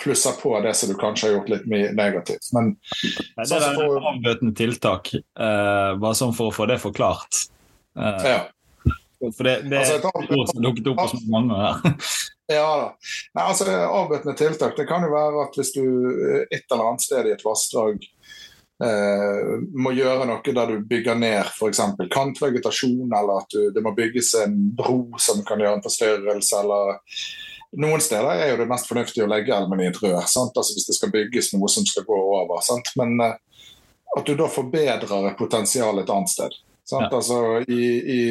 plusser 0.00 0.36
på 0.38 0.54
det 0.62 0.76
som 0.78 0.92
du 0.92 0.94
kanskje 1.00 1.28
har 1.28 1.34
gjort 1.34 1.50
litt 1.50 1.66
mye 1.70 1.90
negativt. 1.96 2.46
Men, 2.54 2.76
det 3.40 3.58
er 3.58 3.74
for, 3.74 3.98
avbøtende 4.12 4.54
tiltak, 4.56 5.10
eh, 5.18 5.90
bare 5.98 6.16
sånn 6.16 6.36
for 6.36 6.52
å 6.52 6.54
få 6.54 6.68
det 6.70 6.78
forklart. 6.82 7.44
Eh, 7.98 8.28
ja. 8.36 8.40
For 9.20 9.44
det, 9.44 9.56
det 9.68 9.82
altså, 9.82 9.98
er 9.98 10.36
ord 10.38 10.52
som 10.54 10.62
dukket 10.64 10.92
opp 10.94 11.02
hos 11.04 11.26
mange 11.28 11.58
her. 11.58 12.06
Ja 12.50 12.70
da. 12.80 12.86
Nei, 13.36 13.42
altså, 13.44 13.66
avbøtende 13.70 14.32
tiltak 14.38 14.72
det 14.74 14.88
kan 14.88 15.04
jo 15.06 15.12
være 15.12 15.44
at 15.44 15.58
hvis 15.58 15.74
du 15.76 15.84
et 16.50 16.64
eller 16.64 16.88
annet 16.88 17.04
sted 17.04 17.28
i 17.28 17.34
et 17.36 17.44
vassdrag 17.46 18.02
eh, 18.84 19.50
må 19.76 19.92
gjøre 19.96 20.26
noe 20.28 20.54
der 20.56 20.72
du 20.72 20.88
bygger 20.88 21.18
ned 21.20 21.50
f.eks. 21.50 21.82
kantvegetasjon, 22.12 23.06
eller 23.08 23.42
at 23.42 23.52
du, 23.52 23.68
det 23.74 23.84
må 23.84 23.94
bygges 23.96 24.34
en 24.44 24.56
bro 24.76 25.04
som 25.20 25.44
kan 25.46 25.62
gjøre 25.62 25.78
en 25.78 25.86
forstyrrelse, 25.86 26.64
eller 26.64 26.98
noen 27.80 28.02
steder 28.02 28.32
er 28.34 28.52
jo 28.52 28.62
det 28.62 28.70
mest 28.70 28.88
fornuftig 28.90 29.22
å 29.22 29.30
legge 29.30 29.54
elven 29.54 29.82
i 29.84 29.90
et 29.90 30.00
rør, 30.02 30.24
sant? 30.26 30.56
Altså 30.56 30.74
hvis 30.74 30.88
det 30.88 30.96
skal 30.98 31.12
bygges 31.14 31.52
noe 31.54 31.70
som 31.70 31.86
skal 31.86 32.06
gå 32.08 32.16
over. 32.18 32.58
Sant? 32.66 32.90
Men 32.98 33.14
eh, 33.22 33.36
at 34.18 34.26
du 34.26 34.34
da 34.34 34.48
forbedrer 34.50 35.36
potensial 35.38 36.02
et 36.02 36.10
annet 36.10 36.32
sted. 36.32 36.56
Ja. 36.90 37.04
Altså 37.06 37.60
i, 37.70 37.84
i 38.18 38.22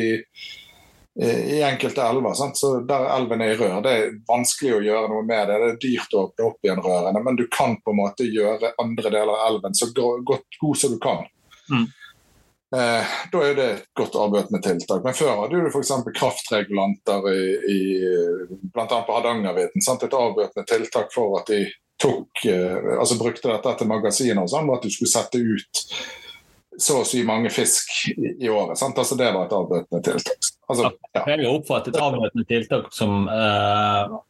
i 1.19 1.61
enkelte 1.67 2.03
elver. 2.05 2.33
Sant? 2.33 2.57
Så 2.57 2.79
Der 2.87 3.09
elven 3.11 3.41
er 3.43 3.53
i 3.53 3.57
rør, 3.59 3.81
det 3.83 3.91
er 3.91 4.13
vanskelig 4.29 4.77
å 4.77 4.83
gjøre 4.85 5.09
noe 5.11 5.25
med 5.27 5.49
det. 5.49 5.57
Det 5.59 5.69
er 5.69 5.79
dyrt 5.83 6.15
å 6.15 6.25
åpne 6.27 6.45
opp 6.47 6.67
igjen 6.67 6.83
rørene, 6.85 7.23
men 7.25 7.39
du 7.39 7.45
kan 7.51 7.75
på 7.83 7.91
en 7.91 7.99
måte 7.99 8.27
gjøre 8.27 8.73
andre 8.79 9.11
deler 9.11 9.33
av 9.33 9.47
elven 9.49 9.75
så 9.75 9.89
godt 9.95 10.59
god 10.61 10.79
som 10.79 10.93
du 10.95 10.99
kan. 11.03 11.25
Mm. 11.69 11.87
Eh, 12.75 13.13
da 13.31 13.39
er 13.41 13.55
det 13.57 13.67
et 13.73 13.85
godt 13.97 14.15
avbøtende 14.19 14.61
tiltak. 14.61 15.03
Men 15.03 15.17
før 15.17 15.41
hadde 15.41 15.57
du 15.57 15.69
f.eks. 15.71 15.91
kraftregulanter 16.19 17.29
i, 17.33 17.43
i 17.73 17.79
bl.a. 18.69 18.85
på 18.87 19.15
Hardangervidda. 19.15 19.73
Et 19.75 20.17
avbøtende 20.21 20.65
tiltak 20.69 21.13
for 21.15 21.39
at 21.41 21.49
de 21.49 21.63
tok, 21.99 22.45
eh, 22.45 22.93
altså 22.99 23.17
brukte 23.19 23.49
dette 23.49 23.75
til 23.79 23.89
magasiner 23.89 24.43
og 24.43 24.51
sånn, 24.51 24.69
var 24.69 24.79
at 24.79 24.85
du 24.85 24.93
skulle 24.93 25.11
sette 25.11 25.41
ut 25.41 25.83
så 26.77 26.99
å 27.01 27.05
si 27.07 27.23
mange 27.27 27.49
fisk 27.51 27.89
i, 28.13 28.49
året. 28.49 28.77
Sant? 28.79 28.97
Altså 29.01 29.17
Det 29.19 29.31
var 29.35 29.47
et 29.47 29.55
avbøtende 29.55 30.03
tiltak. 30.05 30.49
Altså, 30.69 30.91
ja. 31.15 31.23
Jeg 31.23 31.39
har 31.41 31.47
oppfattet 31.49 31.97
avbøtende 31.97 32.45
tiltak 32.47 32.91
som 32.93 33.25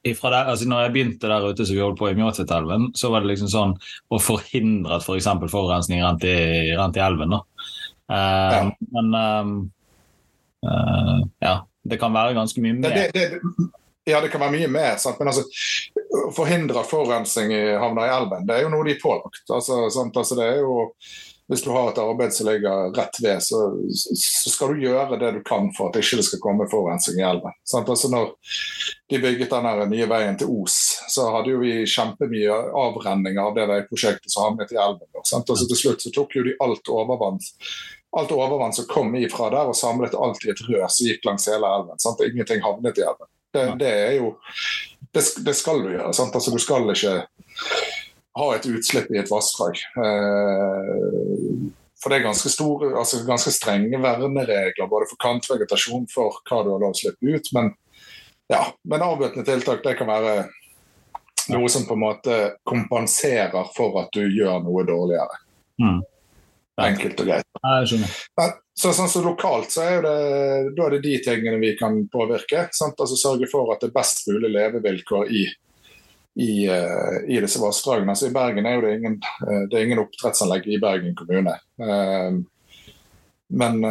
ifra 0.07 0.31
der, 0.33 0.51
altså 0.53 0.69
når 0.71 0.85
jeg 0.85 0.93
begynte 0.95 1.31
der 1.31 1.49
ute 1.49 1.67
som 1.67 1.75
vi 1.75 1.83
holdt 1.83 1.99
på 1.99 2.09
i 2.09 2.15
Mjåtvetelven, 2.17 2.89
så 2.97 3.11
var 3.13 3.25
det 3.25 3.33
liksom 3.33 3.51
sånn 3.51 3.75
å 4.09 4.21
forhindre 4.23 5.01
f.eks. 5.01 5.27
For 5.43 5.51
forurensning 5.51 6.01
rent 6.05 6.23
i, 6.25 6.37
rant 6.79 6.97
i 6.97 7.03
elven. 7.03 7.35
da. 7.35 7.43
Uh, 8.09 8.15
ja. 8.55 8.61
Men 8.95 9.11
uh, 10.65 11.19
ja, 11.39 11.55
det 11.83 11.99
kan 12.01 12.13
være 12.13 12.37
ganske 12.37 12.61
mye 12.63 12.77
mer. 12.79 12.95
Det, 12.95 13.11
det, 13.13 13.27
det, 13.35 13.69
ja, 14.09 14.21
det 14.21 14.31
kan 14.33 14.41
være 14.41 14.57
mye 14.57 14.69
mer. 14.71 14.97
Sant? 15.01 15.19
Men 15.21 15.31
altså, 15.31 15.45
forhindre 16.35 16.83
forurensning 16.87 17.53
i 17.53 17.63
havna 17.77 18.07
i 18.07 18.13
elven, 18.15 18.47
det 18.49 18.57
er 18.57 18.65
jo 18.65 18.71
noe 18.73 18.87
de 18.87 18.95
er 18.95 19.03
pålagt. 19.03 19.43
Altså, 19.45 19.83
altså, 19.85 20.39
det 20.39 20.47
er 20.47 20.63
jo 20.63 20.89
hvis 21.49 21.63
du 21.65 21.71
har 21.73 21.89
et 21.89 21.99
arbeid 22.01 22.33
som 22.33 22.45
ligger 22.45 22.91
rett 22.93 23.15
ved, 23.23 23.41
så, 23.41 23.59
så, 23.95 24.51
skal 24.53 24.73
du 24.73 24.83
gjøre 24.83 25.17
det 25.17 25.31
du 25.33 25.41
kan 25.45 25.71
for 25.73 25.89
at 25.89 25.97
det 25.97 26.03
ikke 26.05 26.25
skal 26.27 26.41
komme 26.43 26.67
forurensning 26.69 27.21
i 27.23 27.25
elven. 27.25 27.55
Altså 27.73 28.11
når 28.13 28.35
de 29.09 29.21
bygget 29.23 29.55
den 29.55 29.89
nye 29.89 30.09
veien 30.09 30.37
til 30.37 30.51
Os, 30.61 30.77
så 31.09 31.25
hadde 31.33 31.55
jo 31.55 31.63
vi 31.63 31.87
kjempemye 31.89 32.59
avrenning 32.77 33.41
av 33.41 33.55
det 33.57 33.65
veiprosjektet 33.71 34.29
som 34.29 34.45
havnet 34.45 34.75
i 34.75 34.77
elven. 34.77 35.07
Altså 35.17 35.41
til 35.47 35.81
slutt 35.81 36.05
så 36.05 36.13
tok 36.13 36.37
jo 36.37 36.45
de 36.45 36.57
alt 36.61 36.93
overvann 36.93 37.41
alt 38.17 38.31
overvann 38.33 38.73
som 38.73 38.85
kom 38.89 39.15
ifra 39.15 39.49
der, 39.53 39.69
og 39.69 39.77
samlet 39.77 40.15
alt 40.17 40.45
i 40.45 40.53
et 40.53 40.61
rør 40.65 40.87
som 40.89 41.09
gikk 41.09 41.27
langs 41.27 41.45
hele 41.49 41.69
elven. 41.77 41.99
Sant? 42.01 42.23
Ingenting 42.25 42.63
havnet 42.65 42.97
i 42.97 43.05
elven. 43.05 43.29
Det, 43.53 43.65
det 43.81 43.91
er 43.93 44.15
jo 44.17 44.31
det, 45.13 45.23
det, 45.45 45.53
skal 45.57 45.83
du 45.83 45.91
gjøre. 45.93 46.13
Sant? 46.17 46.35
Altså, 46.35 46.53
du 46.53 46.61
skal 46.61 46.89
ikke 46.93 47.15
ha 48.39 48.47
et 48.55 48.67
utslipp 48.69 49.11
i 49.13 49.19
et 49.21 49.31
vassdrag. 49.31 49.81
Eh, 49.99 51.69
for 51.99 52.11
det 52.11 52.19
er 52.19 52.27
ganske, 52.29 52.49
store, 52.51 52.93
altså 52.99 53.23
ganske 53.27 53.51
strenge 53.51 53.99
verneregler 53.99 54.87
både 54.87 55.09
for 55.09 55.19
kantvegetasjon 55.19 56.07
for 56.11 56.39
hva 56.47 56.61
du 56.63 56.71
har 56.71 56.79
lov 56.79 56.95
å 56.95 56.99
slippe 56.99 57.35
ut. 57.35 57.51
Men, 57.55 57.73
ja, 58.51 58.63
men 58.87 59.03
avbøtende 59.03 59.43
tiltak 59.47 59.83
det 59.83 59.97
kan 59.99 60.07
være 60.07 60.45
noe 61.51 61.69
som 61.71 61.85
på 61.89 61.97
en 61.97 62.05
måte 62.05 62.37
kompenserer 62.67 63.73
for 63.75 63.99
at 64.03 64.13
du 64.15 64.23
gjør 64.23 64.63
noe 64.63 64.85
dårligere. 64.87 65.43
Mm. 65.81 65.99
Enkelt 66.79 67.19
og 67.19 67.27
greit. 67.27 67.47
Men, 67.59 68.53
så, 68.79 68.93
sånn 68.95 69.11
så 69.11 69.21
Lokalt 69.25 69.73
så 69.73 69.83
er 69.83 70.05
det, 70.05 70.19
da 70.77 70.85
er 70.85 70.95
det 70.95 71.01
de 71.03 71.17
tingene 71.25 71.59
vi 71.59 71.73
kan 71.79 71.97
påvirke. 72.11 72.69
Sant? 72.75 72.99
Altså 73.01 73.19
Sørge 73.19 73.49
for 73.51 73.73
at 73.73 73.83
det 73.83 73.91
er 73.91 73.97
best 73.97 74.23
mulig 74.29 74.53
levevilkår 74.55 75.33
i 75.35 75.49
i, 76.39 76.69
uh, 76.69 77.19
i 77.27 77.41
disse 77.41 77.61
vassdragene. 77.61 78.11
Altså, 78.11 78.27
I 78.27 78.31
Bergen 78.33 78.65
er 78.65 78.81
det 78.81 78.93
ingen, 78.95 79.17
uh, 79.43 79.65
det 79.67 79.75
er 79.75 79.83
ingen 79.87 79.99
oppdrettsanlegg 80.05 80.69
i 80.71 80.79
Bergen 80.79 81.15
kommune. 81.19 81.57
Uh, 81.81 82.39
men 83.51 83.81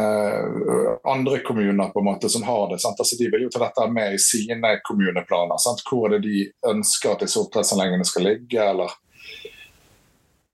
andre 1.03 1.41
kommuner 1.43 1.89
på 1.91 1.99
en 1.99 2.05
måte 2.05 2.29
som 2.31 2.45
har 2.47 2.69
det, 2.69 2.77
altså, 2.87 3.17
de 3.19 3.25
vil 3.27 3.41
jo 3.43 3.49
ta 3.51 3.59
dette 3.65 3.87
med 3.91 4.13
i 4.15 4.21
sine 4.23 4.69
kommuneplaner. 4.87 5.59
Sant? 5.59 5.83
Hvor 5.83 6.07
er 6.07 6.13
det 6.13 6.29
de 6.29 6.45
ønsker 6.71 7.11
at 7.11 7.25
disse 7.25 7.41
oppdrettsanleggene 7.41 8.07
skal 8.07 8.23
ligge, 8.23 8.63
eller 8.63 8.93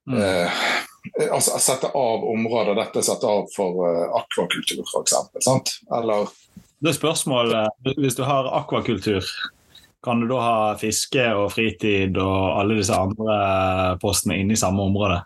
mm. 0.09 0.17
altså, 1.27 1.61
Sette 1.61 1.93
av 1.93 2.25
områder 2.31 2.81
dette 2.81 3.03
er 3.03 3.05
satt 3.05 3.29
av 3.29 3.45
for 3.53 3.85
akvakultur, 4.23 4.81
f.eks. 4.89 5.77
Eller 5.99 6.25
det 6.81 6.95
er 6.95 6.97
spørsmålet, 6.97 7.93
Hvis 8.01 8.17
du 8.17 8.25
har 8.25 8.49
akvakultur, 8.57 9.21
kan 10.05 10.21
du 10.21 10.27
da 10.29 10.41
ha 10.41 10.57
fiske 10.79 11.23
og 11.35 11.49
fritid 11.53 12.17
og 12.21 12.59
alle 12.59 12.77
disse 12.79 12.95
andre 12.95 13.37
postene 14.01 14.39
inne 14.41 14.55
i 14.55 14.59
samme 14.59 14.85
område? 14.85 15.23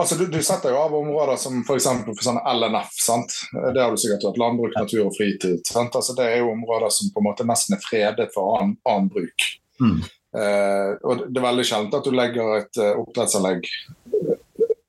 Altså, 0.00 0.16
du, 0.16 0.24
du, 0.32 0.38
setter 0.40 0.72
jo 0.72 0.78
av 0.80 0.94
områder 0.96 1.36
som 1.36 1.58
f.eks. 1.60 1.88
for, 2.06 2.14
for 2.14 2.24
sånn 2.24 2.40
LNF. 2.40 2.94
sant? 3.04 3.34
Det 3.52 3.82
har 3.82 3.92
du 3.92 4.00
sikkert 4.00 4.30
hatt. 4.30 4.38
Landbruk, 4.40 4.72
natur 4.78 5.10
og 5.10 5.12
fritid. 5.18 5.60
sant? 5.68 5.92
Altså, 5.98 6.16
det 6.16 6.30
er 6.30 6.40
jo 6.40 6.54
områder 6.54 6.88
som 6.94 7.10
på 7.12 7.20
en 7.20 7.28
måte 7.28 7.44
nesten 7.48 7.76
er 7.76 7.84
fredet 7.84 8.30
for 8.32 8.56
annen, 8.56 8.78
annen 8.88 9.10
bruk. 9.12 9.44
Mm. 9.82 9.98
Eh, 10.40 10.94
og 11.04 11.26
Det 11.26 11.36
er 11.36 11.48
veldig 11.50 11.66
sjelden 11.68 11.98
at 11.98 12.08
du 12.08 12.16
legger 12.16 12.56
et 12.62 12.80
uh, 12.80 12.94
oppdrettsanlegg 13.02 13.66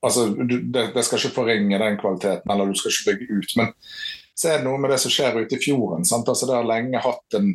altså, 0.02 0.26
du, 0.26 0.60
det, 0.62 0.88
det, 0.94 1.04
skal 1.04 1.18
ikke 1.18 1.36
forringe 1.36 1.78
den 1.78 1.98
kvaliteten, 2.00 2.50
eller 2.50 2.70
du 2.70 2.78
skal 2.78 2.92
ikke 2.92 3.12
bygge 3.12 3.38
ut. 3.38 3.54
Men 3.60 3.72
så 4.34 4.48
er 4.48 4.60
det 4.60 4.66
noe 4.66 4.80
med 4.80 4.92
det 4.92 5.00
som 5.02 5.12
skjer 5.12 5.42
ute 5.42 5.58
i 5.58 5.62
fjorden. 5.62 6.06
sant? 6.08 6.28
Altså, 6.28 6.48
Det 6.48 6.56
har 6.56 6.68
lenge 6.68 7.02
hatt 7.02 7.38
en 7.38 7.52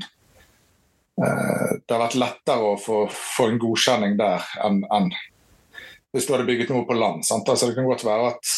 det 1.18 1.94
har 1.96 2.04
vært 2.04 2.20
lettere 2.22 2.74
å 2.74 2.78
få, 2.78 3.08
få 3.10 3.48
en 3.50 3.60
godkjenning 3.62 4.18
der 4.20 4.44
enn, 4.66 4.84
en. 4.94 5.08
hvis 6.14 6.28
du 6.28 6.36
hadde 6.36 6.46
bygget 6.46 6.70
noe 6.74 6.86
på 6.86 6.98
land. 6.98 7.26
Sant? 7.26 7.50
Altså, 7.50 7.72
det 7.72 7.78
kan 7.80 7.90
godt 7.90 8.06
være 8.06 8.34
at 8.36 8.52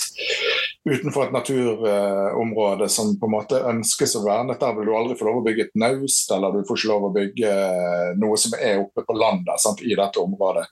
utenfor 0.89 1.25
et 1.25 1.33
naturområde 1.35 2.89
som 2.89 3.13
på 3.19 3.27
en 3.27 3.35
måte 3.35 3.59
ønskes 3.69 4.15
å 4.17 4.23
vernet, 4.25 4.59
der 4.61 4.75
vil 4.77 4.89
du 4.89 4.95
aldri 4.95 5.17
få 5.19 5.27
lov 5.27 5.41
å 5.41 5.45
bygge 5.45 5.67
et 5.67 5.79
naust, 5.79 6.31
eller 6.35 6.55
du 6.55 6.63
får 6.67 6.79
ikke 6.79 6.91
lov 6.91 7.09
å 7.09 7.13
bygge 7.15 7.51
noe 8.21 8.39
som 8.39 8.55
er 8.59 8.81
oppe 8.83 9.05
på 9.07 9.17
landet 9.17 9.61
sant, 9.61 9.83
i 9.83 9.97
dette 9.97 10.23
området. 10.23 10.65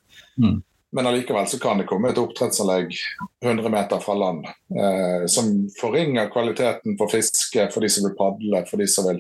Mm. 0.44 0.58
Men 0.96 1.10
allikevel 1.10 1.48
så 1.52 1.60
kan 1.60 1.82
det 1.82 1.88
komme 1.90 2.14
et 2.14 2.20
oppdrettsanlegg 2.20 2.94
100 3.44 3.70
meter 3.70 4.00
fra 4.02 4.16
land 4.16 4.48
eh, 4.48 5.26
som 5.30 5.50
forringer 5.76 6.32
kvaliteten 6.32 6.96
for 7.00 7.12
fiske, 7.12 7.68
for 7.74 7.84
de 7.84 7.90
som 7.92 8.08
vil 8.08 8.16
padle, 8.18 8.64
for 8.70 8.80
de 8.80 8.88
som 8.90 9.10
vil 9.10 9.20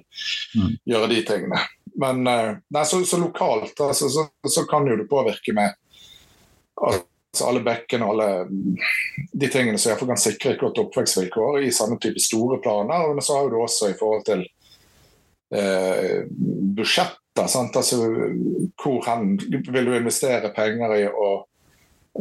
mm. 0.55 0.78
gjøre 0.88 1.11
de 1.11 1.20
tingene. 1.28 1.59
Men 1.97 2.27
eh, 2.27 2.55
nei, 2.69 2.85
så, 2.85 3.01
så, 3.05 3.17
lokalt 3.17 3.79
altså, 3.81 4.09
så, 4.09 4.27
så, 4.49 4.63
kan 4.69 4.87
jo 4.87 4.97
det 4.99 5.07
påvirke 5.09 5.53
med 5.57 5.73
altså, 6.77 7.47
alle 7.47 7.63
bekkene 7.65 8.05
og 8.05 8.13
alle 8.13 8.27
de 9.33 9.49
tingene 9.49 9.81
som 9.81 9.97
kan 9.97 10.21
sikre 10.21 10.53
et 10.53 10.61
godt 10.61 10.77
oppvekstvilkår 10.83 11.63
i 11.65 11.73
samme 11.73 11.97
type 12.01 12.21
store 12.21 12.59
planer. 12.61 13.13
Men 13.13 13.25
så 13.25 13.39
har 13.39 13.49
du 13.49 13.57
også 13.61 13.91
i 13.91 13.97
forhold 13.97 14.27
til 14.29 14.45
eh, 15.57 16.23
budsjetter. 16.77 17.49
Sant? 17.49 17.75
Altså, 17.77 17.97
hvor 18.81 19.01
hen 19.05 19.35
vil 19.69 19.89
du 19.89 19.93
investere 19.97 20.53
penger 20.53 20.95
i 20.97 21.03
å 21.09 21.31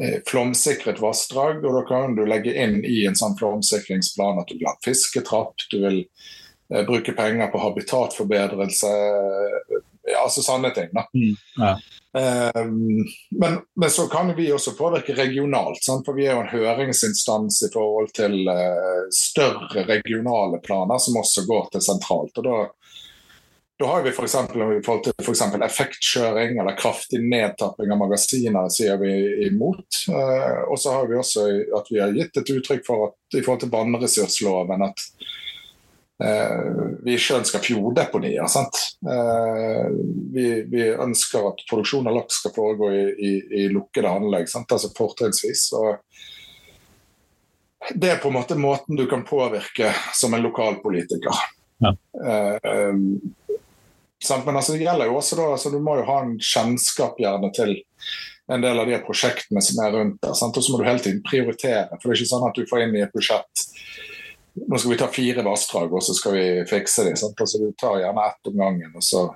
eh, 0.01 0.19
flomsikre 0.29 0.95
et 0.95 1.05
vassdrag? 1.05 1.61
Og 1.65 1.79
da 1.81 1.85
kan 1.89 2.17
du 2.17 2.25
legge 2.25 2.57
inn 2.57 2.81
i 2.85 3.03
en 3.09 3.17
sånn 3.17 3.37
flomsikringsplan 3.37 4.41
at 4.41 4.49
du 4.49 4.57
vil 4.59 4.69
ha 4.73 4.77
fisketrapp. 4.85 5.69
du 5.73 5.81
vil 5.85 6.03
bruke 6.69 7.13
penger 7.15 7.51
på 7.53 7.61
habitatforbedrelse 7.63 8.91
ja, 10.07 10.23
altså 10.23 10.43
sånne 10.43 10.71
ting. 10.75 10.91
Mm, 10.95 11.35
ja. 11.59 11.75
Um, 12.17 13.05
men, 13.31 13.59
men, 13.77 13.91
så 13.91 14.07
kan 14.09 14.31
vi 14.37 14.49
også 14.53 14.77
påvirke 14.79 15.17
regionalt, 15.19 15.83
sant? 15.85 16.07
for 16.07 16.17
vi 16.17 16.29
er 16.29 16.37
jo 16.37 16.45
en 16.45 16.53
høringsinstans 16.53 17.61
i 17.67 17.71
forhold 17.75 18.13
til 18.17 18.39
uh, 18.49 19.05
større 19.13 19.85
regionale 19.89 20.63
planer 20.65 21.03
som 21.03 21.19
også 21.21 21.45
går 21.49 21.71
til 21.75 21.85
sentralt. 21.85 22.39
og 22.39 22.47
Da, 22.47 22.57
da 23.83 23.91
har 23.91 24.07
vi 24.07 24.15
f.eks. 24.15 24.39
i 24.55 24.83
forhold 24.87 25.05
til 25.05 25.27
for 25.27 25.67
effektkjøring 25.69 26.57
eller 26.57 26.79
kraftig 26.79 27.21
nedtapping 27.27 27.93
av 27.93 28.01
magasiner, 28.07 28.71
sier 28.73 28.97
vi 29.03 29.13
imot. 29.51 30.05
Uh, 30.09 30.63
og 30.71 30.79
så 30.81 30.97
har 30.97 31.11
vi 31.11 31.19
også 31.21 31.49
at 31.81 31.91
vi 31.93 32.01
har 32.01 32.15
gitt 32.17 32.41
et 32.41 32.55
uttrykk 32.57 32.87
for 32.87 33.11
at 33.11 33.37
i 33.37 33.43
forhold 33.43 33.67
til 33.67 33.75
vannressursloven 33.75 34.87
at 34.89 35.11
Eh, 35.21 35.46
vi 36.19 37.17
ikke 37.17 37.41
ønsker 37.43 37.61
fjorddeponier. 37.65 38.47
Eh, 38.47 39.89
vi, 40.33 40.47
vi, 40.71 40.85
ønsker 40.93 41.51
at 41.51 41.65
produksjon 41.69 42.09
av 42.09 42.17
laks 42.17 42.41
skal 42.41 42.55
foregå 42.57 42.91
i, 42.93 43.03
i, 43.13 43.33
i 43.61 43.67
lukkede 43.73 44.09
anlegg, 44.09 44.49
sant? 44.49 44.73
altså 44.73 44.93
fortrinnsvis. 44.97 45.69
Det 47.93 48.15
er 48.15 48.23
på 48.23 48.33
en 48.33 48.39
måte 48.39 48.57
måten 48.59 48.97
du 48.97 49.05
kan 49.11 49.27
påvirke 49.29 49.93
som 50.17 50.35
en 50.35 50.47
lokalpolitiker. 50.47 51.45
Ja. 51.85 51.93
Eh, 51.93 52.95
men 54.47 54.57
altså, 54.57 54.73
det 54.73 54.81
gjelder 54.81 55.11
jo 55.11 55.19
også 55.21 55.37
da, 55.37 55.51
altså, 55.53 55.71
Du 55.71 55.79
må 55.85 55.99
jo 55.99 56.07
ha 56.09 56.23
en 56.25 56.39
kjennskap 56.41 57.21
gjerne 57.21 57.53
til 57.55 57.77
en 58.49 58.63
del 58.63 58.79
av 58.81 58.89
de 58.89 58.97
prosjektene 59.05 59.61
som 59.63 59.85
er 59.85 59.93
rundt 59.93 60.21
der. 60.25 60.33
Sant? 60.39 60.57
Og 60.57 60.65
så 60.65 60.73
må 60.73 60.81
du 60.81 60.87
hele 60.89 61.03
tiden 61.05 61.21
prioritere. 61.27 61.91
for 61.91 62.09
Det 62.09 62.15
er 62.15 62.23
ikke 62.23 62.33
sånn 62.33 62.49
at 62.49 62.57
du 62.57 62.69
får 62.71 62.87
inn 62.87 62.97
i 62.97 63.05
et 63.05 63.13
budsjett 63.13 63.67
nå 64.57 64.79
skal 64.79 64.93
vi 64.93 64.99
ta 65.01 65.09
fire 65.13 65.45
vassdrag 65.45 65.93
og 65.93 66.03
så 66.03 66.15
skal 66.17 66.37
vi 66.37 66.47
fikse 66.71 67.05
dem. 67.05 67.17
Altså, 67.17 67.61
du 67.61 67.71
tar 67.79 68.01
gjerne 68.01 68.29
ett 68.31 68.51
om 68.51 68.59
gangen, 68.59 68.95
og 68.97 69.05
så 69.05 69.27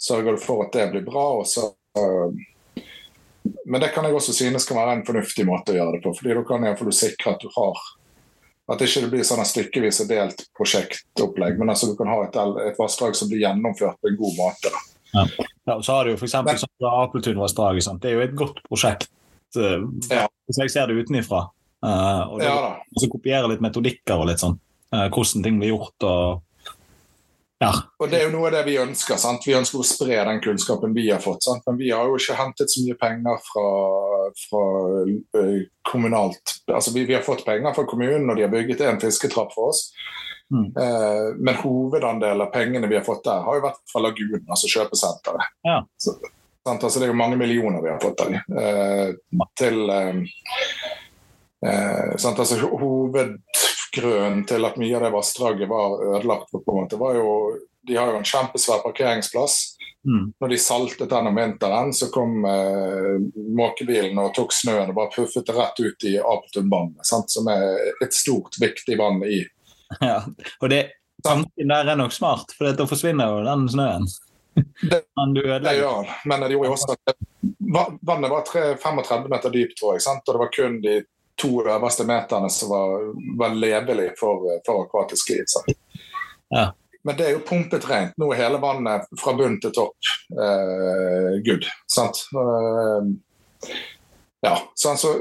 sørger 0.00 0.36
du 0.36 0.42
for 0.42 0.64
at 0.66 0.72
det 0.76 0.90
blir 0.92 1.04
bra. 1.06 1.26
og 1.40 1.48
så 1.48 1.68
uh, 1.98 2.32
men 3.68 3.80
det 3.80 3.90
kan 3.92 4.06
jeg 4.08 4.16
også 4.16 4.32
synes 4.32 4.64
kan 4.68 4.78
være 4.80 4.96
en 4.98 5.04
fornuftig 5.06 5.44
måte 5.48 5.74
å 5.74 5.76
gjøre 5.76 5.96
det 5.96 6.02
på. 6.04 6.14
fordi 6.16 6.36
Da 6.36 6.42
kan 6.48 6.64
jeg 6.64 6.96
sikre 6.96 7.34
at 7.34 7.44
du 7.44 7.50
har 7.56 7.84
at 8.72 8.80
det 8.80 8.88
ikke 8.88 9.10
blir 9.12 9.26
sånn 9.28 9.44
stykkevis 9.44 10.00
og 10.04 10.08
delt 10.08 10.46
prosjektopplegg, 10.56 11.58
men 11.60 11.72
altså 11.72 11.90
du 11.90 11.98
kan 11.98 12.08
ha 12.08 12.22
et, 12.24 12.36
et 12.70 12.78
vassdrag 12.80 13.16
som 13.18 13.28
blir 13.28 13.42
gjennomført 13.42 13.98
på 14.00 14.08
en 14.08 14.16
god 14.16 14.38
måte. 14.38 14.72
Ja. 15.12 15.24
ja. 15.68 15.74
så 15.84 15.98
har 15.98 16.08
du 16.08 16.14
jo 16.14 16.16
f.eks. 16.16 16.64
Apeltunvassdraget. 16.80 17.90
Det 18.00 18.08
er 18.08 18.16
jo 18.16 18.22
et 18.24 18.38
godt 18.38 18.62
prosjekt, 18.64 19.10
uh, 19.58 19.84
ja. 20.08 20.24
hvis 20.48 20.62
jeg 20.62 20.72
ser 20.72 20.88
det 20.88 21.04
utenifra. 21.04 21.44
Uh, 21.84 22.32
og, 22.32 22.40
det, 22.40 22.48
ja, 22.48 22.72
så 22.96 23.10
kopiere 23.12 23.50
litt 23.52 23.62
metodikker 23.64 24.16
og 24.16 24.30
litt 24.30 24.40
sånn. 24.40 24.56
Uh, 24.94 25.06
hvordan 25.12 25.44
ting 25.44 25.60
blir 25.60 25.74
gjort. 25.74 26.06
og 26.08 26.40
ja. 27.60 27.70
Og 28.00 28.10
Det 28.10 28.18
er 28.18 28.26
jo 28.26 28.32
noe 28.34 28.48
av 28.48 28.56
det 28.56 28.64
vi 28.70 28.78
ønsker. 28.80 29.18
sant? 29.20 29.44
Vi 29.46 29.56
ønsker 29.56 29.80
å 29.80 29.86
spre 29.86 30.22
den 30.28 30.40
kunnskapen 30.44 30.96
vi 30.96 31.10
har 31.10 31.20
fått. 31.20 31.44
sant? 31.44 31.64
Men 31.68 31.78
vi 31.80 31.90
har 31.92 32.08
jo 32.08 32.16
ikke 32.16 32.38
hentet 32.40 32.72
så 32.72 32.84
mye 32.86 32.98
penger 33.00 33.40
fra, 33.50 33.68
fra 34.46 34.64
uh, 35.38 35.62
kommunalt 35.84 36.58
Altså 36.72 36.94
vi, 36.94 37.04
vi, 37.04 37.16
har 37.16 37.24
fått 37.24 37.44
penger 37.44 37.74
fra 37.76 37.84
kommunen, 37.88 38.28
og 38.30 38.38
de 38.38 38.46
har 38.46 38.52
bygget 38.52 38.86
en 38.88 39.00
fisketrapp 39.02 39.52
for 39.52 39.74
oss. 39.74 39.90
Mm. 40.52 40.70
Men 41.40 41.56
hovedandelen 41.56 42.42
av 42.44 42.50
pengene 42.52 42.88
vi 42.88 42.96
har 42.98 43.04
fått 43.04 43.24
der, 43.24 43.40
har 43.42 43.56
jo 43.56 43.62
vært 43.64 43.80
fra 43.90 44.02
Lagunen, 44.04 44.44
altså 44.44 44.68
kjøpesenteret. 44.70 45.54
Ja. 45.66 45.78
Så, 45.98 46.14
altså, 46.68 47.00
det 47.00 47.08
er 47.08 47.12
jo 47.12 47.16
mange 47.18 47.38
millioner 47.40 47.82
vi 47.82 47.90
har 47.90 48.00
fått 48.02 48.20
der. 48.20 49.16
Til 49.58 49.80
Eh, 51.64 52.14
altså, 52.14 52.58
hovedgrunnen 52.68 54.44
til 54.48 54.68
at 54.68 54.80
mye 54.80 54.96
av 54.98 55.06
det 55.06 55.14
vassdraget 55.14 55.70
var 55.70 56.02
ødelagt, 56.16 56.52
på 56.52 56.64
en 56.64 56.82
måte, 56.82 57.00
var 57.00 57.16
jo 57.20 57.30
de 57.86 57.96
har 57.96 58.12
jo 58.12 58.16
en 58.18 58.24
kjempesvær 58.24 58.80
parkeringsplass. 58.84 59.56
Mm. 60.08 60.32
Når 60.40 60.48
de 60.48 60.58
saltet 60.60 61.10
den 61.10 61.26
om 61.28 61.36
vinteren, 61.36 61.92
så 61.96 62.08
kom 62.12 62.44
eh, 62.48 63.14
måkebilen 63.56 64.18
og 64.20 64.34
tok 64.36 64.52
snøen 64.52 64.92
og 64.92 64.98
bare 64.98 65.12
puffet 65.14 65.46
det 65.48 65.56
rett 65.56 65.80
ut 65.80 66.06
i 66.08 66.14
Apeltunvannet, 66.20 67.04
som 67.04 67.48
er 67.52 67.64
et 68.04 68.16
stort, 68.16 68.60
viktig 68.60 68.98
vann 69.00 69.22
i. 69.24 69.42
Ja, 70.00 70.24
og 70.64 70.70
det 70.72 70.96
tanken 71.22 71.70
der 71.70 71.86
er 71.86 71.96
nok 71.96 72.12
smart, 72.12 72.52
for 72.56 72.72
da 72.74 72.86
forsvinner 72.88 73.30
jo 73.30 73.42
den 73.46 73.68
snøen. 73.70 74.08
Det, 74.54 75.00
det 75.64 75.72
gjør 75.80 76.10
men 76.30 76.42
det 76.44 76.52
gjorde 76.52 76.68
jo 76.68 76.74
også 76.76 76.94
at 76.94 77.16
vannet 78.06 78.30
var 78.30 78.44
3, 78.46 78.60
35 78.78 79.24
meter 79.32 79.50
dypt, 79.50 79.74
tror 79.80 79.96
jeg. 79.96 80.04
Sant? 80.04 80.22
Og 80.28 80.36
det 80.36 80.42
var 80.44 80.52
kun 80.54 80.76
de 80.84 80.92
to 81.40 81.60
øverste 81.66 82.06
meterne 82.06 82.50
som 82.50 82.70
var, 82.70 83.08
var 83.38 83.54
levelige 83.54 84.14
for, 84.20 84.46
for 84.66 84.84
akvatisk 84.84 85.34
liv. 85.34 85.76
Ja. 86.54 86.70
Men 87.04 87.16
det 87.16 87.26
er 87.26 87.34
jo 87.36 87.44
pumpet 87.44 87.84
rent. 87.90 88.14
Nå 88.20 88.30
er 88.32 88.44
hele 88.46 88.60
vannet 88.62 89.08
fra 89.20 89.34
bunn 89.36 89.58
til 89.60 89.74
topp 89.76 90.12
eh, 90.32 91.34
good. 91.44 91.66
Sant? 91.90 92.22
Eh, 92.32 93.10
ja, 94.44 94.54
så 94.74 94.94
altså 94.94 95.12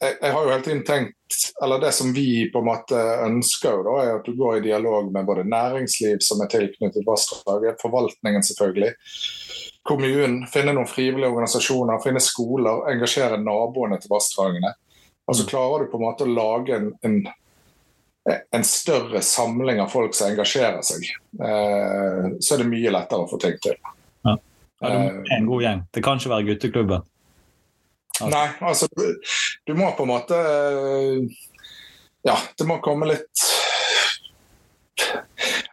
jeg, 0.00 0.16
jeg, 0.22 0.32
har 0.32 0.44
jo 0.44 0.50
hele 0.50 0.64
tiden 0.64 0.84
tenkt 0.88 1.16
Eller 1.62 1.80
det 1.82 1.92
som 1.92 2.12
vi 2.16 2.48
på 2.52 2.60
en 2.62 2.68
måte 2.70 3.00
ønsker, 3.26 3.82
da, 3.86 3.96
er 4.02 4.12
at 4.18 4.28
du 4.28 4.32
går 4.36 4.58
i 4.58 4.64
dialog 4.68 5.10
med 5.12 5.28
både 5.28 5.46
næringsliv 5.48 6.20
som 6.24 6.40
er 6.44 6.50
tilknyttet 6.52 7.06
vassdraget, 7.06 7.80
forvaltningen 7.82 8.44
selvfølgelig, 8.44 8.94
kommunen, 9.90 10.46
finne 10.50 10.74
noen 10.76 10.88
frivillige 10.88 11.28
organisasjoner, 11.32 12.00
finne 12.04 12.22
skoler, 12.22 12.86
engasjere 12.92 13.40
naboene 13.42 13.98
til 14.00 14.12
vassdragene. 14.12 14.72
Altså 15.30 15.46
Klarer 15.50 15.84
du 15.84 15.92
på 15.92 15.98
en 15.98 16.06
måte 16.06 16.26
å 16.26 16.30
lage 16.30 16.78
en, 16.78 16.90
en, 17.06 17.18
en 18.30 18.66
større 18.66 19.22
samling 19.26 19.82
av 19.82 19.90
folk 19.92 20.14
som 20.16 20.30
engasjerer 20.30 20.82
seg, 20.86 21.06
eh, 21.42 22.30
så 22.38 22.54
er 22.54 22.62
det 22.62 22.70
mye 22.70 22.94
lettere 22.94 23.26
å 23.26 23.30
få 23.30 23.38
ting 23.42 23.58
til. 23.62 23.78
Ja. 24.26 24.36
Ja, 24.80 24.88
du 24.88 24.96
må 24.96 25.36
en 25.36 25.48
god 25.50 25.64
gjeng. 25.66 25.86
Det 25.92 26.02
kan 26.04 26.20
ikke 26.20 26.32
være 26.32 26.48
gutteklubben. 26.48 27.08
Altså. 28.20 28.30
Nei, 28.32 28.46
altså 28.68 28.88
du 29.66 29.72
må 29.76 29.90
på 29.96 30.04
en 30.04 30.10
måte 30.10 30.38
Ja, 32.26 32.34
det 32.36 32.66
må 32.68 32.76
komme 32.84 33.08
litt 33.08 33.44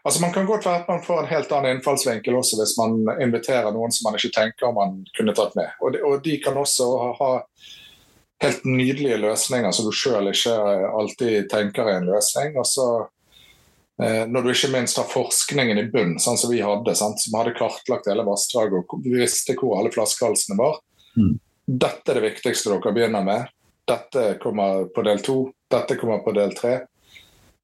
Altså 0.07 0.21
Man 0.23 0.31
kan 0.31 0.45
godt 0.47 0.63
være 0.65 0.81
at 0.85 0.87
man 0.87 1.01
får 1.03 1.17
en 1.19 1.25
helt 1.27 1.49
annen 1.51 1.73
innfallsvinkel 1.75 2.35
også 2.39 2.55
hvis 2.61 2.77
man 2.79 2.93
inviterer 3.19 3.73
noen 3.75 3.91
som 3.91 4.07
man 4.07 4.15
ikke 4.15 4.31
tenker 4.37 4.71
man 4.71 5.01
kunne 5.17 5.33
tatt 5.35 5.57
med. 5.59 5.73
Og 5.83 5.91
de, 5.91 5.99
og 6.07 6.21
de 6.23 6.37
kan 6.39 6.55
også 6.55 6.87
ha, 7.17 7.31
helt 8.39 8.63
nydelige 8.63 9.17
løsninger 9.19 9.75
som 9.75 9.89
du 9.89 9.91
sjøl 9.91 10.31
ikke 10.31 10.55
alltid 11.01 11.49
tenker 11.51 11.89
er 11.89 11.99
en 11.99 12.07
løsning. 12.07 12.55
Og 12.55 12.69
så 12.69 12.87
eh, 13.99 14.23
når 14.31 14.45
du 14.45 14.51
ikke 14.53 14.71
minst 14.77 15.01
har 15.01 15.11
forskningen 15.11 15.83
i 15.83 15.87
bunn, 15.91 16.15
sånn 16.23 16.39
som 16.39 16.55
vi 16.55 16.63
hadde, 16.63 16.95
sant? 16.95 17.19
som 17.19 17.35
hadde 17.41 17.57
kartlagt 17.59 18.07
hele 18.07 18.23
vassdraget 18.27 18.79
og 18.79 19.11
visste 19.11 19.57
hvor 19.59 19.75
alle 19.81 19.91
flaskehalsene 19.91 20.59
var. 20.59 20.79
Mm. 21.19 21.35
Dette 21.67 22.13
er 22.13 22.21
det 22.21 22.29
viktigste 22.29 22.71
dere 22.71 22.95
begynner 22.95 23.27
med. 23.27 23.51
Dette 23.87 24.37
kommer 24.39 24.87
på 24.93 25.03
del 25.03 25.19
to. 25.23 25.41
Dette 25.67 25.99
kommer 25.99 26.23
på 26.23 26.31
del 26.37 26.55
tre. 26.55 26.77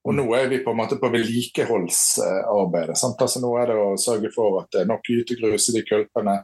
Og 0.03 0.15
nå 0.17 0.25
er 0.35 0.49
vi 0.51 0.59
på 0.63 0.73
en 0.73 0.79
måte 0.81 0.97
på 0.99 1.09
vedlikeholdsarbeidet. 1.13 2.97
Altså 2.99 3.39
nå 3.39 3.53
er 3.61 3.71
det 3.71 3.77
å 3.79 3.93
sørge 3.99 4.33
for 4.33 4.59
at 4.59 4.73
det 4.73 4.81
er 4.83 4.89
nok 4.89 5.07
gytegrus 5.07 5.69
i 5.71 5.77
de 5.77 5.83
kulpene. 5.87 6.41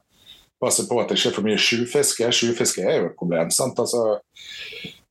Passe 0.60 0.86
på 0.88 1.00
at 1.00 1.12
det 1.12 1.18
ikke 1.20 1.32
er 1.32 1.36
for 1.36 1.48
mye 1.48 1.60
sjufiske. 1.60 2.32
Sjufiske 2.36 2.84
er 2.84 3.02
jo 3.02 3.10
et 3.12 3.20
problem. 3.20 3.52
sant? 3.52 3.80
Altså, 3.80 4.20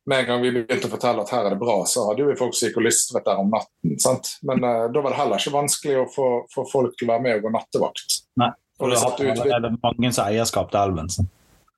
med 0.08 0.22
en 0.22 0.26
gang 0.30 0.42
vi 0.44 0.52
begynte 0.56 0.88
å 0.88 0.92
fortelle 0.92 1.24
at 1.24 1.32
her 1.34 1.46
er 1.46 1.54
det 1.54 1.60
bra, 1.60 1.76
så 1.88 2.06
hadde 2.08 2.24
jo 2.24 2.28
vi 2.30 2.36
folk 2.40 2.56
som 2.56 2.68
gikk 2.68 2.78
og 2.80 2.86
lystret 2.86 3.26
der 3.28 3.40
om 3.40 3.50
natten. 3.52 3.96
sant? 4.00 4.30
Men 4.48 4.64
uh, 4.64 4.86
da 4.92 5.02
var 5.04 5.12
det 5.12 5.20
heller 5.20 5.42
ikke 5.42 5.56
vanskelig 5.56 5.98
å 6.00 6.06
få, 6.12 6.28
få 6.52 6.64
folk 6.70 6.96
til 6.96 7.08
å 7.08 7.12
være 7.12 7.24
med 7.26 7.36
og 7.38 7.44
gå 7.44 7.52
nattevakt. 7.56 8.20
Nei, 8.40 8.48
for 8.80 8.92
det, 8.92 9.02
ut, 9.04 9.44
er 9.44 9.64
det 9.66 9.74
mange 9.76 10.12
som 10.16 10.24
eierskap 10.24 10.72
til 10.72 10.80
elven. 10.80 11.12
Så. 11.12 11.26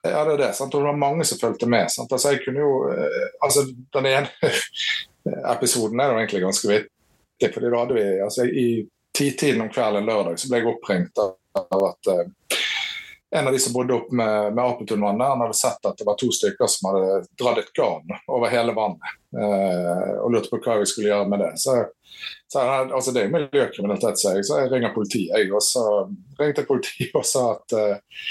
Ja, 0.07 0.23
det 0.25 0.37
er 0.37 0.43
det. 0.45 0.53
sant? 0.59 0.75
Og 0.75 0.85
det 0.85 0.93
var 0.93 1.03
mange 1.03 1.27
som 1.27 1.43
fulgte 1.43 1.67
med. 1.71 1.91
sant? 1.91 2.15
Altså, 2.15 2.37
jeg 2.37 2.45
kunne 2.47 2.63
jo, 2.63 2.75
uh, 2.95 3.27
altså, 3.43 3.67
Den 3.99 4.11
ene 4.15 4.31
episoden 5.27 6.01
er 6.01 6.13
jo 6.13 6.19
egentlig 6.19 6.43
ganske 6.45 6.69
vittig. 6.69 7.55
fordi 7.55 7.71
da 7.71 7.83
hadde 7.83 7.95
vi, 7.97 8.07
altså 8.25 8.47
I 8.47 8.67
titiden 9.17 9.63
om 9.65 9.71
kvelden 9.73 10.07
lørdag 10.09 10.39
så 10.41 10.51
ble 10.51 10.61
jeg 10.61 10.71
oppringt 10.71 11.21
av 11.21 11.87
at 11.91 12.11
uh, 12.13 12.59
en 13.31 13.47
av 13.47 13.53
de 13.53 13.59
som 13.63 13.73
bodde 13.73 13.95
opp 13.95 14.11
med, 14.13 14.55
med 14.55 14.65
Apetunvannet, 14.65 15.29
han 15.29 15.43
hadde 15.45 15.55
sett 15.55 15.87
at 15.87 15.99
det 15.99 16.07
var 16.07 16.17
to 16.19 16.33
stykker 16.35 16.67
som 16.71 16.89
hadde 16.91 17.21
dratt 17.39 17.61
et 17.63 17.73
garn 17.79 18.11
over 18.27 18.51
hele 18.51 18.75
vannet. 18.75 19.13
Uh, 19.37 20.17
og 20.25 20.33
lurte 20.35 20.51
på 20.51 20.59
hva 20.65 20.81
vi 20.81 20.89
skulle 20.91 21.13
gjøre 21.13 21.29
med 21.31 21.45
det. 21.45 21.53
Så, 21.63 21.77
så 22.51 22.65
altså 22.67 23.15
Det 23.15 23.23
er 23.23 23.35
miljøkriminalitet, 23.35 24.19
så 24.19 24.35
jeg, 24.35 24.49
så 24.49 24.65
jeg 24.65 24.73
ringer 24.73 24.97
politiet. 24.97 25.31
Jeg 25.31 25.55
også 25.55 25.85
ringte 26.41 26.67
politiet 26.67 27.15
og 27.15 27.27
sa 27.29 27.45
at 27.55 27.77
uh, 27.79 28.25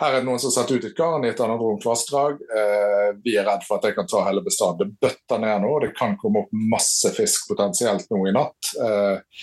her 0.00 0.14
er 0.14 0.22
det 0.22 0.28
noen 0.28 0.40
som 0.40 0.52
satt 0.54 0.70
ut 0.72 0.84
et 0.84 0.96
garn 0.96 1.24
i 1.24 1.28
et 1.28 1.40
annet 1.40 1.50
anadromt 1.50 1.84
vassdrag. 1.84 2.40
Eh, 2.40 3.08
vi 3.24 3.34
er 3.36 3.44
redd 3.44 3.66
for 3.66 3.76
at 3.76 3.84
det 3.84 3.92
kan 3.98 4.08
ta 4.08 4.22
hele 4.24 4.40
bestanden. 4.44 4.94
Det 4.94 5.04
bøtter 5.04 5.42
ned 5.42 5.60
nå, 5.64 5.72
det 5.84 5.90
kan 5.98 6.16
komme 6.20 6.44
opp 6.44 6.54
masse 6.72 7.12
fisk 7.16 7.50
potensielt 7.50 8.08
nå 8.12 8.22
i 8.30 8.32
natt. 8.32 8.70
Eh, 8.80 9.42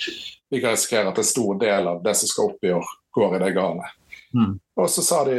vi 0.50 0.62
kan 0.64 0.74
risikere 0.74 1.12
at 1.12 1.22
en 1.22 1.30
stor 1.30 1.60
del 1.62 1.92
av 1.94 2.02
det 2.04 2.16
som 2.18 2.32
skal 2.32 2.50
opp 2.50 2.66
i 2.66 2.74
år, 2.74 2.90
går 3.14 3.38
i 3.38 3.44
det 3.46 3.54
garnet. 3.58 3.94
Mm. 4.34 4.58
Og 4.82 4.90
så 4.90 5.06
sa 5.06 5.24
de 5.28 5.38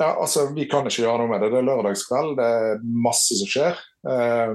ja, 0.00 0.08
altså 0.08 0.46
vi 0.56 0.64
kan 0.70 0.88
ikke 0.88 1.04
gjøre 1.04 1.20
noe 1.20 1.30
med 1.34 1.44
det. 1.44 1.50
Det 1.52 1.60
er 1.60 1.68
lørdagskveld, 1.68 2.36
det 2.38 2.50
er 2.60 2.84
masse 3.04 3.36
som 3.36 3.50
skjer. 3.50 3.82
Eh, 4.08 4.54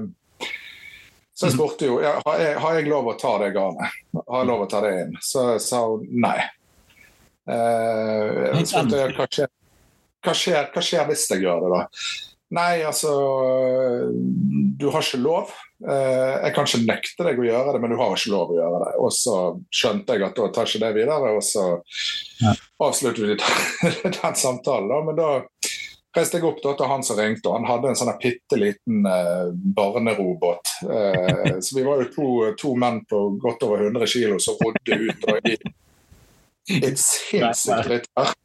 så 1.36 1.46
jeg 1.46 1.54
spurte 1.54 1.86
jo 1.86 1.98
ja, 2.00 2.16
har, 2.24 2.40
jeg, 2.40 2.56
har 2.64 2.78
jeg 2.78 2.88
lov 2.88 3.12
å 3.12 3.18
ta 3.20 3.36
det 3.42 3.52
garnet. 3.54 4.02
Har 4.24 4.42
jeg 4.42 4.50
lov 4.50 4.64
å 4.64 4.70
ta 4.72 4.80
det 4.82 4.94
inn? 5.04 5.14
Så 5.22 5.46
sa 5.62 5.84
hun 5.86 6.08
nei. 6.24 6.40
Eh, 7.46 8.56
jeg 8.56 8.70
spurte 8.72 9.04
hva, 9.12 9.28
skjer, 9.30 9.52
hva, 10.24 10.34
skjer, 10.36 10.70
hva 10.72 10.82
skjer 10.84 11.06
hvis 11.10 11.28
jeg 11.32 11.44
gjør 11.44 11.66
det, 11.66 11.74
da? 11.76 11.84
Nei, 12.56 12.84
altså 12.86 13.10
Du 14.78 14.86
har 14.94 15.02
ikke 15.02 15.18
lov. 15.18 15.50
Eh, 15.82 16.34
jeg 16.46 16.52
kan 16.54 16.68
ikke 16.68 16.84
nekte 16.86 17.26
deg 17.26 17.40
å 17.42 17.46
gjøre 17.48 17.72
det, 17.74 17.80
men 17.82 17.92
du 17.92 17.98
har 17.98 18.14
ikke 18.14 18.32
lov 18.32 18.52
å 18.52 18.58
gjøre 18.60 18.82
det. 18.84 18.92
Og 19.02 19.10
så 19.14 19.36
skjønte 19.74 20.14
jeg 20.14 20.26
at 20.28 20.38
da 20.38 20.46
tar 20.54 20.70
ikke 20.70 20.82
det 20.84 20.92
videre, 20.96 21.32
og 21.36 21.42
så 21.44 21.64
ja. 22.42 22.54
avslutter 22.86 23.32
vi 23.32 23.38
den 24.20 24.38
samtalen. 24.38 24.92
Da. 24.92 25.00
Men 25.08 25.18
da 25.18 25.30
reiste 26.16 26.38
jeg 26.38 26.48
opp 26.48 26.62
da, 26.62 26.76
til 26.78 26.90
han 26.92 27.04
som 27.04 27.18
ringte, 27.20 27.50
og 27.50 27.58
han 27.58 27.68
hadde 27.68 27.90
en 27.90 27.98
sånn 27.98 28.12
bitte 28.22 28.60
liten 28.60 29.10
eh, 29.10 29.50
barnerobåt. 29.76 30.76
Eh, 30.86 31.58
så 31.60 31.76
vi 31.76 31.84
var 31.88 32.04
jo 32.04 32.08
to, 32.14 32.30
to, 32.62 32.72
menn 32.78 33.02
på 33.10 33.26
godt 33.42 33.66
over 33.66 33.88
100 33.88 34.08
kg 34.14 34.38
som 34.42 34.56
rodde 34.62 35.02
ut 35.02 35.28
og 35.32 35.50
i 35.50 35.58
et 36.78 36.98
sinnssykt 37.02 38.10
her. 38.16 38.36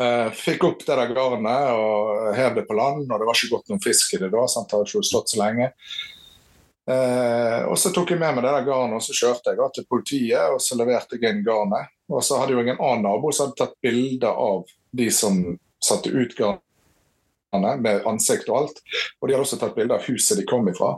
Eh, 0.00 0.30
fikk 0.32 0.64
opp 0.64 0.86
det 0.86 0.96
der 0.96 1.12
garnet 1.12 1.74
og 1.76 2.32
hev 2.36 2.56
det 2.56 2.64
på 2.68 2.76
land, 2.76 3.04
og 3.04 3.20
det 3.20 3.28
var 3.28 3.36
ikke 3.36 3.58
godt 3.58 3.72
noen 3.72 3.82
fisk 3.84 4.14
i 4.16 4.22
det 4.22 4.32
da. 4.32 4.46
sant, 4.48 4.70
det 4.70 4.78
hadde 4.78 4.88
ikke 4.88 5.10
stått 5.10 5.32
så 5.34 5.40
lenge. 5.42 5.68
Eh, 6.90 7.60
og 7.68 7.78
Så 7.78 7.92
tok 7.94 8.10
jeg 8.10 8.18
med 8.18 8.34
meg 8.34 8.44
det 8.44 8.54
der 8.56 8.66
garnet 8.66 8.98
og 8.98 9.04
så 9.04 9.14
kjørte 9.14 9.54
jeg 9.54 9.74
til 9.76 9.86
politiet 9.86 10.54
og 10.54 10.58
så 10.62 10.78
leverte 10.80 11.18
jeg 11.18 11.30
inn 11.30 11.44
garnet. 11.46 11.92
Og 12.10 12.24
så 12.24 12.40
hadde 12.40 12.56
jeg 12.56 12.72
en 12.72 12.80
annen 12.80 13.06
nabo 13.06 13.32
som 13.32 13.48
hadde 13.50 13.60
tatt 13.60 13.76
bilde 13.84 14.28
av 14.28 14.64
de 14.92 15.08
som 15.14 15.38
satte 15.82 16.10
ut 16.10 16.34
garnet 16.38 17.84
med 17.84 18.08
ansikt 18.08 18.48
og 18.50 18.62
alt. 18.62 18.82
Og 19.20 19.28
de 19.28 19.36
hadde 19.36 19.44
også 19.44 19.60
tatt 19.60 19.76
bilde 19.76 19.98
av 19.98 20.08
huset 20.08 20.40
de 20.40 20.48
kom 20.48 20.66
ifra. 20.72 20.96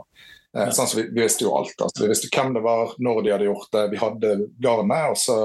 Eh, 0.55 0.71
sånn, 0.71 0.87
så 0.87 1.01
vi, 1.01 1.09
vi, 1.11 1.21
visste 1.25 1.45
jo 1.45 1.53
alt. 1.57 1.75
Altså. 1.77 2.05
Vi 2.05 2.11
visste 2.13 2.31
hvem 2.31 2.55
det 2.55 2.63
var, 2.63 2.95
når 3.03 3.21
de 3.21 3.35
hadde 3.35 3.49
gjort 3.49 3.71
det. 3.75 3.85
Vi 3.91 4.01
hadde 4.01 4.35
garnet. 4.63 5.11
og 5.11 5.19
så 5.19 5.39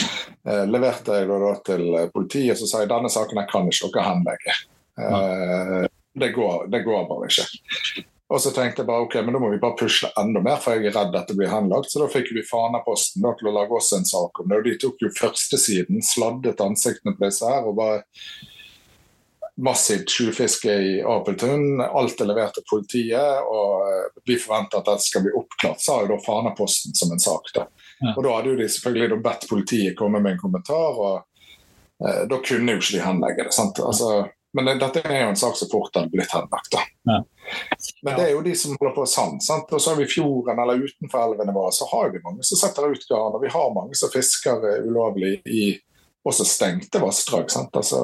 eh, 0.00 0.64
leverte 0.68 1.18
jeg 1.20 1.28
da, 1.30 1.52
til 1.66 1.88
politiet 2.14 2.62
og 2.62 2.70
sa 2.70 2.82
jeg 2.82 2.92
denne 2.92 3.10
saken 3.12 3.42
jeg 3.42 3.50
kan 3.52 3.68
ikke 3.70 3.92
dere 3.94 4.06
henlegge. 4.08 4.56
Eh, 5.00 5.90
det, 6.20 6.32
går, 6.36 6.66
det 6.72 6.82
går 6.86 7.06
bare 7.10 7.30
ikke. 7.30 8.06
Og 8.32 8.40
så 8.40 8.50
tenkte 8.56 8.80
jeg 8.80 8.88
bare 8.88 9.04
ok, 9.04 9.18
men 9.20 9.36
da 9.36 9.40
må 9.42 9.50
vi 9.52 9.60
bare 9.60 9.76
pusle 9.76 10.08
enda 10.16 10.40
mer, 10.40 10.56
for 10.62 10.78
jeg 10.78 10.88
er 10.88 10.96
redd 10.96 11.12
dette 11.12 11.36
blir 11.36 11.52
henlagt. 11.52 11.90
Så 11.92 12.00
da 12.00 12.08
fikk 12.08 12.30
vi 12.32 12.44
Fanaposten 12.48 13.26
til 13.36 13.50
å 13.50 13.52
lage 13.58 13.76
oss 13.76 13.92
en 13.92 14.08
sak 14.08 14.40
om 14.40 14.48
det. 14.48 14.60
Og 14.62 14.68
de 14.68 14.78
tok 14.80 15.04
jo 15.04 15.12
førstesiden, 15.18 16.00
sladdet 16.06 16.62
ansiktene 16.64 17.12
på 17.18 17.26
disse 17.26 17.48
her 17.48 17.68
og 17.68 17.76
bare 17.76 18.00
massivt 19.60 20.08
tjuvfiske 20.08 20.72
i 20.72 20.94
Apeltun. 21.04 21.82
Alt 21.84 22.24
er 22.24 22.30
levert 22.30 22.56
til 22.56 22.64
politiet, 22.70 23.44
og 23.44 23.84
eh, 23.90 24.22
vi 24.24 24.38
forventer 24.40 24.80
at 24.80 24.88
dette 24.88 25.04
skal 25.10 25.26
bli 25.26 25.34
oppklart, 25.36 25.84
sa 25.84 26.00
jo 26.00 26.14
da 26.14 26.20
Fanaposten 26.24 26.96
som 26.96 27.12
en 27.12 27.20
sak. 27.20 27.52
da. 27.58 27.66
Og 28.16 28.22
Da 28.24 28.36
hadde 28.36 28.52
jo 28.52 28.60
de 28.60 28.68
selvfølgelig 28.68 29.22
bedt 29.24 29.48
politiet 29.50 29.98
komme 29.98 30.20
med 30.20 30.36
en 30.36 30.40
kommentar, 30.42 30.98
og 30.98 32.06
eh, 32.06 32.22
da 32.30 32.38
kunne 32.44 32.76
jo 32.76 32.82
ikke 32.82 32.96
de 32.96 33.04
henlegge 33.04 33.46
det. 33.46 33.54
sant? 33.54 33.78
Altså, 33.80 34.24
men 34.52 34.68
det, 34.68 34.74
dette 34.82 35.02
er 35.08 35.22
jo 35.22 35.30
en 35.32 35.38
sak 35.40 35.56
som 35.56 35.70
fort 35.72 35.94
hadde 35.96 36.12
blitt 36.12 36.32
henlagt. 36.34 36.74
Ja. 37.08 37.22
Men 38.04 38.18
det 38.18 38.26
er 38.26 38.34
jo 38.34 38.42
de 38.44 38.52
som 38.58 38.76
holder 38.76 38.94
på 38.96 39.06
sand. 39.08 39.40
sant? 39.44 39.70
Og 39.72 39.80
så 39.80 39.92
har 39.94 40.00
vi 40.00 40.10
fjorden 40.10 40.60
eller 40.60 40.82
utenfor 40.82 41.24
elvene 41.24 41.54
våre, 41.56 41.72
så 41.72 41.88
har 41.92 42.12
vi 42.12 42.20
mange 42.24 42.44
som 42.44 42.60
setter 42.60 42.92
ut 42.92 43.08
garn. 43.08 43.38
Og 43.38 43.42
vi 43.42 43.52
har 43.54 43.72
mange 43.74 43.96
som 43.96 44.12
fisker 44.12 44.66
ulovlig 44.84 45.38
i 45.48 45.64
også 46.28 46.44
stengte 46.46 47.00
vassdrag. 47.02 47.48
sant? 47.50 47.76
Altså, 47.76 48.02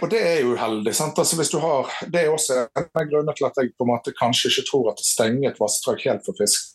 og 0.00 0.10
det 0.10 0.20
er 0.20 0.40
jo 0.42 0.54
uheldig. 0.54 0.94
sant? 0.94 1.18
Altså 1.18 1.36
hvis 1.36 1.50
du 1.50 1.58
har, 1.58 1.90
Det 2.12 2.22
er 2.22 2.30
også 2.32 2.66
en 2.66 2.88
av 2.94 3.08
grunnene 3.10 3.34
til 3.36 3.46
at 3.46 3.58
jeg 3.60 3.74
på 3.78 3.86
en 3.86 3.92
måte 3.94 4.14
kanskje 4.18 4.50
ikke 4.50 4.68
tror 4.70 4.90
at 4.92 5.02
å 5.02 5.06
stenge 5.06 5.48
et 5.48 5.60
vassdrag 5.60 6.02
helt 6.08 6.26
for 6.26 6.36
fisk 6.38 6.73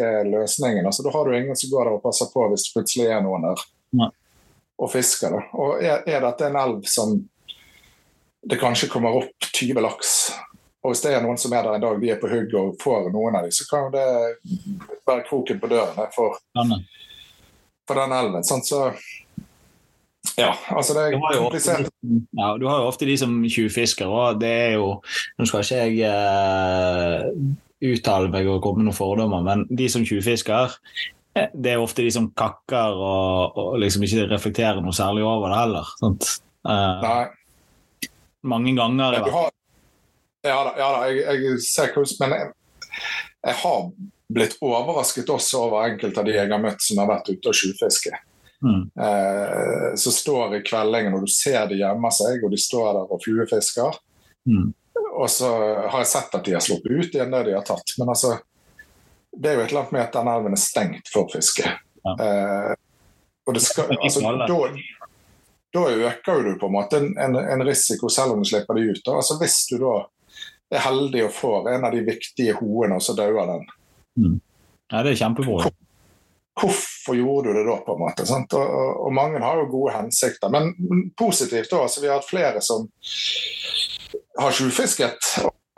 løsningen. 0.00 0.86
Altså, 0.86 1.02
Da 1.02 1.10
har 1.10 1.24
du 1.24 1.36
ingen 1.36 1.56
som 1.56 1.70
går 1.70 1.84
der 1.84 1.98
og 1.98 2.02
passer 2.02 2.30
på 2.32 2.48
hvis 2.50 2.66
det 2.68 2.74
plutselig 2.76 3.10
er 3.10 3.20
noen 3.24 3.46
der 3.48 3.64
Nei. 4.00 4.08
og 4.78 4.92
fisker. 4.92 5.36
Da. 5.36 5.42
Og 5.58 5.82
er, 5.82 6.02
er 6.06 6.24
dette 6.24 6.48
en 6.48 6.58
elv 6.62 6.88
som 6.90 7.18
det 8.42 8.58
kanskje 8.58 8.90
kommer 8.90 9.20
opp 9.20 9.50
20 9.52 9.78
laks, 9.84 10.32
og 10.82 10.90
hvis 10.90 11.02
det 11.04 11.12
er 11.14 11.22
noen 11.22 11.38
som 11.38 11.52
er 11.54 11.62
der 11.62 11.76
en 11.76 11.84
dag 11.84 12.00
de 12.02 12.08
er 12.10 12.18
på 12.18 12.30
hugg 12.30 12.54
og 12.58 12.72
får 12.82 13.12
noen 13.14 13.36
av 13.38 13.44
dem, 13.46 13.54
så 13.54 13.66
kan 13.68 13.84
jo 13.86 13.92
det 13.94 14.06
være 15.06 15.26
kroken 15.28 15.60
på 15.62 15.70
døren 15.70 16.08
for, 16.14 16.40
for 17.86 18.00
den 18.00 18.14
elven. 18.16 18.42
Sånn, 18.42 18.64
Så 18.66 18.88
ja, 20.38 20.52
altså 20.72 20.94
det 20.96 21.04
er 21.04 21.18
komplisert. 21.20 21.90
Ja, 22.34 22.54
du 22.58 22.66
har 22.66 22.82
jo 22.82 22.88
ofte 22.88 23.06
de 23.06 23.14
som 23.20 23.34
tjuvfisker, 23.46 24.08
og 24.08 24.40
det 24.40 24.50
er 24.50 24.72
jo 24.78 24.94
Nå 25.38 25.46
skal 25.48 25.64
ikke 25.64 25.82
jeg 25.82 26.08
uh, 26.08 27.30
uttale 27.82 28.30
meg 28.32 28.48
og 28.50 28.62
komme 28.64 28.82
med 28.82 28.90
noen 28.90 28.96
fordommer, 28.96 29.44
men 29.44 29.66
de 29.70 29.88
som 29.90 30.04
tjuvfisker, 30.06 30.76
eh, 31.34 31.50
det 31.54 31.74
er 31.74 31.82
ofte 31.82 32.04
de 32.06 32.12
som 32.14 32.30
kakker 32.36 32.96
og, 32.96 33.58
og 33.58 33.78
liksom 33.82 34.06
ikke 34.06 34.28
reflekterer 34.30 34.82
noe 34.84 34.96
særlig 34.96 35.26
over 35.26 35.52
det 35.52 35.60
heller. 35.60 35.92
Uh, 36.62 37.02
Nei. 37.02 38.08
Mange 38.42 38.74
ganger. 38.76 39.18
Ja, 39.18 39.28
har, 39.36 39.52
ja 40.46 40.58
da, 40.66 40.74
ja 40.78 40.90
da 40.96 41.04
jeg, 41.10 41.22
jeg, 41.22 41.62
ser 41.62 41.92
hvordan 41.94 42.18
Men 42.22 42.34
jeg, 42.36 42.50
jeg 43.46 43.58
har 43.62 43.80
blitt 44.32 44.58
overrasket 44.64 45.30
også 45.30 45.66
over 45.68 45.88
enkelte 45.90 46.22
av 46.22 46.28
de 46.28 46.36
jeg 46.36 46.50
har 46.50 46.62
møtt 46.62 46.82
som 46.82 47.02
har 47.02 47.10
vært 47.10 47.30
ute 47.32 47.50
og 47.50 47.58
tjuvfisket. 47.58 48.28
Mm. 48.62 48.82
Eh, 49.04 49.88
så 49.98 50.12
står 50.14 50.56
i 50.56 50.62
kveldingen, 50.66 51.16
og 51.16 51.26
du 51.26 51.32
ser 51.32 51.66
de 51.70 51.80
gjemmer 51.80 52.14
seg, 52.14 52.44
og 52.44 52.52
de 52.54 52.60
står 52.60 52.92
der 52.96 53.10
og 53.10 53.22
fluefisker. 53.24 53.98
Mm. 54.48 54.70
Og 55.12 55.30
så 55.30 55.50
har 55.92 55.98
jeg 56.00 56.10
sett 56.12 56.34
at 56.34 56.44
de 56.44 56.54
har 56.56 56.64
sluppet 56.64 56.92
ut 56.92 57.14
igjen 57.14 57.34
det 57.34 57.42
de 57.48 57.56
har 57.56 57.66
tatt. 57.66 57.94
Men 57.98 58.12
altså, 58.14 58.36
det 59.32 59.50
er 59.50 59.58
jo 59.58 59.64
et 59.64 59.72
eller 59.72 59.82
annet 59.82 59.96
med 59.96 60.04
at 60.06 60.16
den 60.16 60.30
elven 60.32 60.56
er 60.56 60.62
stengt 60.62 61.12
for 61.12 61.28
fiske. 61.32 61.74
Ja. 62.02 62.14
Eh, 62.16 62.72
og 63.46 63.56
det 63.56 63.64
skal, 63.64 63.92
altså, 63.98 64.22
da, 64.22 64.58
da 65.74 65.84
øker 65.90 66.46
du 66.46 66.54
på 66.60 66.70
en 66.70 66.76
måte 66.76 67.02
en, 67.02 67.12
en, 67.18 67.36
en, 67.36 67.64
risiko 67.66 68.08
selv 68.12 68.36
om 68.36 68.42
du 68.42 68.48
slipper 68.48 68.78
de 68.78 68.88
ut. 68.92 69.12
Altså, 69.12 69.36
hvis 69.42 69.58
du 69.70 69.76
da 69.82 69.98
er 70.72 70.86
heldig 70.86 71.26
og 71.26 71.36
får 71.36 71.70
en 71.74 71.86
av 71.88 71.94
de 71.94 72.04
viktige 72.06 72.56
hoene, 72.60 72.96
og 72.96 73.04
så 73.04 73.16
dauer 73.18 73.50
den. 73.50 73.66
Mm. 74.16 74.36
Ja, 74.92 75.02
det 75.02 75.14
er 75.14 75.24
kjempebra 75.24 75.72
hvorfor 76.60 77.16
gjorde 77.16 77.48
du 77.48 77.58
det 77.58 77.64
da? 77.64 77.76
på 77.76 77.94
en 77.94 78.02
måte, 78.02 78.26
og, 78.28 78.56
og, 78.56 79.06
og, 79.06 79.12
mange 79.14 79.40
har 79.40 79.60
jo 79.60 79.70
gode 79.72 79.94
hensikter. 79.96 80.52
Men 80.52 80.74
positivt 81.18 81.70
da, 81.70 81.82
altså 81.86 82.02
vi 82.02 82.10
har 82.10 82.20
hatt 82.20 82.28
flere 82.28 82.60
som 82.64 82.88
har 84.38 84.54
tjuvfisket, 84.56 85.28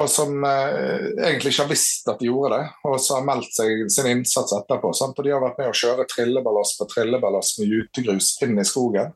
og 0.02 0.10
som 0.10 0.44
eh, 0.44 1.10
egentlig 1.26 1.52
ikke 1.52 1.64
har 1.64 1.70
visst 1.70 2.08
at 2.10 2.22
de 2.22 2.30
gjorde 2.30 2.56
det, 2.58 2.64
og 2.88 2.96
så 3.02 3.18
har 3.18 3.26
meldt 3.28 3.52
seg 3.54 3.84
sin 3.92 4.10
innsats 4.10 4.54
etterpå. 4.56 4.90
Sant? 4.96 5.18
Og 5.18 5.26
de 5.26 5.34
har 5.34 5.42
vært 5.42 5.60
med 5.60 5.70
å 5.70 5.76
kjøre 5.78 6.08
trilleballast 6.10 6.80
på 6.80 6.88
trilleballast 6.90 7.60
med 7.62 7.76
jutegrus 7.76 8.34
inn 8.46 8.58
i 8.58 8.66
skogen. 8.66 9.14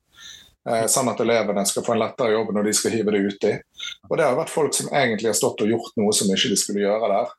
Eh, 0.68 0.86
sånn 0.90 1.10
at 1.10 1.20
elevene 1.24 1.64
skal 1.66 1.84
få 1.86 1.94
en 1.94 2.02
lettere 2.02 2.34
jobb 2.34 2.52
når 2.54 2.68
de 2.68 2.76
skal 2.76 2.94
hive 2.94 3.14
det 3.14 3.24
uti. 3.26 3.52
Og 4.10 4.16
det 4.18 4.26
har 4.26 4.38
vært 4.38 4.52
folk 4.52 4.74
som 4.76 4.90
egentlig 4.92 5.30
har 5.32 5.38
stått 5.38 5.64
og 5.64 5.74
gjort 5.74 5.98
noe 6.00 6.14
som 6.14 6.30
ikke 6.34 6.52
de 6.52 6.60
skulle 6.60 6.84
gjøre 6.84 7.10
der. 7.14 7.34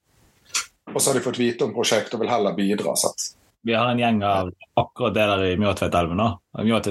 Og 0.89 0.97
så 0.97 1.11
har 1.11 1.19
de 1.19 1.25
fått 1.27 1.39
vite 1.39 1.67
om 1.67 1.75
prosjektet 1.75 2.15
og 2.17 2.23
vil 2.23 2.31
heller 2.31 2.55
bidra. 2.57 2.95
Sant? 2.97 3.33
Vi 3.67 3.75
har 3.75 3.91
en 3.91 3.99
gjeng 3.99 4.21
av 4.25 4.49
akkurat 4.79 5.15
det 5.15 5.25
der 5.29 5.45
i 5.49 5.55
Mjøtveitelven. 5.59 6.21
òg. 6.23 6.37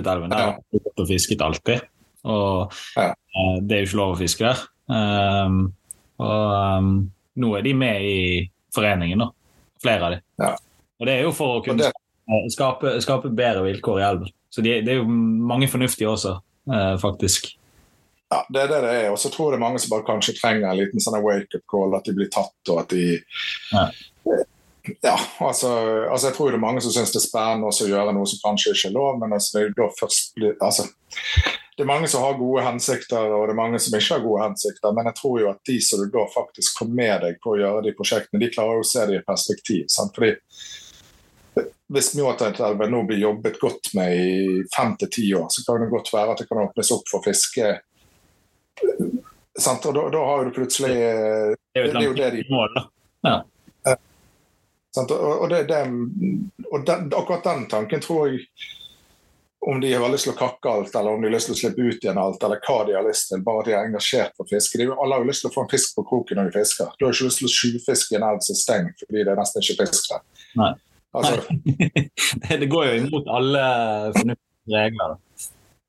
der 0.05 0.21
har 0.31 0.59
gått 0.71 1.01
og 1.01 1.09
fisket 1.09 1.43
alltid. 1.43 1.87
Og 2.29 2.75
ja. 2.97 3.09
uh, 3.11 3.57
det 3.63 3.75
er 3.75 3.83
jo 3.83 3.89
ikke 3.89 4.01
lov 4.01 4.15
å 4.15 4.21
fiske 4.21 4.45
der. 4.45 4.63
Um, 4.89 5.61
og 6.19 6.55
um, 6.79 6.89
nå 7.39 7.53
er 7.59 7.67
de 7.67 7.75
med 7.79 8.09
i 8.09 8.19
foreningen, 8.75 9.23
da. 9.23 9.29
Flere 9.83 10.09
av 10.09 10.17
dem. 10.17 10.25
Ja. 10.43 10.55
Og 10.99 11.07
det 11.07 11.15
er 11.15 11.23
jo 11.27 11.35
for 11.37 11.59
å 11.59 11.63
kunne 11.65 11.93
skape, 12.51 12.97
skape 13.05 13.31
bedre 13.31 13.63
vilkår 13.69 14.01
i 14.01 14.07
elven. 14.09 14.35
Så 14.51 14.65
de, 14.65 14.79
det 14.83 14.95
er 14.95 15.01
jo 15.03 15.07
mange 15.09 15.69
fornuftige 15.71 16.11
også, 16.11 16.39
uh, 16.73 16.95
faktisk. 17.01 17.53
Ja, 18.29 18.43
det 18.53 18.65
er 18.65 18.73
det 18.73 18.83
det 18.85 18.95
er. 19.05 19.09
Og 19.13 19.21
så 19.23 19.31
tror 19.33 19.49
jeg 19.49 19.57
det 19.57 19.61
er 19.63 19.67
mange 19.69 19.81
som 19.81 19.93
bare 19.95 20.09
kanskje 20.09 20.37
trenger 20.41 20.69
en 20.69 20.81
liten 20.81 21.05
sånn 21.05 21.21
wake-up 21.25 21.65
call, 21.71 21.97
at 21.97 22.09
de 22.09 22.17
blir 22.17 22.33
tatt, 22.33 22.57
og 22.69 22.83
at 22.83 22.93
de 22.93 23.05
ja 23.73 23.89
ja, 25.03 25.17
altså, 25.39 25.71
altså, 26.11 26.27
Jeg 26.27 26.37
tror 26.37 26.51
det 26.51 26.59
er 26.59 26.67
mange 26.67 26.81
som 26.85 26.93
syns 26.93 27.13
det 27.15 27.21
er 27.21 27.27
spennende 27.29 27.71
å 27.71 27.89
gjøre 27.93 28.15
noe 28.17 28.29
som 28.29 28.43
kanskje 28.45 28.75
ikke 28.75 28.91
er 28.91 28.97
lov, 28.97 29.19
men 29.21 29.35
altså, 29.37 29.63
det, 29.65 29.85
er 29.85 29.95
først, 29.99 30.39
altså, 30.65 30.87
det 31.79 31.85
er 31.85 31.91
mange 31.93 32.09
som 32.11 32.25
har 32.25 32.39
gode 32.39 32.65
hensikter, 32.67 33.31
og 33.37 33.47
det 33.47 33.55
er 33.55 33.61
mange 33.61 33.81
som 33.83 33.95
ikke 33.95 34.17
har 34.17 34.25
gode 34.25 34.45
hensikter. 34.49 34.95
Men 34.97 35.11
jeg 35.11 35.19
tror 35.21 35.37
jo 35.43 35.51
at 35.53 35.61
de 35.71 35.79
som 35.85 36.03
du 36.03 36.09
da 36.15 36.25
faktisk 36.33 36.81
får 36.81 36.89
med 37.01 37.15
deg 37.23 37.41
på 37.45 37.55
å 37.55 37.61
gjøre 37.61 37.85
de 37.87 37.95
prosjektene, 37.99 38.41
de 38.43 38.53
klarer 38.55 38.81
jo 38.81 38.87
å 38.87 38.89
se 38.93 39.05
det 39.07 39.21
i 39.21 39.27
perspektiv. 39.27 39.85
Sant? 39.93 40.17
Fordi 40.17 40.35
Hvis 41.89 42.13
Mjåtaelven 42.19 42.91
nå 42.93 43.03
blir 43.09 43.23
jobbet 43.23 43.61
godt 43.63 43.93
med 43.99 44.15
i 44.15 44.65
fem 44.75 44.97
til 45.01 45.13
ti 45.15 45.29
år, 45.35 45.47
så 45.51 45.63
kan 45.67 45.85
det 45.85 45.93
godt 45.93 46.11
være 46.13 46.35
at 46.35 46.43
det 46.43 46.49
kan 46.51 46.65
åpnes 46.65 46.91
opp 46.95 47.07
for 47.11 47.25
fiske. 47.25 47.71
Sant? 49.59 49.87
Og 49.87 49.95
da, 49.95 50.05
da 50.15 50.25
har 50.33 50.45
du 50.45 50.53
plutselig 50.59 50.93
Det 50.99 51.87
er 51.87 52.03
jo 52.05 52.19
det 52.19 52.33
de 52.37 52.45
mål, 52.51 52.75
da. 52.75 52.85
Ja. 53.27 53.39
Og, 54.97 55.49
det, 55.51 55.63
det, 55.69 55.85
og 56.73 56.85
den, 56.87 57.11
akkurat 57.13 57.45
den 57.45 57.67
tanken 57.69 58.01
tror 58.01 58.29
jeg 58.29 58.47
om 59.61 59.81
de 59.81 59.91
har 59.93 60.09
lyst 60.09 60.25
til 60.25 60.33
å 60.33 60.39
kakke 60.39 60.71
alt, 60.71 60.95
eller 60.95 61.13
om 61.13 61.23
de 61.23 61.29
har 61.29 61.35
lyst 61.35 61.51
til 61.51 61.57
å 61.57 61.59
slippe 61.59 61.83
ut 61.83 62.05
igjen 62.05 62.19
alt, 62.21 62.43
eller 62.47 62.61
hva 62.63 62.77
de 62.87 62.95
har 62.95 63.05
lyst 63.05 63.29
til, 63.29 63.43
bare 63.45 63.61
at 63.61 63.69
de 63.69 63.75
er 63.75 63.89
engasjert 63.89 64.37
på 64.39 64.47
fiske. 64.49 64.79
De, 64.81 64.87
alle 64.89 65.17
har 65.17 65.25
jo 65.25 65.29
lyst 65.29 65.43
til 65.45 65.51
å 65.51 65.55
få 65.55 65.65
en 65.67 65.73
fisk 65.73 65.97
på 65.99 66.05
kroken 66.09 66.39
når 66.39 66.49
de 66.49 66.61
fisker. 66.61 66.93
Du 66.97 67.05
har 67.05 67.17
ikke 67.17 67.29
lyst 67.29 67.43
til 67.43 67.49
å 67.49 67.55
sjufiske 67.57 68.15
i 68.15 68.19
en 68.21 68.27
elv 68.31 68.45
som 68.47 68.55
er 68.55 68.61
stengt 68.63 69.05
fordi 69.05 69.25
det 69.27 69.35
er 69.35 69.41
nesten 69.41 69.65
ikke 69.65 69.79
fisk 69.83 70.13
der. 70.13 70.23
Nei. 70.63 70.73
Altså, 71.19 71.59
det 72.63 72.71
går 72.71 72.87
jo 72.87 72.97
imot 73.03 73.31
alle 73.33 73.65
fornuftige 74.15 74.75
regler, 74.77 75.15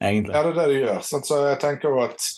egentlig. 0.02 0.34
ja, 0.34 0.44
det 0.44 0.50
er 0.50 0.60
det 0.60 0.68
det 0.74 0.80
gjør. 0.80 1.02
Så 1.06 1.42
jeg 1.46 1.60
tenker 1.62 1.94
jo 1.94 2.04
at 2.08 2.30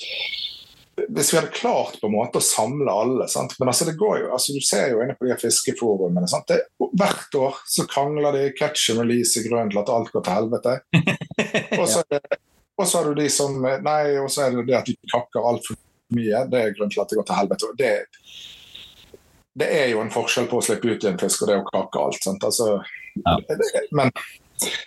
hvis 1.10 1.32
vi 1.34 1.38
hadde 1.39 1.52
klart 1.56 1.95
på 2.02 2.08
en 2.10 2.14
måte 2.16 2.38
å 2.41 2.43
samle 2.45 2.91
alle 2.91 3.28
sant? 3.32 3.56
Men 3.60 3.72
altså 3.72 3.86
det 3.89 3.97
går 3.99 4.20
jo, 4.24 4.30
altså 4.36 4.54
du 4.56 4.62
ser 4.66 4.91
jo 4.93 5.02
inne 5.04 5.16
på 5.18 5.26
de 5.30 5.38
fiskeforumene 5.41 6.28
sant? 6.30 6.47
Det, 6.52 6.60
Hvert 6.99 7.38
år 7.39 7.58
så 7.72 7.86
krangler 7.89 8.36
de, 8.36 8.45
catch 8.58 8.89
and 8.91 8.99
release 9.04 9.39
Grønn 9.47 9.72
til 9.72 9.80
at 9.82 9.89
alt 9.93 10.12
går 10.14 10.26
til 10.28 10.38
helvete. 10.38 10.78
Og 11.80 11.88
så 11.89 12.04
er 12.06 12.20
det- 12.20 12.39
har 12.82 13.06
du 13.06 13.14
de 13.22 13.28
som 13.30 13.60
Nei, 13.62 14.18
og 14.18 14.30
så 14.34 14.47
er 14.47 14.56
det 14.56 14.64
det 14.66 14.74
at 14.80 14.88
de 14.89 14.95
kakker 15.12 15.43
altfor 15.45 15.76
mye. 16.18 16.39
Det 16.49 16.58
er 16.64 16.72
grunnen 16.74 16.89
til 16.91 17.02
at 17.04 17.12
det 17.12 17.18
går 17.20 17.28
til 17.30 17.38
helvete. 17.38 17.68
Det, 17.78 17.91
det 19.62 19.68
er 19.84 19.91
jo 19.91 19.99
en 20.02 20.10
forskjell 20.14 20.47
på 20.49 20.58
å 20.58 20.64
slippe 20.66 20.89
ut 20.95 21.04
i 21.06 21.10
en 21.12 21.20
fisk 21.22 21.43
og 21.45 21.52
det 21.52 21.60
å 21.62 21.68
kakke 21.68 22.02
alt. 22.08 22.24
Sant? 22.26 22.43
Altså, 22.47 22.80
Ja. 23.22 23.36
det, 23.49 23.58
men 23.91 24.10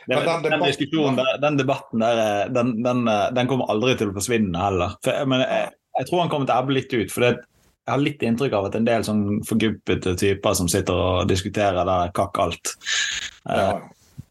den 0.08 0.24
den, 0.24 0.42
debatten- 0.42 0.66
diskusjonen, 0.66 1.18
den 1.42 1.56
debatten 1.60 2.00
der, 2.00 2.48
den, 2.48 2.82
den, 2.82 3.06
eh, 3.08 3.30
den 3.36 3.46
kommer 3.50 3.70
aldri 3.70 3.96
til 4.00 4.10
å 4.10 4.14
forsvinne 4.16 4.58
heller. 4.64 4.94
For, 5.04 5.24
men 5.28 5.42
jeg, 5.44 5.70
jeg 5.98 6.08
tror 6.08 6.24
han 6.24 6.30
kommer 6.32 6.48
til 6.48 6.56
å 6.56 6.62
ebbe 6.62 6.78
litt 6.78 6.94
ut. 6.94 7.12
for 7.12 7.26
det, 7.26 7.34
jeg 7.84 7.92
har 7.92 8.00
litt 8.00 8.22
inntrykk 8.24 8.56
av 8.56 8.70
at 8.70 8.78
en 8.78 8.86
del 8.86 9.04
sånn 9.04 9.24
forgubbete 9.44 10.14
typer 10.20 10.56
som 10.56 10.70
sitter 10.72 10.96
og 10.96 11.28
diskuterer 11.28 11.84
der 11.84 12.14
kakk 12.16 12.40
alt. 12.40 12.72
Eh, 13.50 13.74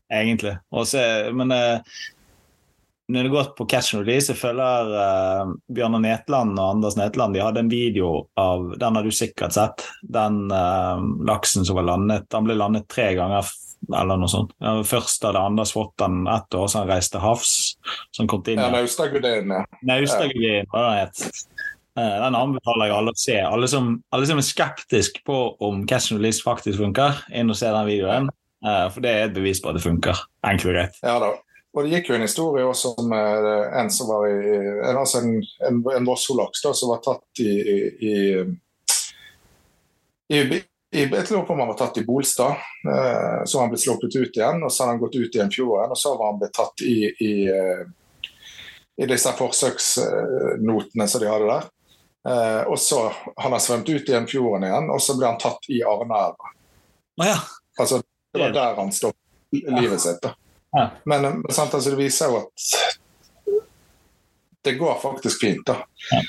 egentlig. 0.09 0.55
Og 0.73 0.87
så, 0.89 1.03
men 1.37 1.53
eh, 1.53 1.99
når 3.13 3.27
det 3.27 3.33
går 3.33 3.51
på 3.57 3.67
catch 3.69 3.93
and 3.93 4.07
release, 4.07 4.31
jeg 4.31 4.39
føler 4.39 4.93
eh, 5.03 5.53
Bjørnar 5.75 6.01
Netland 6.01 6.57
og 6.57 6.79
Anders 6.79 6.97
Netland 6.97 7.37
de 7.37 7.43
hadde 7.43 7.61
en 7.61 7.71
video 7.71 8.13
av 8.39 8.71
Den 8.81 8.97
har 8.97 9.05
du 9.05 9.13
sikkert 9.13 9.53
sett. 9.53 9.85
Den 10.01 10.47
eh, 10.49 11.05
laksen 11.29 11.67
som 11.67 11.77
var 11.77 11.91
landet. 11.91 12.25
Han 12.33 12.49
ble 12.49 12.57
landet 12.57 12.89
tre 12.89 13.11
ganger, 13.19 13.53
eller 13.91 14.17
noe 14.17 14.31
sånt. 14.31 14.57
Først 14.89 15.29
hadde 15.29 15.45
Anders 15.45 15.75
fått 15.75 15.93
den 16.01 16.23
ett 16.31 16.57
år, 16.57 16.65
så 16.71 16.81
han 16.81 16.89
reiste 16.89 17.19
til 17.19 17.25
havs. 17.27 17.55
Så 18.09 18.23
han 18.23 18.31
kom 18.31 18.45
inn 18.47 18.61
ja, 18.61 18.71
ja, 18.71 18.79
Naustagudin, 18.79 19.57
ja. 19.59 19.65
Naustagudin, 19.93 20.71
hva 20.73 20.87
het. 21.03 21.27
Eh, 21.99 22.19
Den 22.25 22.35
anbefaler 22.35 22.89
jeg 22.89 22.95
alle 22.97 23.13
å 23.13 23.19
se. 23.21 23.37
Alle 23.45 23.69
som, 23.69 23.93
alle 24.13 24.29
som 24.29 24.39
er 24.41 24.47
skeptiske 24.47 25.21
på 25.27 25.39
om 25.63 25.83
catch 25.89 26.11
and 26.11 26.21
release 26.21 26.41
faktisk 26.41 26.81
funker, 26.81 27.21
inn 27.33 27.53
og 27.53 27.59
se 27.59 27.69
den 27.69 27.89
videoen. 27.89 28.29
Eh, 28.65 28.85
For 28.93 29.03
det 29.05 29.11
er 29.13 29.27
et 29.27 29.35
bevis 29.35 29.61
på 29.61 29.69
at 29.69 29.77
det 29.77 29.85
funker. 29.85 30.23
Enkelt 30.49 30.71
og 30.71 30.77
greit. 30.79 31.01
Ja 31.05 31.19
da. 31.21 31.33
Og 31.73 31.85
det 31.85 31.95
gikk 31.95 32.11
jo 32.11 32.17
en 32.19 32.25
historie 32.25 32.65
også 32.69 32.91
om 33.01 33.13
eh, 33.17 33.77
en 33.81 33.89
som 33.93 34.09
var 34.09 34.27
i 34.29 34.33
en, 34.57 34.97
altså 34.97 35.23
en, 35.23 35.39
en, 35.69 35.79
en 35.97 36.05
Vossolaks 36.09 36.61
som 36.65 36.91
var 36.91 37.01
tatt 37.05 37.41
i, 37.41 37.53
i, 37.61 37.79
i, 38.09 38.15
i, 40.37 40.41
Jeg 40.93 41.09
lurer 41.09 41.45
på 41.45 41.53
om 41.55 41.63
han 41.63 41.71
var 41.71 41.77
tatt 41.77 41.97
i 41.97 42.05
Bolstad. 42.05 42.61
Så 42.85 43.57
har 43.57 43.63
han 43.63 43.71
blitt 43.73 43.81
sluppet 43.81 44.13
ut 44.13 44.37
igjen, 44.37 44.61
og 44.61 44.69
så 44.69 44.83
har 44.83 44.91
han 44.93 45.01
gått 45.01 45.17
ut 45.17 45.33
igjen 45.33 45.53
fjorden. 45.53 45.93
Og 45.93 45.97
så 45.97 46.13
var 46.17 46.29
han 46.29 46.41
blitt 46.41 46.53
tatt 46.53 46.83
i, 46.85 46.97
i, 47.09 47.33
i 49.01 49.07
disse 49.09 49.33
forsøksnotene 49.37 51.07
som 51.09 51.23
de 51.23 51.31
hadde 51.31 51.49
der. 51.49 51.71
Eh, 52.27 52.61
og 52.71 52.79
så 52.79 53.11
han 53.37 53.51
har 53.51 53.59
svømt 53.59 53.89
ut 53.89 54.09
igjen 54.09 54.27
fjorden 54.31 54.63
igjen, 54.63 54.89
og 54.93 55.01
så 55.03 55.17
ble 55.19 55.27
han 55.27 55.39
tatt 55.41 55.65
i 55.69 55.81
Arneelva. 55.83 56.53
Ah, 57.21 57.27
ja. 57.27 57.39
Altså, 57.79 57.99
det 58.33 58.41
var 58.41 58.53
der 58.55 58.75
han 58.79 58.91
stoppet 58.95 59.19
livet 59.81 60.01
sitt. 60.01 60.21
da. 60.23 60.33
Ja. 60.73 60.85
Men 61.05 61.25
eh, 61.25 61.35
sant, 61.53 61.73
altså, 61.75 61.91
det 61.93 61.99
viser 61.99 62.31
jo 62.31 62.39
at 62.45 63.59
det 64.63 64.77
går 64.79 64.99
faktisk 65.01 65.41
fint. 65.43 65.65
da. 65.67 65.81
Ja. 66.11 66.21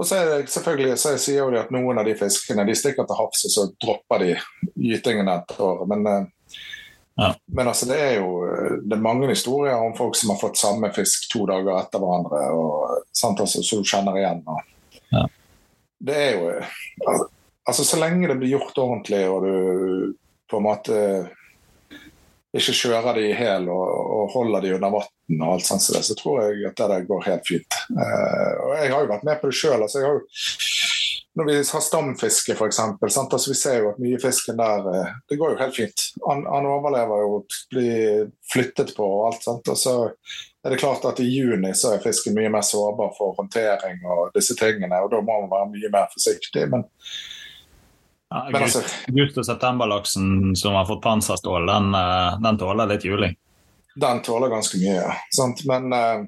Og 0.00 0.06
så 0.06 0.16
er 0.16 0.28
det 0.30 0.48
selvfølgelig, 0.48 0.94
så 0.98 1.16
sier 1.20 1.42
jo 1.42 1.58
at 1.60 1.72
noen 1.74 1.98
av 2.00 2.06
de 2.08 2.14
fiskene 2.16 2.64
de 2.64 2.76
stikker 2.78 3.04
til 3.04 3.18
havs, 3.18 3.42
og 3.44 3.52
så 3.52 3.64
dropper 3.84 4.22
de 4.22 4.30
gytingen 4.80 5.28
et 5.28 5.56
år. 5.60 5.82
Men, 5.90 6.06
eh, 6.06 6.26
Ja. 7.20 7.34
men 7.52 7.68
altså, 7.68 7.86
det 7.90 7.98
er 8.00 8.14
jo 8.22 8.28
det 8.86 8.96
er 8.96 9.02
mange 9.02 9.28
historier 9.28 9.74
om 9.76 9.92
folk 9.96 10.14
som 10.16 10.30
har 10.30 10.38
fått 10.40 10.56
samme 10.56 10.88
fisk 10.94 11.26
to 11.32 11.42
dager 11.44 11.76
etter 11.82 11.98
hverandre, 12.00 12.38
og, 12.54 13.02
sant, 13.12 13.40
altså, 13.40 13.60
så 13.62 13.76
du 13.76 13.84
kjenner 13.84 14.16
igjen. 14.16 14.42
Og, 14.46 14.62
Ja. 15.12 15.26
Det 16.00 16.16
er 16.16 16.32
jo 16.38 16.48
al- 17.10 17.28
Altså, 17.68 17.84
så 17.84 17.98
lenge 18.00 18.26
det 18.26 18.34
blir 18.40 18.50
gjort 18.56 18.78
ordentlig, 18.82 19.20
og 19.30 19.44
du 19.44 20.14
på 20.50 20.58
en 20.58 20.64
måte 20.64 20.94
ikke 22.56 22.72
kjører 22.74 23.14
de 23.14 23.28
i 23.28 23.34
hæl 23.36 23.68
og, 23.70 23.84
og 24.16 24.32
holder 24.32 24.64
de 24.64 24.72
under 24.74 24.90
vann 24.96 25.42
og 25.44 25.52
alt 25.52 25.68
sånt, 25.68 25.84
så 25.84 26.16
tror 26.18 26.40
jeg 26.48 26.64
at 26.72 26.80
det 26.90 27.04
går 27.06 27.28
helt 27.28 27.46
fint. 27.46 27.76
Uh, 27.92 28.54
og 28.64 28.72
jeg 28.80 28.90
har 28.90 29.04
jo 29.04 29.10
vært 29.12 29.28
med 29.28 29.38
på 29.38 29.52
det 29.52 29.58
sjøl. 29.60 29.84
Altså, 29.84 30.00
jeg 30.00 30.08
har 30.08 30.16
jo 30.18 30.89
når 31.38 31.46
vi 31.46 31.56
har 31.56 31.82
stamfiske, 31.84 32.52
f.eks. 32.52 32.78
Altså, 32.82 33.50
vi 33.50 33.54
ser 33.54 33.76
jo 33.80 33.90
at 33.92 33.98
mye 34.02 34.18
fisken 34.18 34.58
der 34.58 34.86
eh, 34.90 35.10
Det 35.30 35.38
går 35.38 35.54
jo 35.54 35.60
helt 35.60 35.76
fint. 35.76 36.06
Han, 36.26 36.42
han 36.50 36.66
overlever 36.66 37.22
jo, 37.22 37.36
blir 37.70 38.30
flyttet 38.52 38.94
på 38.96 39.06
og 39.06 39.26
alt. 39.28 39.44
Sant? 39.46 39.70
Og 39.70 39.78
så 39.78 39.94
er 40.64 40.74
det 40.74 40.80
klart 40.82 41.06
at 41.08 41.20
i 41.22 41.28
juni 41.30 41.70
så 41.78 41.94
er 41.94 42.02
fisken 42.04 42.34
mye 42.36 42.50
mer 42.52 42.66
sårbar 42.66 43.14
for 43.16 43.38
håndtering 43.38 44.02
og 44.10 44.34
disse 44.34 44.56
tingene, 44.58 44.98
og 45.00 45.12
da 45.12 45.22
må 45.22 45.38
man 45.44 45.52
være 45.52 45.70
mye 45.76 45.92
mer 45.94 46.10
forsiktig. 46.14 46.66
Men, 46.72 46.88
Ja, 48.30 48.44
men 48.52 48.62
altså, 48.62 48.82
August- 49.10 49.38
og 49.38 49.46
septemberlaksen 49.46 50.52
som 50.56 50.76
har 50.78 50.84
fått 50.86 51.02
panserstål, 51.02 51.64
den, 51.66 51.94
eh, 51.98 52.36
den 52.42 52.58
tåler 52.58 52.86
litt 52.86 53.04
juling. 53.04 53.34
den 53.96 54.20
tåler 54.22 54.48
ganske 54.48 54.78
mye. 54.78 54.94
ja. 55.00 55.14
Sant? 55.34 55.64
Men, 55.66 55.92
eh, 55.92 56.26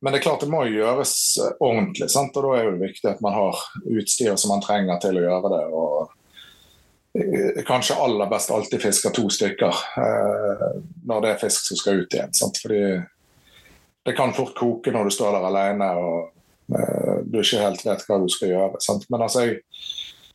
men 0.00 0.12
det 0.12 0.18
er 0.18 0.22
klart 0.22 0.44
det 0.44 0.52
må 0.52 0.66
gjøres 0.68 1.14
eh, 1.40 1.56
ordentlig, 1.64 2.10
sant? 2.12 2.36
og 2.36 2.44
da 2.44 2.52
er 2.58 2.70
det 2.70 2.84
viktig 2.84 3.08
at 3.10 3.22
man 3.24 3.36
har 3.36 3.60
utstyr 3.88 4.36
som 4.36 4.52
man 4.52 4.64
trenger 4.64 5.00
til 5.02 5.16
å 5.16 5.24
gjøre 5.24 5.52
det. 5.54 5.62
og 5.72 7.16
eh, 7.16 7.62
Kanskje 7.68 7.96
aller 8.04 8.28
best 8.30 8.52
alltid 8.52 8.84
fisker 8.84 9.14
to 9.16 9.28
stykker 9.32 9.82
eh, 10.02 10.66
når 11.08 11.24
det 11.24 11.30
er 11.32 11.40
fisk 11.40 11.70
som 11.70 11.80
skal 11.80 12.02
ut 12.02 12.16
igjen. 12.16 12.34
Sant? 12.36 12.60
Fordi 12.60 12.82
det 14.06 14.14
kan 14.18 14.36
fort 14.36 14.54
koke 14.58 14.92
når 14.92 15.08
du 15.08 15.16
står 15.16 15.34
der 15.34 15.48
alene 15.48 15.92
og 15.98 16.32
du 16.66 17.36
ikke 17.38 17.60
helt 17.62 17.82
vet 17.86 18.00
hva 18.08 18.16
du 18.18 18.26
skal 18.30 18.50
gjøre. 18.50 18.78
Sant? 18.82 19.04
Men 19.10 19.22
altså, 19.22 19.44
jeg, 19.46 19.60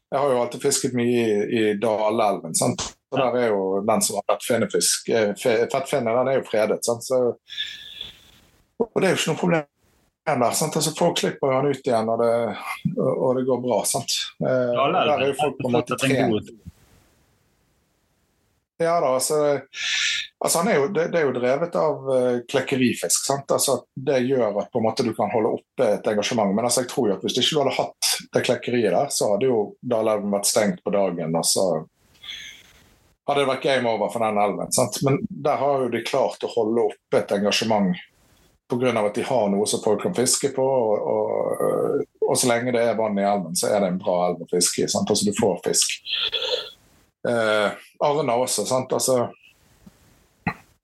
jeg 0.08 0.20
har 0.20 0.32
jo 0.32 0.42
alltid 0.42 0.64
fisket 0.64 0.96
mye 0.96 1.08
i, 1.12 1.32
i 1.60 1.64
Dalelven. 1.80 2.56
Og 2.56 3.18
der 3.20 3.36
er 3.36 3.48
jo 3.52 3.82
den 3.84 4.04
som 4.04 4.20
har 4.20 4.40
Fettfinne 4.40 6.14
den 6.16 6.32
er 6.32 6.38
jo 6.40 6.46
fredet. 6.48 6.80
Sant? 6.88 7.04
Så, 7.04 7.20
og 8.88 9.02
det 9.02 9.10
er 9.10 9.16
jo 9.16 9.20
ikke 9.22 9.34
noe 9.34 9.42
problem 9.42 9.68
der. 10.26 10.44
Altså, 10.46 10.94
folk 10.98 11.20
slipper 11.20 11.50
jo 11.50 11.58
han 11.58 11.70
ut 11.72 11.88
igjen, 11.88 12.10
og 12.14 12.22
det, 12.22 12.34
og, 13.02 13.30
det 13.38 13.46
går 13.48 13.62
bra. 13.64 13.80
Sant? 13.90 14.18
Eh, 14.44 14.82
der 14.94 15.16
er 15.16 15.28
jo 15.32 15.38
folk 15.40 15.58
på 15.60 15.70
en 15.70 15.78
måte 15.80 15.98
trent. 16.00 16.52
Ja 18.82 18.96
da, 19.02 19.12
altså, 19.14 19.36
altså 20.40 20.58
han 20.58 20.68
er 20.72 20.80
jo, 20.80 20.88
det, 20.90 21.04
det 21.14 21.20
er 21.20 21.28
jo 21.28 21.34
drevet 21.36 21.76
av 21.78 22.08
uh, 22.10 22.40
klekkerifisk. 22.50 23.28
sant? 23.28 23.54
Altså 23.54 23.84
Det 23.94 24.24
gjør 24.26 24.58
at 24.64 24.80
måte 24.82 25.06
du 25.06 25.12
kan 25.18 25.30
holde 25.30 25.52
oppe 25.60 25.90
et 26.00 26.08
engasjement. 26.10 26.54
Men 26.56 26.66
altså 26.66 26.82
jeg 26.82 26.90
tror 26.90 27.12
jo 27.12 27.18
at 27.18 27.26
hvis 27.26 27.38
ikke 27.38 27.54
du 27.54 27.62
hadde 27.62 27.76
hatt 27.78 28.12
det 28.34 28.44
klekkeriet 28.48 28.96
der, 28.96 29.12
så 29.14 29.36
hadde 29.36 29.52
jo 29.52 29.60
Dalelven 29.86 30.34
vært 30.34 30.50
stengt 30.50 30.82
på 30.82 30.94
dagen. 30.98 31.38
og 31.38 31.46
så 31.46 31.68
hadde 33.30 33.44
det 33.44 33.52
vært 33.52 33.68
game 33.70 33.90
over 33.90 34.10
for 34.10 34.26
den 34.26 34.42
elven. 34.42 34.74
sant? 34.74 34.98
Men 35.06 35.22
der 35.30 35.62
har 35.62 35.86
jo 35.86 35.94
de 35.94 36.02
klart 36.08 36.42
å 36.44 36.54
holde 36.56 36.90
oppe 36.90 37.22
et 37.22 37.36
engasjement 37.38 37.94
pga. 38.72 38.94
at 39.06 39.18
de 39.20 39.26
har 39.28 39.50
noe 39.52 39.68
som 39.68 39.84
folk 39.84 40.02
kan 40.04 40.16
fiske 40.16 40.54
på. 40.56 40.64
Og, 40.64 41.12
og, 41.14 42.06
og 42.28 42.40
så 42.40 42.50
lenge 42.50 42.74
det 42.76 42.82
er 42.88 42.98
vann 43.00 43.20
i 43.20 43.28
elven, 43.28 43.56
så 43.56 43.70
er 43.70 43.84
det 43.84 43.92
en 43.92 44.02
bra 44.02 44.18
elv 44.30 44.46
å 44.46 44.50
fiske 44.52 44.86
i. 44.86 44.90
sant? 44.92 45.10
Altså 45.12 45.28
du 45.28 45.36
får 45.38 45.62
fisk. 45.68 46.00
Eh, 47.30 47.70
Arna 48.02 48.40
også, 48.42 48.66
sant. 48.66 48.94
Altså, 48.98 49.28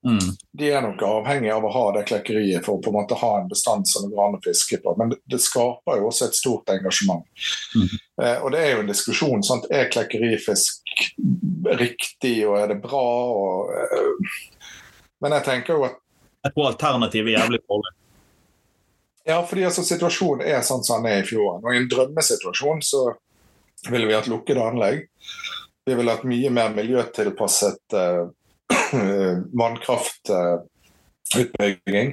Mm. 0.07 0.38
de 0.51 0.69
er 0.71 0.81
nok 0.81 1.01
avhengige 1.03 1.55
av 1.55 1.65
å 1.65 1.71
ha 1.73 1.85
det 1.97 2.05
klekkeriet 2.07 2.63
for 2.63 2.77
å 2.77 2.81
på 2.83 2.91
en 2.93 2.95
måte 2.95 3.17
ha 3.19 3.31
en 3.41 3.49
bestand 3.51 3.88
som 3.89 4.05
det 4.05 4.13
går 4.15 4.27
an 4.27 4.38
å 4.38 4.43
fiske 4.45 4.77
på. 4.83 4.93
Men 4.95 5.09
det, 5.11 5.17
det 5.27 5.39
skaper 5.43 5.99
jo 5.99 6.07
også 6.07 6.29
et 6.29 6.38
stort 6.38 6.69
engasjement. 6.71 7.25
Mm. 7.75 7.89
Eh, 8.21 8.38
og 8.38 8.53
det 8.53 8.61
er 8.61 8.71
jo 8.75 8.83
en 8.85 8.91
diskusjon. 8.91 9.43
Sant? 9.43 9.67
Er 9.73 9.89
klekkerifisk 9.91 10.85
riktig, 11.81 12.38
og 12.47 12.55
er 12.61 12.71
det 12.71 12.79
bra? 12.85 13.03
Og, 13.33 13.73
eh, 13.73 14.38
men 15.25 15.35
jeg 15.39 15.47
tenker 15.49 15.75
jo 15.75 15.88
at 15.89 15.99
Jeg 16.47 16.55
tror 16.55 16.71
alternativet 16.71 17.33
er 17.33 17.41
jævlig 17.41 17.59
dårlig. 17.67 17.91
Ja, 19.27 19.41
fordi 19.43 19.65
altså, 19.67 19.83
situasjonen 19.83 20.47
er 20.47 20.61
sånn 20.63 20.79
som 20.87 21.03
den 21.03 21.11
er 21.11 21.19
i 21.19 21.27
fjorden. 21.27 21.59
Og 21.65 21.73
i 21.75 21.79
en 21.81 21.89
drømmesituasjon 21.91 22.79
så 22.87 23.01
ville 23.91 24.07
vi 24.07 24.15
hatt 24.15 24.31
lukkede 24.31 24.63
anlegg. 24.63 25.11
Vi 25.87 25.95
ville 25.95 26.11
hatt 26.15 26.23
mye 26.27 26.49
mer 26.55 26.69
miljøtilpasset 26.75 27.93
uh, 27.99 28.23
vannkraftutbygging. 29.61 32.09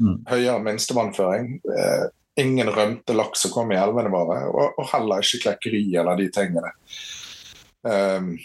Mm. 0.00 0.16
Høyere 0.32 0.60
minstevannføring. 0.64 1.44
Uh, 1.68 2.04
ingen 2.40 2.68
rømte 2.72 3.12
laks 3.12 3.44
som 3.44 3.52
kom 3.52 3.68
i 3.76 3.82
elvene 3.82 4.08
våre. 4.12 4.48
Og, 4.48 4.66
og 4.80 4.84
heller 4.94 5.20
ikke 5.20 5.42
klekkeri 5.44 5.84
eller 6.00 6.16
de 6.16 6.26
tingene. 6.32 6.72
Um, 7.84 8.40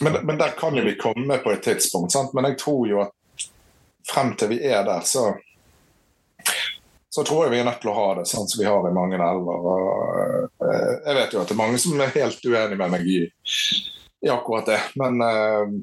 men, 0.00 0.24
men 0.24 0.40
der 0.40 0.56
kan 0.56 0.72
jo 0.72 0.80
vi 0.88 0.96
komme 0.96 1.36
på 1.44 1.52
et 1.52 1.60
tidspunkt. 1.68 2.16
Sant? 2.16 2.32
Men 2.32 2.48
jeg 2.48 2.56
tror 2.64 2.88
jo 2.88 3.04
at 3.04 3.12
frem 4.08 4.34
til 4.38 4.54
vi 4.54 4.62
er 4.66 4.84
der, 4.86 5.06
så 5.06 5.30
så 7.14 7.24
tror 7.28 7.44
jeg 7.44 7.52
vi 7.52 7.58
er 7.60 7.66
nødt 7.68 7.82
til 7.82 7.90
å 7.92 7.96
ha 7.98 8.06
det 8.16 8.22
sånn 8.30 8.46
som 8.48 8.60
vi 8.62 8.64
har 8.64 8.86
i 8.88 8.94
mange 8.96 9.18
elver. 9.20 9.66
Og, 9.68 10.46
eh, 10.64 10.92
jeg 11.04 11.16
vet 11.18 11.34
jo 11.34 11.42
at 11.42 11.50
det 11.50 11.52
er 11.52 11.58
mange 11.60 11.80
som 11.82 12.00
er 12.00 12.14
helt 12.14 12.46
uenig 12.46 12.78
med 12.80 12.94
meg 12.94 13.04
i, 13.04 13.18
i 14.24 14.30
akkurat 14.32 14.70
det. 14.70 14.78
Men, 14.96 15.20
eh, 15.26 15.74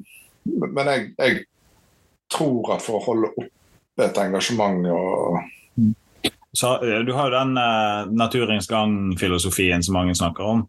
men 0.66 0.90
jeg, 0.90 1.06
jeg, 1.20 1.44
tror 2.30 2.76
at 2.76 2.82
for 2.82 2.98
å 2.98 3.04
holde 3.04 3.30
oppe 3.42 4.04
et 4.04 4.18
engasjement 4.22 4.84
og 4.94 5.40
så, 6.54 6.76
du 6.82 7.10
har 7.14 7.30
jo 7.30 7.34
den 7.34 7.58
eh, 7.58 8.10
naturens 8.18 8.66
gang-filosofien 8.70 9.82
som 9.86 9.94
mange 9.98 10.14
snakker 10.18 10.46
om. 10.46 10.62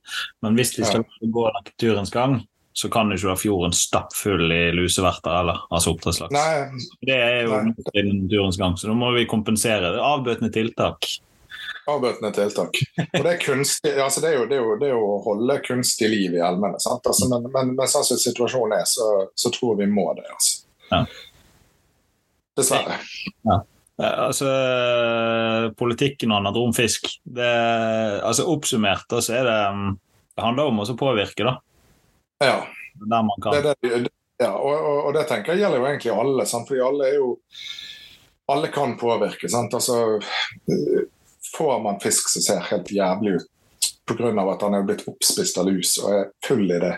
Men 0.45 0.57
hvis 0.57 0.75
vi 0.77 0.85
skal 0.85 1.05
gå 1.05 1.45
naturens 1.55 2.13
gang, 2.13 2.37
så 2.73 2.89
kan 2.89 3.09
du 3.09 3.17
ikke 3.17 3.33
ha 3.33 3.39
fjorden 3.39 3.73
stappfull 3.75 4.51
i 4.51 4.61
luseverter 4.75 5.33
eller 5.41 5.65
altså 5.69 5.91
oppdrettslaks. 5.91 6.87
Det 7.03 7.17
er 7.17 7.43
jo 7.43 7.59
naturens 7.67 8.59
gang, 8.61 8.77
så 8.79 8.91
da 8.91 8.95
må 8.95 9.11
vi 9.15 9.27
kompensere. 9.29 9.91
Er 9.91 9.99
avbøtende 10.05 10.51
tiltak. 10.55 11.09
Avbøtende 11.91 12.31
tiltak. 12.35 12.77
Og 13.07 13.25
det 13.25 13.33
er, 13.33 13.39
kunstig, 13.41 13.91
altså 13.99 14.23
det, 14.23 14.31
er 14.31 14.37
jo, 14.39 14.45
det, 14.47 14.57
er 14.57 14.63
jo, 14.63 14.77
det 14.79 14.87
er 14.87 14.93
jo 14.95 15.09
å 15.17 15.17
holde 15.25 15.57
kunstig 15.65 16.11
liv 16.13 16.37
i 16.37 16.43
elvene. 16.43 16.77
Altså, 16.79 17.27
men, 17.31 17.49
men, 17.51 17.73
men 17.75 17.91
sånn 17.91 18.07
som 18.07 18.21
situasjonen 18.21 18.77
er, 18.77 18.87
så, 18.87 19.09
så 19.35 19.51
tror 19.53 19.79
vi 19.81 19.89
må 19.91 20.07
det. 20.17 20.27
Altså. 20.31 20.63
Ja. 20.91 21.03
Dessverre. 22.59 23.01
Ja. 23.47 23.59
Altså, 24.01 24.47
Politikken 25.77 26.31
og 26.33 26.55
om 26.57 26.71
fisk. 26.73 27.09
Det, 27.23 27.51
altså, 28.23 28.47
oppsummert 28.49 29.11
så 29.19 29.35
er 29.41 29.49
det 29.49 29.59
mm, 29.75 29.91
Det 30.31 30.45
handler 30.45 30.71
om 30.71 30.81
å 30.81 30.87
påvirke, 30.97 31.45
da. 31.45 31.57
Ja. 32.41 32.67
Der 32.93 33.23
man 33.23 33.41
kan. 33.41 33.53
Det, 33.53 33.75
det, 33.81 34.09
ja 34.41 34.51
og, 34.57 34.73
og, 34.73 34.97
og, 35.05 35.13
det 35.13 35.27
tenker 35.29 35.53
jeg 35.53 35.63
gjelder 35.63 35.81
jo 35.81 35.87
egentlig 35.91 36.13
alle. 36.23 36.45
Sant? 36.49 36.67
Fordi 36.69 36.81
alle 36.81 37.07
er 37.11 37.19
jo 37.19 37.35
Alle 38.51 38.67
kan 38.67 38.97
påvirke. 38.99 39.47
Sant? 39.49 39.73
Altså, 39.73 40.19
får 41.57 41.79
man 41.79 41.99
fisk 42.03 42.29
som 42.29 42.43
ser 42.43 42.65
helt 42.71 42.89
jævlig 42.91 43.37
ut 43.37 43.47
pga. 44.09 44.31
at 44.51 44.61
han 44.61 44.73
er 44.73 44.83
blitt 44.83 45.05
oppspist 45.07 45.57
av 45.57 45.69
lus 45.69 45.93
og 46.01 46.11
er 46.11 46.25
full 46.47 46.65
i 46.65 46.79
det 46.81 46.97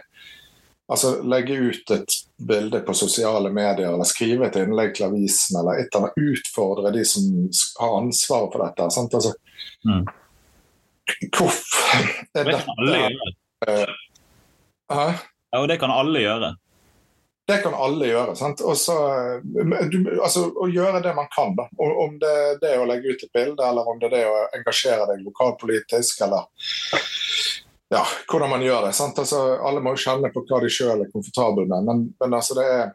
Altså 0.91 1.23
legge 1.23 1.53
ut 1.53 1.91
et 1.95 2.15
bilde 2.37 2.81
på 2.83 2.93
sosiale 2.93 3.49
medier 3.53 3.87
eller 3.93 4.07
skrive 4.07 4.49
et 4.49 4.57
innlegg 4.59 4.91
til 4.95 5.07
avisen 5.07 5.59
eller 5.59 5.79
et 5.79 5.87
eller 5.87 6.09
annet. 6.09 6.33
Utfordre 6.33 6.91
de 6.91 7.05
som 7.07 7.29
har 7.79 7.95
ansvaret 8.01 8.51
for 8.51 8.65
dette. 8.65 8.89
Sant? 8.91 9.15
Altså, 9.15 9.31
mm. 9.87 10.03
Hvorfor 11.37 12.03
er 12.35 12.51
dette 12.51 13.77
uh, 14.91 15.23
Ja, 15.53 15.61
og 15.61 15.69
det 15.69 15.77
kan 15.79 15.93
alle 15.93 16.23
gjøre. 16.23 16.55
Det 17.47 17.57
kan 17.61 17.73
alle 17.75 18.07
gjøre. 18.07 18.35
sant? 18.39 18.61
Også, 18.63 18.93
du, 19.43 19.97
altså, 20.23 20.47
Å 20.55 20.67
gjøre 20.71 21.01
det 21.03 21.13
man 21.15 21.27
kan. 21.35 21.55
da. 21.57 21.67
Om 21.77 22.15
det 22.21 22.31
er 22.43 22.61
det 22.61 22.75
å 22.79 22.87
legge 22.89 23.13
ut 23.13 23.25
et 23.25 23.33
bilde, 23.35 23.63
eller 23.67 23.87
om 23.89 23.99
det 23.99 24.09
er 24.09 24.15
det 24.15 24.23
å 24.29 24.37
engasjere 24.57 25.09
deg 25.11 25.25
lokalpolitisk, 25.27 26.23
eller 26.25 26.47
ja, 27.93 28.01
hvordan 28.31 28.49
man 28.49 28.63
gjør 28.63 28.87
det. 28.87 28.93
sant? 28.93 29.19
Altså, 29.19 29.41
alle 29.61 29.81
må 29.83 29.93
jo 29.93 30.01
kjenne 30.05 30.31
på 30.33 30.41
hva 30.47 30.61
de 30.63 30.71
sjøl 30.71 31.03
er 31.03 31.11
komfortable 31.11 31.67
med. 31.69 31.85
Men, 31.89 32.03
men, 32.19 32.33
altså 32.33 32.57
det 32.57 32.67
er 32.71 32.91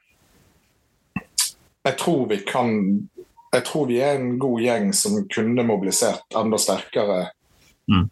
Jeg 1.86 1.96
tror 2.00 2.26
vi 2.28 2.38
kan 2.44 2.72
Jeg 3.54 3.64
tror 3.64 3.86
vi 3.88 4.00
er 4.02 4.18
en 4.18 4.38
god 4.38 4.60
gjeng 4.60 4.90
som 4.92 5.20
kunne 5.30 5.64
mobilisert 5.64 6.36
enda 6.36 6.58
sterkere 6.60 7.20
mm. 7.88 8.08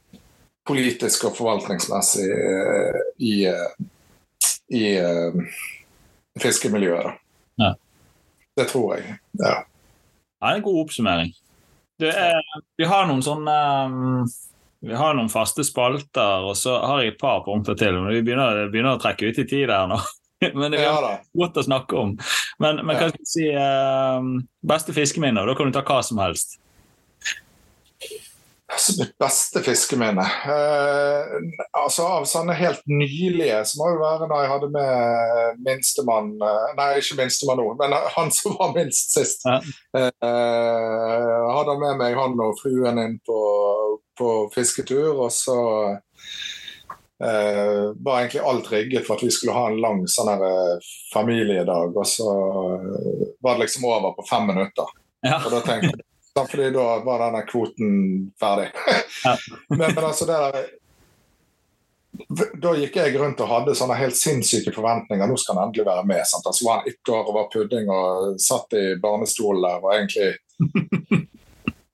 politisk 0.68 1.26
og 1.28 1.34
forvaltningsmessig 1.36 2.28
eh, 2.30 3.02
i, 3.18 3.34
eh, 3.50 3.74
i, 3.76 3.90
i 4.74 4.96
uh, 4.98 5.36
fiskemiljøet. 6.42 7.22
Ja. 7.62 7.74
Det 8.56 8.68
tror 8.72 8.96
jeg. 8.96 9.18
Ja. 9.40 9.60
Det 9.66 10.50
er 10.50 10.58
en 10.58 10.66
god 10.66 10.82
oppsummering. 10.84 11.32
Er, 12.02 12.42
vi 12.76 12.88
har 12.88 13.06
noen 13.08 13.24
sånne 13.24 13.56
um 13.86 14.26
vi 14.86 14.94
har 14.94 15.16
noen 15.16 15.30
faste 15.32 15.64
spalter, 15.64 16.44
og 16.46 16.54
så 16.58 16.76
har 16.84 17.02
jeg 17.02 17.14
et 17.14 17.20
par 17.20 17.40
punkter 17.46 17.74
til. 17.78 17.96
men 17.96 18.12
Vi 18.14 18.22
begynner, 18.22 18.66
begynner 18.70 18.94
å 18.94 19.00
trekke 19.02 19.30
ut 19.30 19.40
i 19.42 19.46
tid 19.48 19.72
her 19.72 19.88
nå. 19.90 19.98
Men 20.60 20.68
det 20.68 20.82
er 20.82 20.90
ja, 20.92 21.14
godt 21.32 21.56
å 21.56 21.64
snakke 21.64 21.96
om. 21.96 22.10
Men, 22.60 22.82
men 22.84 22.98
hva 22.98 23.06
skal 23.08 23.22
vi 23.22 23.28
si 23.30 23.46
um, 23.56 24.34
Beste 24.68 24.92
fiskeminner? 24.92 25.48
Da 25.48 25.54
kan 25.56 25.70
du 25.70 25.72
ta 25.72 25.80
hva 25.80 26.02
som 26.04 26.20
helst. 26.20 26.58
Altså, 28.76 28.94
mitt 29.00 29.14
beste 29.20 29.62
fiskeminne 29.64 30.24
Eh, 30.46 31.34
altså 31.76 32.04
Av 32.18 32.26
sånne 32.28 32.54
helt 32.58 32.82
nylige, 32.90 33.62
så 33.66 33.80
må 33.80 33.88
jo 33.94 34.00
være 34.02 34.28
da 34.30 34.40
jeg 34.42 34.50
hadde 34.52 34.68
med 34.74 35.62
minstemann 35.66 36.34
uh, 36.42 36.74
Nei, 36.76 36.90
ikke 37.00 37.18
minstemann 37.22 37.60
nå, 37.62 37.70
men 37.80 37.96
han 38.14 38.32
som 38.34 38.56
var 38.60 38.74
minst 38.76 39.16
sist. 39.16 39.46
Ja. 39.48 39.58
Eh, 39.96 41.46
hadde 41.56 41.78
med 41.80 42.00
meg 42.00 42.18
han 42.18 42.36
og 42.42 42.58
fruen 42.60 43.00
inn 43.00 43.16
på 43.26 43.40
på 44.18 44.50
fisketur. 44.54 45.20
Og 45.20 45.32
så 45.32 45.56
eh, 47.24 47.92
var 47.96 48.20
egentlig 48.20 48.40
alt 48.40 48.72
rigget 48.72 49.06
for 49.06 49.16
at 49.16 49.24
vi 49.24 49.30
skulle 49.30 49.56
ha 49.56 49.70
en 49.70 49.80
lang 49.82 50.04
sånn 50.10 50.32
her, 50.32 50.46
eh, 50.48 50.92
familiedag. 51.14 51.96
Og 51.96 52.08
så 52.08 52.30
eh, 52.76 53.26
var 53.40 53.56
det 53.56 53.66
liksom 53.66 53.88
over 53.90 54.16
på 54.16 54.26
fem 54.30 54.48
minutter. 54.52 54.94
Ja. 55.26 55.40
Og 55.42 55.50
da 55.52 55.62
tenkte 55.64 55.92
jeg 55.94 56.05
fordi 56.44 56.72
da 56.74 56.86
var 57.06 57.22
denne 57.24 57.44
kvoten 57.48 57.94
ferdig. 58.40 58.68
Men, 59.68 59.86
men, 59.88 60.04
altså 60.04 60.28
der 60.28 60.58
da 62.62 62.72
gikk 62.78 62.96
jeg 62.96 63.16
rundt 63.20 63.40
og 63.44 63.50
hadde 63.50 63.74
sånne 63.76 63.96
helt 63.98 64.16
sinnssyke 64.16 64.72
forventninger. 64.74 65.28
Nå 65.28 65.36
skal 65.40 65.58
han 65.58 65.68
endelig 65.68 65.86
være 65.88 66.04
med. 66.08 66.22
Sant? 66.28 66.46
Altså 66.48 66.64
var 66.66 66.80
han 66.80 66.90
ett 66.90 67.12
år 67.12 67.24
og 67.24 67.34
var 67.36 67.48
pudding 67.52 67.90
og 67.92 68.38
satt 68.40 68.76
i 68.78 68.84
barnestol 69.02 69.60
der 69.64 69.84
og 69.84 69.92
egentlig 69.92 71.26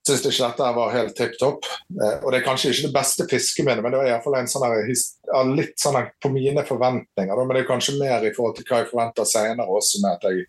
syns 0.07 0.25
ikke 0.27 0.49
dette 0.49 0.71
var 0.77 0.95
helt 0.97 1.15
tipp 1.19 1.37
topp. 1.41 1.69
Eh, 1.95 2.17
og 2.23 2.33
det 2.33 2.41
er 2.41 2.47
kanskje 2.47 2.73
ikke 2.73 2.89
det 2.89 2.97
beste 2.97 3.27
fiskeminnet, 3.31 3.83
men 3.85 3.95
det 3.95 4.01
var 4.01 4.11
iallfall 4.11 4.39
en 4.41 4.51
sånn 4.51 4.67
ja, 4.67 5.43
litt 5.47 5.77
sånn 5.81 6.01
på 6.23 6.33
mine 6.35 6.65
forventninger. 6.67 7.43
Men 7.43 7.55
det 7.55 7.63
er 7.63 7.71
kanskje 7.71 7.99
mer 8.01 8.27
i 8.27 8.33
forhold 8.35 8.59
til 8.59 8.67
hva 8.69 8.83
jeg 8.83 8.91
forventer 8.91 9.29
senere 9.29 9.79
også, 9.79 10.03
med 10.03 10.19
at 10.19 10.27
jeg, 10.29 10.49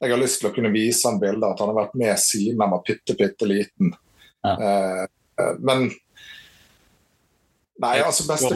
jeg 0.00 0.12
har 0.14 0.20
lyst 0.20 0.40
til 0.40 0.48
å 0.50 0.54
kunne 0.54 0.72
vise 0.72 1.08
han 1.08 1.20
bilder 1.20 1.52
at 1.52 1.60
han 1.60 1.72
har 1.72 1.82
vært 1.82 1.98
med 2.00 2.20
siden 2.20 2.62
han 2.62 2.72
var 2.72 2.84
bitte, 2.86 3.16
bitte 3.18 3.48
liten. 3.48 3.92
Ja. 4.44 4.54
Eh, 4.54 5.02
eh 5.40 5.58
men 5.60 5.90
Nei, 7.80 7.94
altså 8.04 8.26
beste 8.28 8.50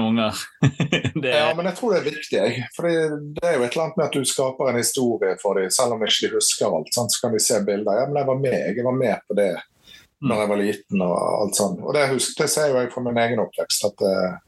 unger. 0.00 0.38
er... 1.20 1.26
Ja, 1.26 1.50
men 1.56 1.66
jeg 1.68 1.76
tror 1.76 1.92
det 1.92 1.98
er 1.98 2.06
viktig. 2.06 2.38
Jeg. 2.38 2.62
For 2.72 2.88
det 2.88 3.42
er 3.44 3.58
jo 3.58 3.66
et 3.66 3.74
eller 3.74 3.82
annet 3.84 3.98
med 3.98 4.06
at 4.06 4.14
du 4.16 4.24
skaper 4.28 4.70
en 4.70 4.78
historie 4.80 5.34
for 5.42 5.60
dem, 5.60 5.68
selv 5.74 5.98
om 5.98 6.04
ikke 6.06 6.30
de 6.30 6.38
husker 6.38 6.72
alt. 6.72 6.88
Sant? 6.96 7.12
Så 7.12 7.20
kan 7.20 7.36
de 7.36 7.42
se 7.44 7.58
bilder. 7.66 7.98
Ja, 8.00 8.06
men 8.08 8.16
jeg 8.22 8.28
var 8.30 8.40
med, 8.40 8.56
jeg 8.56 8.86
var 8.86 8.96
med 8.96 9.26
på 9.28 9.36
det 9.36 9.50
mm. 9.52 10.30
når 10.30 10.40
jeg 10.40 10.52
var 10.54 10.62
liten 10.62 11.04
og 11.04 11.14
alt 11.18 11.60
sånt. 11.60 11.82
Og 11.84 11.92
det, 11.96 12.06
husker, 12.14 12.38
det 12.40 12.54
ser 12.54 12.72
jo 12.72 12.80
jeg 12.80 12.92
fra 12.94 13.04
min 13.04 13.20
egen 13.20 13.44
oppvekst. 13.44 13.84
at 13.90 14.06
uh, 14.08 14.38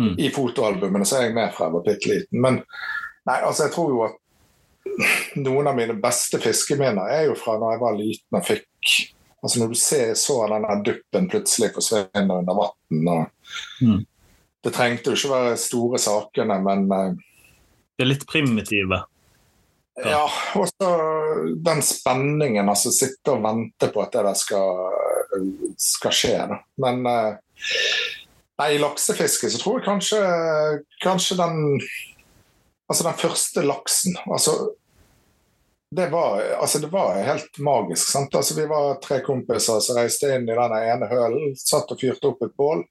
mm. 0.00 0.14
I 0.16 0.32
fotoalbumene 0.32 1.08
så 1.08 1.20
er 1.20 1.28
jeg 1.28 1.36
med 1.36 1.52
fra 1.52 1.68
jeg 1.68 1.76
var 1.76 1.86
bitte 1.90 2.12
liten. 2.14 2.40
Men 2.48 2.62
nei, 3.28 3.38
altså 3.42 3.66
jeg 3.66 3.76
tror 3.76 3.92
jo 3.92 4.06
at 4.08 4.16
noen 5.36 5.68
av 5.68 5.76
mine 5.76 5.96
beste 6.00 6.40
fiskeminner 6.42 7.12
er 7.12 7.28
jo 7.28 7.36
fra 7.38 7.56
når 7.60 7.74
jeg 7.74 7.82
var 7.82 8.00
liten 8.00 8.40
og 8.40 8.46
fikk 8.46 8.96
Altså 9.46 9.60
Når 9.60 9.68
du 9.68 9.78
ser, 9.78 10.14
så 10.18 10.36
denne 10.50 10.76
duppen 10.82 11.28
plutselig 11.30 11.68
forsvinne 11.76 12.38
under 12.40 12.56
vann 12.56 13.02
mm. 13.82 14.00
Det 14.64 14.72
trengte 14.74 15.12
jo 15.12 15.18
ikke 15.18 15.34
være 15.34 15.58
store 15.60 16.00
sakene, 16.02 16.56
men 16.64 16.88
uh, 16.90 17.12
Det 17.94 18.02
er 18.02 18.10
litt 18.10 18.24
primitive? 18.26 19.02
Ja, 20.00 20.08
ja 20.10 20.24
og 20.58 20.66
så 20.72 20.90
den 21.68 21.84
spenningen. 21.84 22.68
altså 22.68 22.90
Sitte 22.90 23.36
og 23.36 23.44
vente 23.44 23.92
på 23.92 24.02
at 24.02 24.16
det 24.16 24.24
der 24.26 24.40
skal, 24.40 24.82
skal 25.78 26.16
skje. 26.16 26.34
Da. 26.50 26.58
Men 26.82 27.06
uh, 27.06 27.38
nei, 28.58 28.70
i 28.74 28.82
laksefiske 28.82 29.52
så 29.52 29.62
tror 29.62 29.78
jeg 29.78 29.86
kanskje, 29.86 30.20
kanskje 31.04 31.38
den 31.38 31.62
Altså 32.86 33.06
den 33.06 33.18
første 33.18 33.62
laksen. 33.66 34.18
altså 34.26 34.56
det 35.90 36.08
var, 36.10 36.40
altså 36.60 36.78
det 36.78 36.88
var, 36.90 37.14
helt 37.22 37.58
magisk. 37.58 38.10
sant? 38.10 38.34
Altså 38.34 38.54
Vi 38.54 38.66
var 38.66 38.98
tre 39.02 39.20
kompiser 39.24 39.80
som 39.80 39.96
reiste 39.96 40.32
inn 40.34 40.48
i 40.48 40.56
den 40.58 40.74
ene 40.76 41.08
hølen, 41.10 41.54
satt 41.56 41.92
og 41.94 42.00
fyrte 42.00 42.32
opp 42.32 42.42
et 42.42 42.56
bål. 42.58 42.82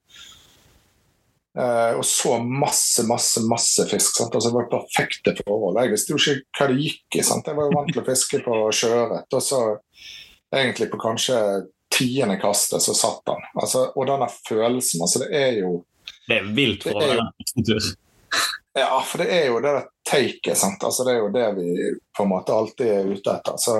Eh, 1.59 1.91
og 1.95 2.03
så 2.07 2.37
masse, 2.39 3.03
masse 3.07 3.43
masse 3.47 3.85
fisk. 3.91 4.21
Altså 4.23 4.49
Det 4.49 4.55
var 4.55 4.71
perfekte 4.71 5.35
forhold. 5.41 5.79
Jeg 5.83 5.91
visste 5.93 6.15
jo 6.15 6.19
ikke 6.19 6.59
hva 6.59 6.69
det 6.71 6.79
gikk 6.81 7.19
i. 7.19 7.23
sant? 7.23 7.47
Jeg 7.47 7.59
var 7.59 7.69
jo 7.69 7.77
vant 7.77 7.91
til 7.91 8.01
å 8.01 8.07
fiske 8.07 8.41
på 8.47 8.61
sjøørret. 8.79 9.27
Og 9.39 9.43
så 9.43 9.61
egentlig 10.55 10.89
på 10.91 11.01
kanskje 11.01 11.39
tiende 11.95 12.39
kastet 12.41 12.83
så 12.83 12.95
satt 12.95 13.27
han. 13.31 13.43
Altså, 13.59 13.89
og 13.95 14.07
denne 14.07 14.27
følelsen, 14.47 15.03
altså 15.03 15.23
det 15.23 15.29
er 15.35 15.59
jo 15.61 15.77
Det 16.27 16.39
er 16.39 16.49
vilt 16.57 16.83
for 16.83 16.97
å 16.99 17.07
være 17.11 17.29
på 17.53 17.63
tur. 17.69 17.93
Ja, 18.76 18.99
for 19.07 19.23
det 19.23 19.30
er 19.32 19.45
jo 19.47 19.61
det 19.63 19.71
der 19.71 19.86
taket. 20.09 20.57
sant? 20.59 20.84
Altså, 20.84 21.05
det 21.07 21.13
er 21.13 21.21
jo 21.23 21.32
det 21.32 21.45
vi 21.55 21.93
på 22.17 22.26
en 22.26 22.32
måte 22.34 22.53
alltid 22.53 22.91
er 22.91 23.13
ute 23.13 23.38
etter. 23.38 23.55
Så 23.61 23.78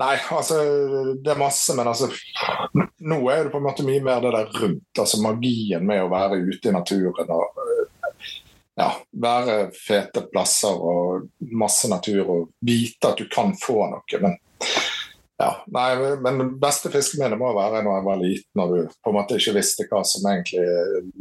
Nei, 0.00 0.14
altså 0.32 0.56
det 1.20 1.28
er 1.28 1.40
masse, 1.40 1.74
men 1.76 1.90
altså 1.90 2.08
Nå 3.04 3.18
er 3.28 3.44
det 3.44 3.52
på 3.52 3.58
en 3.60 3.66
måte 3.66 3.84
mye 3.84 4.00
mer 4.00 4.22
det 4.24 4.32
der 4.32 4.54
rundt. 4.62 5.00
Altså 5.02 5.20
magien 5.20 5.84
med 5.86 6.00
å 6.00 6.08
være 6.12 6.38
ute 6.40 6.70
i 6.70 6.72
naturen 6.72 7.32
og 7.36 7.60
ja, 8.80 8.88
være 9.12 9.56
fete 9.76 10.22
plasser 10.30 10.72
og 10.72 11.28
masse 11.52 11.90
natur 11.90 12.22
og 12.24 12.46
vite 12.64 13.10
at 13.10 13.20
du 13.20 13.28
kan 13.28 13.52
få 13.60 13.82
noe. 13.90 14.20
Men 14.22 14.38
ja, 15.40 15.50
nei, 15.72 15.90
men 16.24 16.40
det 16.40 16.48
beste 16.62 16.92
fiskeminnet 16.92 17.40
må 17.40 17.52
være 17.56 17.82
når 17.84 17.98
jeg 17.98 18.06
var 18.08 18.22
liten 18.22 18.64
og 18.64 18.72
du 18.72 18.80
på 18.88 19.12
en 19.12 19.18
måte 19.18 19.36
ikke 19.36 19.56
visste 19.58 19.88
hva 19.90 20.00
som 20.08 20.24
egentlig 20.32 20.64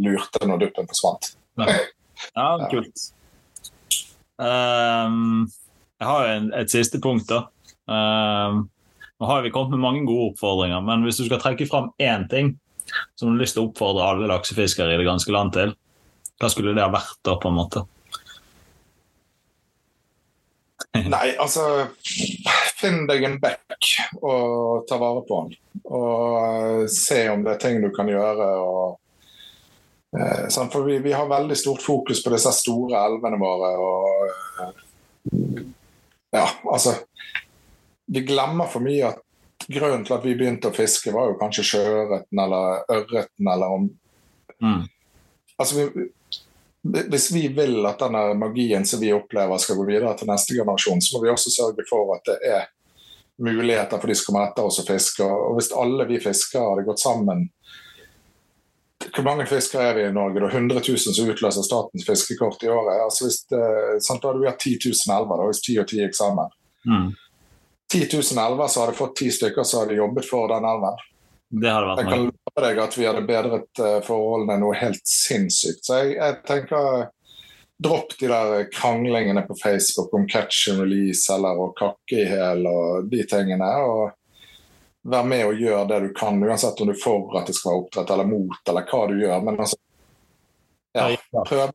lurte 0.07 0.47
når 0.47 0.63
duppen 0.63 0.87
forsvant. 0.87 1.33
Ja, 1.67 2.47
kult. 2.71 3.05
Um, 4.39 5.49
jeg 5.99 6.07
har 6.07 6.25
jo 6.25 6.33
en, 6.37 6.49
et 6.55 6.71
siste 6.71 6.99
punkt, 7.03 7.27
da. 7.31 7.45
Um, 7.89 8.65
nå 9.19 9.27
har 9.27 9.43
vi 9.43 9.51
kommet 9.51 9.75
med 9.75 9.83
mange 9.83 10.05
gode 10.07 10.31
oppfordringer, 10.31 10.81
men 10.85 11.03
hvis 11.03 11.19
du 11.19 11.25
skal 11.27 11.41
trekke 11.43 11.67
fram 11.67 11.91
én 11.99 12.27
ting 12.31 12.53
som 13.15 13.27
du 13.27 13.33
har 13.35 13.41
lyst 13.43 13.57
til 13.57 13.65
å 13.65 13.69
oppfordre 13.69 14.05
alle 14.07 14.29
laksefiskere 14.31 14.95
i 14.95 14.99
det 14.99 15.07
ganske 15.07 15.33
land 15.35 15.53
til, 15.57 15.73
hva 16.39 16.49
skulle 16.51 16.75
det 16.75 16.85
ha 16.85 16.91
vært 16.93 17.19
da, 17.27 17.35
på 17.35 17.51
en 17.51 17.57
måte? 17.57 17.83
Nei, 21.13 21.35
altså 21.37 21.65
Finn 22.79 23.03
deg 23.09 23.25
en 23.27 23.37
bekk 23.43 23.89
og 24.23 24.87
ta 24.87 24.97
vare 25.01 25.21
på 25.27 25.41
den. 25.43 25.57
Og 25.91 26.87
se 26.93 27.25
om 27.33 27.43
det 27.43 27.57
er 27.57 27.61
ting 27.61 27.81
du 27.83 27.89
kan 27.91 28.07
gjøre. 28.07 28.47
og 28.63 28.85
eh, 28.95 29.08
For 30.09 30.83
vi, 30.87 30.97
vi, 31.05 31.11
har 31.13 31.27
veldig 31.29 31.57
stort 31.57 31.83
fokus 31.85 32.23
på 32.23 32.31
disse 32.33 32.51
store 32.57 32.97
elvene 33.05 33.37
våre. 33.41 33.71
og 33.77 34.63
eh, 34.63 35.65
Ja, 36.33 36.47
altså 36.71 36.95
Vi 38.05 38.23
glemmer 38.25 38.69
for 38.69 38.81
mye 38.81 39.11
at 39.11 39.21
grunnen 39.69 40.05
til 40.05 40.15
at 40.15 40.25
vi 40.25 40.33
begynte 40.37 40.71
å 40.71 40.73
fiske, 40.73 41.13
var 41.13 41.29
jo 41.29 41.37
kanskje 41.37 41.67
sjøørreten 41.73 42.41
eller 42.41 42.87
ørreten 42.89 43.51
eller 43.53 43.75
om 43.75 43.89
mm. 44.63 44.87
Altså, 45.59 45.75
vi, 45.75 46.07
hvis 46.81 47.27
vi 47.35 47.47
vil 47.51 47.83
at 47.85 47.99
denne 47.99 48.33
magien 48.39 48.85
som 48.87 49.01
vi 49.01 49.11
opplever 49.13 49.59
skal 49.59 49.75
gå 49.75 49.85
videre 49.89 50.13
til 50.17 50.29
neste 50.31 50.55
generasjon, 50.55 51.01
så 51.03 51.17
må 51.17 51.25
vi 51.25 51.31
også 51.33 51.51
sørge 51.51 51.83
for 51.89 52.13
at 52.15 52.23
det 52.31 52.37
er 52.47 52.69
muligheter 53.43 53.99
for 53.99 54.07
de 54.07 54.15
som 54.15 54.29
kommer 54.29 54.47
etter 54.47 54.67
oss 54.67 54.79
å 54.79 54.85
fiske. 54.87 55.27
Og 55.27 55.57
hvis 55.57 55.73
alle 55.75 56.07
vi 56.07 56.21
fiskere 56.23 56.71
hadde 56.71 56.87
gått 56.87 57.03
sammen 57.03 57.49
Hvor 58.99 59.23
mange 59.23 59.45
fiskere 59.47 59.89
er 59.89 59.95
vi 59.95 60.05
i 60.09 60.13
Norge? 60.13 60.41
Det 60.41 60.49
er 60.49 60.57
100 60.59 60.81
000 60.83 61.15
som 61.15 61.29
utløser 61.31 61.63
statens 61.63 62.05
fiskekort 62.07 62.63
i 62.65 62.71
året. 62.71 62.99
Altså 63.05 63.27
hvis 63.27 63.41
det, 63.51 63.61
sant, 64.03 64.21
da 64.21 64.33
hadde 64.33 64.43
vi 64.43 64.49
hatt 64.49 64.65
10 64.65 64.73
000 64.89 65.13
elver, 65.15 65.43
hvis 65.47 65.61
10 65.63 65.77
og 65.83 65.87
10 65.87 66.01
gikk 66.03 66.17
sammen. 66.17 66.57
Mm. 66.83 67.13
10 67.93 68.01
000 68.11 68.41
elver, 68.43 68.67
så 68.67 68.83
hadde 68.83 68.97
fått 68.99 69.15
10 69.23 69.37
stykker 69.37 69.67
som 69.67 69.85
hadde 69.85 70.01
jobbet 70.01 70.27
for 70.27 70.51
den 70.51 70.67
elven. 70.67 70.99
Det 71.49 71.71
hadde 71.71 71.87
vært 71.93 72.03
Jeg 72.03 72.11
kan 72.11 72.25
love 72.27 72.65
deg 72.65 72.81
at 72.83 72.97
vi 72.99 73.07
hadde 73.07 73.23
bedret 73.29 73.81
uh, 73.81 73.95
forholdene 74.05 74.59
noe 74.61 74.75
helt 74.77 75.07
sinnssykt. 75.07 75.81
Så 75.87 76.03
jeg, 76.03 76.19
jeg 76.19 76.37
tenker 76.49 77.07
Dropp 77.79 78.11
de 78.19 78.27
der 78.27 78.65
kranglingene 78.75 79.45
på 79.47 79.55
Facebook 79.55 80.13
om 80.13 80.25
catch 80.27 80.67
and 80.67 80.81
release 80.83 81.31
eller 81.31 81.55
å 81.55 81.69
kakke 81.77 82.17
i 82.17 82.25
hæl 82.27 82.65
og 82.67 83.07
de 83.07 83.23
tingene. 83.23 83.69
og 83.87 84.18
Vær 85.07 85.23
med 85.23 85.45
og 85.47 85.61
gjør 85.61 85.85
det 85.87 85.99
du 86.03 86.09
kan, 86.15 86.41
uansett 86.43 86.81
om 86.81 86.89
du 86.89 86.93
er 86.93 86.99
for 86.99 87.37
at 87.39 87.47
det 87.47 87.55
skal 87.55 87.71
være 87.71 87.83
oppdrett 87.83 88.09
eller 88.15 88.27
mot, 88.27 88.59
eller 88.67 88.87
hva 88.89 89.03
du 89.07 89.15
gjør. 89.21 89.45
Men 89.45 89.59
altså 89.63 89.77
ja, 90.97 91.05
prøv, 91.47 91.71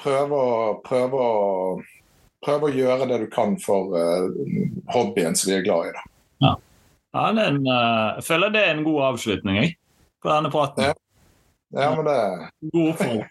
prøv, 0.00 0.32
å, 0.32 0.46
prøv, 0.86 1.16
å, 1.18 1.28
prøv 2.46 2.64
å 2.64 2.72
gjøre 2.72 3.08
det 3.10 3.18
du 3.24 3.26
kan 3.32 3.56
for 3.60 3.92
uh, 3.92 4.30
hobbyen 4.94 5.36
som 5.36 5.50
vi 5.50 5.58
er 5.58 5.66
glad 5.66 5.90
i. 5.90 5.94
Da. 5.96 6.04
Ja. 6.46 6.54
Ja, 7.10 7.26
en, 7.28 7.60
uh, 7.66 8.16
jeg 8.20 8.26
føler 8.28 8.54
det 8.54 8.62
er 8.64 8.72
en 8.76 8.86
god 8.86 9.02
avslutning 9.10 9.58
jeg, 9.58 9.74
på 10.22 10.30
denne 10.30 10.52
praten. 10.54 10.88
Ja, 10.88 10.96
ja 11.76 11.90
men 11.98 12.06
det 12.06 12.16
God 12.70 12.94
oppfordring. 12.94 13.28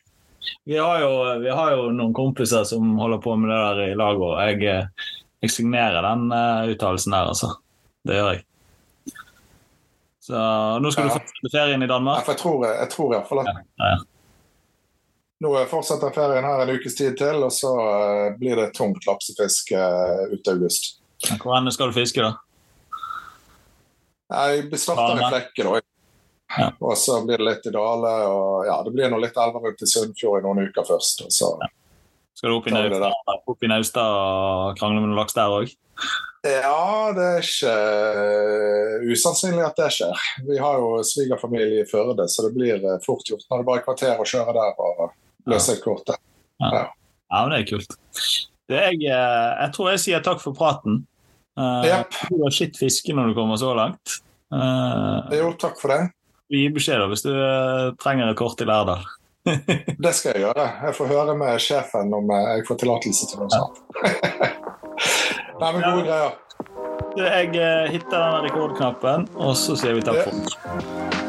Vi 0.66 0.78
har, 0.78 1.00
jo, 1.02 1.40
vi 1.42 1.50
har, 1.50 1.72
jo, 1.76 1.90
noen 1.96 2.14
kompiser 2.16 2.64
som 2.68 2.94
holder 3.00 3.20
på 3.24 3.34
med 3.40 3.52
det 3.52 3.58
der 3.60 3.82
i 3.92 3.98
lag, 3.98 4.22
og 4.24 4.38
jeg, 4.40 4.62
eh, 4.68 5.10
jeg 5.44 5.54
signerer 5.54 6.06
den 6.06 6.30
uh, 6.32 6.70
uttalelsen 6.72 7.16
der, 7.16 7.32
altså. 7.34 7.54
Det 8.08 8.16
gjør 8.16 8.32
jeg. 8.34 8.46
Så 10.30 10.80
nå 10.80 10.92
skal 10.92 11.08
ja. 11.08 11.10
du 11.10 11.18
fortsette 11.18 11.50
ferien 11.58 11.82
i 11.82 11.88
Danmark? 11.90 12.20
Ja, 12.20 12.26
for 12.28 12.36
jeg 12.36 12.42
tror, 12.44 12.66
jeg 12.70 12.90
tror 12.94 13.14
iallfall 13.16 13.40
at 13.42 13.48
ja. 13.82 13.94
Nå 15.42 15.54
fortsetter 15.72 16.12
ferien 16.14 16.46
her 16.46 16.62
en 16.62 16.72
ukes 16.76 16.98
tid 17.00 17.16
til, 17.18 17.40
og 17.48 17.50
så 17.56 17.72
uh, 17.74 18.26
blir 18.38 18.60
det 18.60 18.68
tungt 18.78 19.08
laksefiske 19.08 19.80
uh, 19.80 20.28
ut 20.30 20.52
august. 20.52 21.00
Hvor 21.42 21.70
skal 21.74 21.90
du 21.90 21.96
fiske, 21.96 22.22
da? 22.22 22.36
Jeg 24.30 24.82
starter 24.84 25.18
i 25.18 25.32
Flekke, 25.32 25.66
da. 25.66 25.82
Ja. 26.60 26.70
Og 26.78 26.94
så 27.00 27.18
blir 27.26 27.42
det 27.42 27.48
litt 27.48 27.66
i 27.72 27.74
Dale, 27.74 28.14
og 28.30 28.70
ja, 28.70 28.78
det 28.86 28.94
blir 28.94 29.10
noe 29.10 29.24
litt 29.24 29.42
elver 29.42 29.72
ut 29.72 29.82
til 29.82 29.90
Sunnfjord 29.90 30.44
i 30.44 30.46
noen 30.46 30.70
uker 30.70 30.86
først. 30.86 31.26
Og 31.26 31.34
så 31.34 31.56
ja. 31.64 31.74
Skal 32.40 32.54
du 32.54 32.56
opp 32.56 33.64
i 33.64 33.68
Naustad 33.68 34.14
og 34.16 34.78
krangle 34.80 35.02
med 35.02 35.10
noen 35.10 35.20
laks 35.20 35.36
der 35.36 35.52
òg? 35.52 35.74
Ja, 36.48 37.12
det 37.12 37.26
er 37.28 37.42
ikke 37.44 37.74
uh, 37.76 39.10
usannsynlig 39.12 39.66
at 39.66 39.82
det 39.82 39.90
skjer. 39.92 40.22
Vi 40.48 40.60
har 40.64 40.78
jo 40.80 41.02
svigerfamilie 41.04 41.82
i 41.84 41.90
Førde, 41.90 42.30
så 42.32 42.46
det 42.46 42.54
blir 42.56 42.80
uh, 42.86 42.96
fort 43.04 43.28
gjort. 43.28 43.44
Når 43.50 43.60
det 43.60 43.68
bare 43.68 43.82
et 43.82 43.88
kvarter 43.90 44.24
å 44.24 44.30
kjøre 44.32 44.56
der 44.56 44.80
og 44.86 45.12
løse 45.52 45.76
et 45.76 45.84
kort. 45.84 46.14
Ja. 46.16 46.22
Ja. 46.64 46.86
ja, 46.88 47.42
men 47.42 47.52
det 47.52 47.60
er 47.60 47.68
kult. 47.74 48.00
Det 48.72 48.80
er, 48.86 48.96
jeg, 48.96 49.20
uh, 49.20 49.68
tror 49.76 49.92
jeg 49.92 50.04
sier 50.06 50.24
takk 50.24 50.40
for 50.46 50.56
praten. 50.56 51.02
Uh, 51.60 51.84
yep. 51.90 52.16
Du 52.32 52.40
har 52.46 52.56
skitt 52.56 52.80
fiske 52.80 53.20
når 53.20 53.34
du 53.34 53.40
kommer 53.42 53.60
så 53.60 53.76
langt. 53.76 54.22
Uh, 54.48 55.28
jo, 55.36 55.52
takk 55.60 55.76
for 55.82 55.92
det. 55.92 56.14
Gi 56.56 56.70
beskjed 56.72 57.04
hvis 57.12 57.28
du 57.28 57.34
trenger 58.00 58.32
et 58.32 58.40
kort 58.40 58.64
i 58.64 58.70
Lærdal. 58.70 59.04
det 60.04 60.14
skal 60.18 60.36
jeg 60.36 60.46
gjøre. 60.48 60.68
Jeg 60.86 60.98
får 60.98 61.12
høre 61.14 61.38
med 61.40 61.64
sjefen 61.64 62.14
om 62.16 62.36
jeg 62.36 62.68
får 62.68 62.82
tillatelse 62.84 63.32
til 63.32 63.44
noe 63.44 63.50
sånt. 63.54 63.82
Nei, 65.62 65.72
men 65.72 65.82
gode 65.84 66.06
greier. 66.08 66.38
Jeg 67.20 67.50
hitter 67.92 68.20
den 68.20 68.46
rekordknappen, 68.48 69.28
og 69.40 69.58
så 69.60 69.76
sier 69.80 69.98
vi 69.98 70.06
takk 70.06 70.24
for 70.28 70.46
oss. 70.46 71.29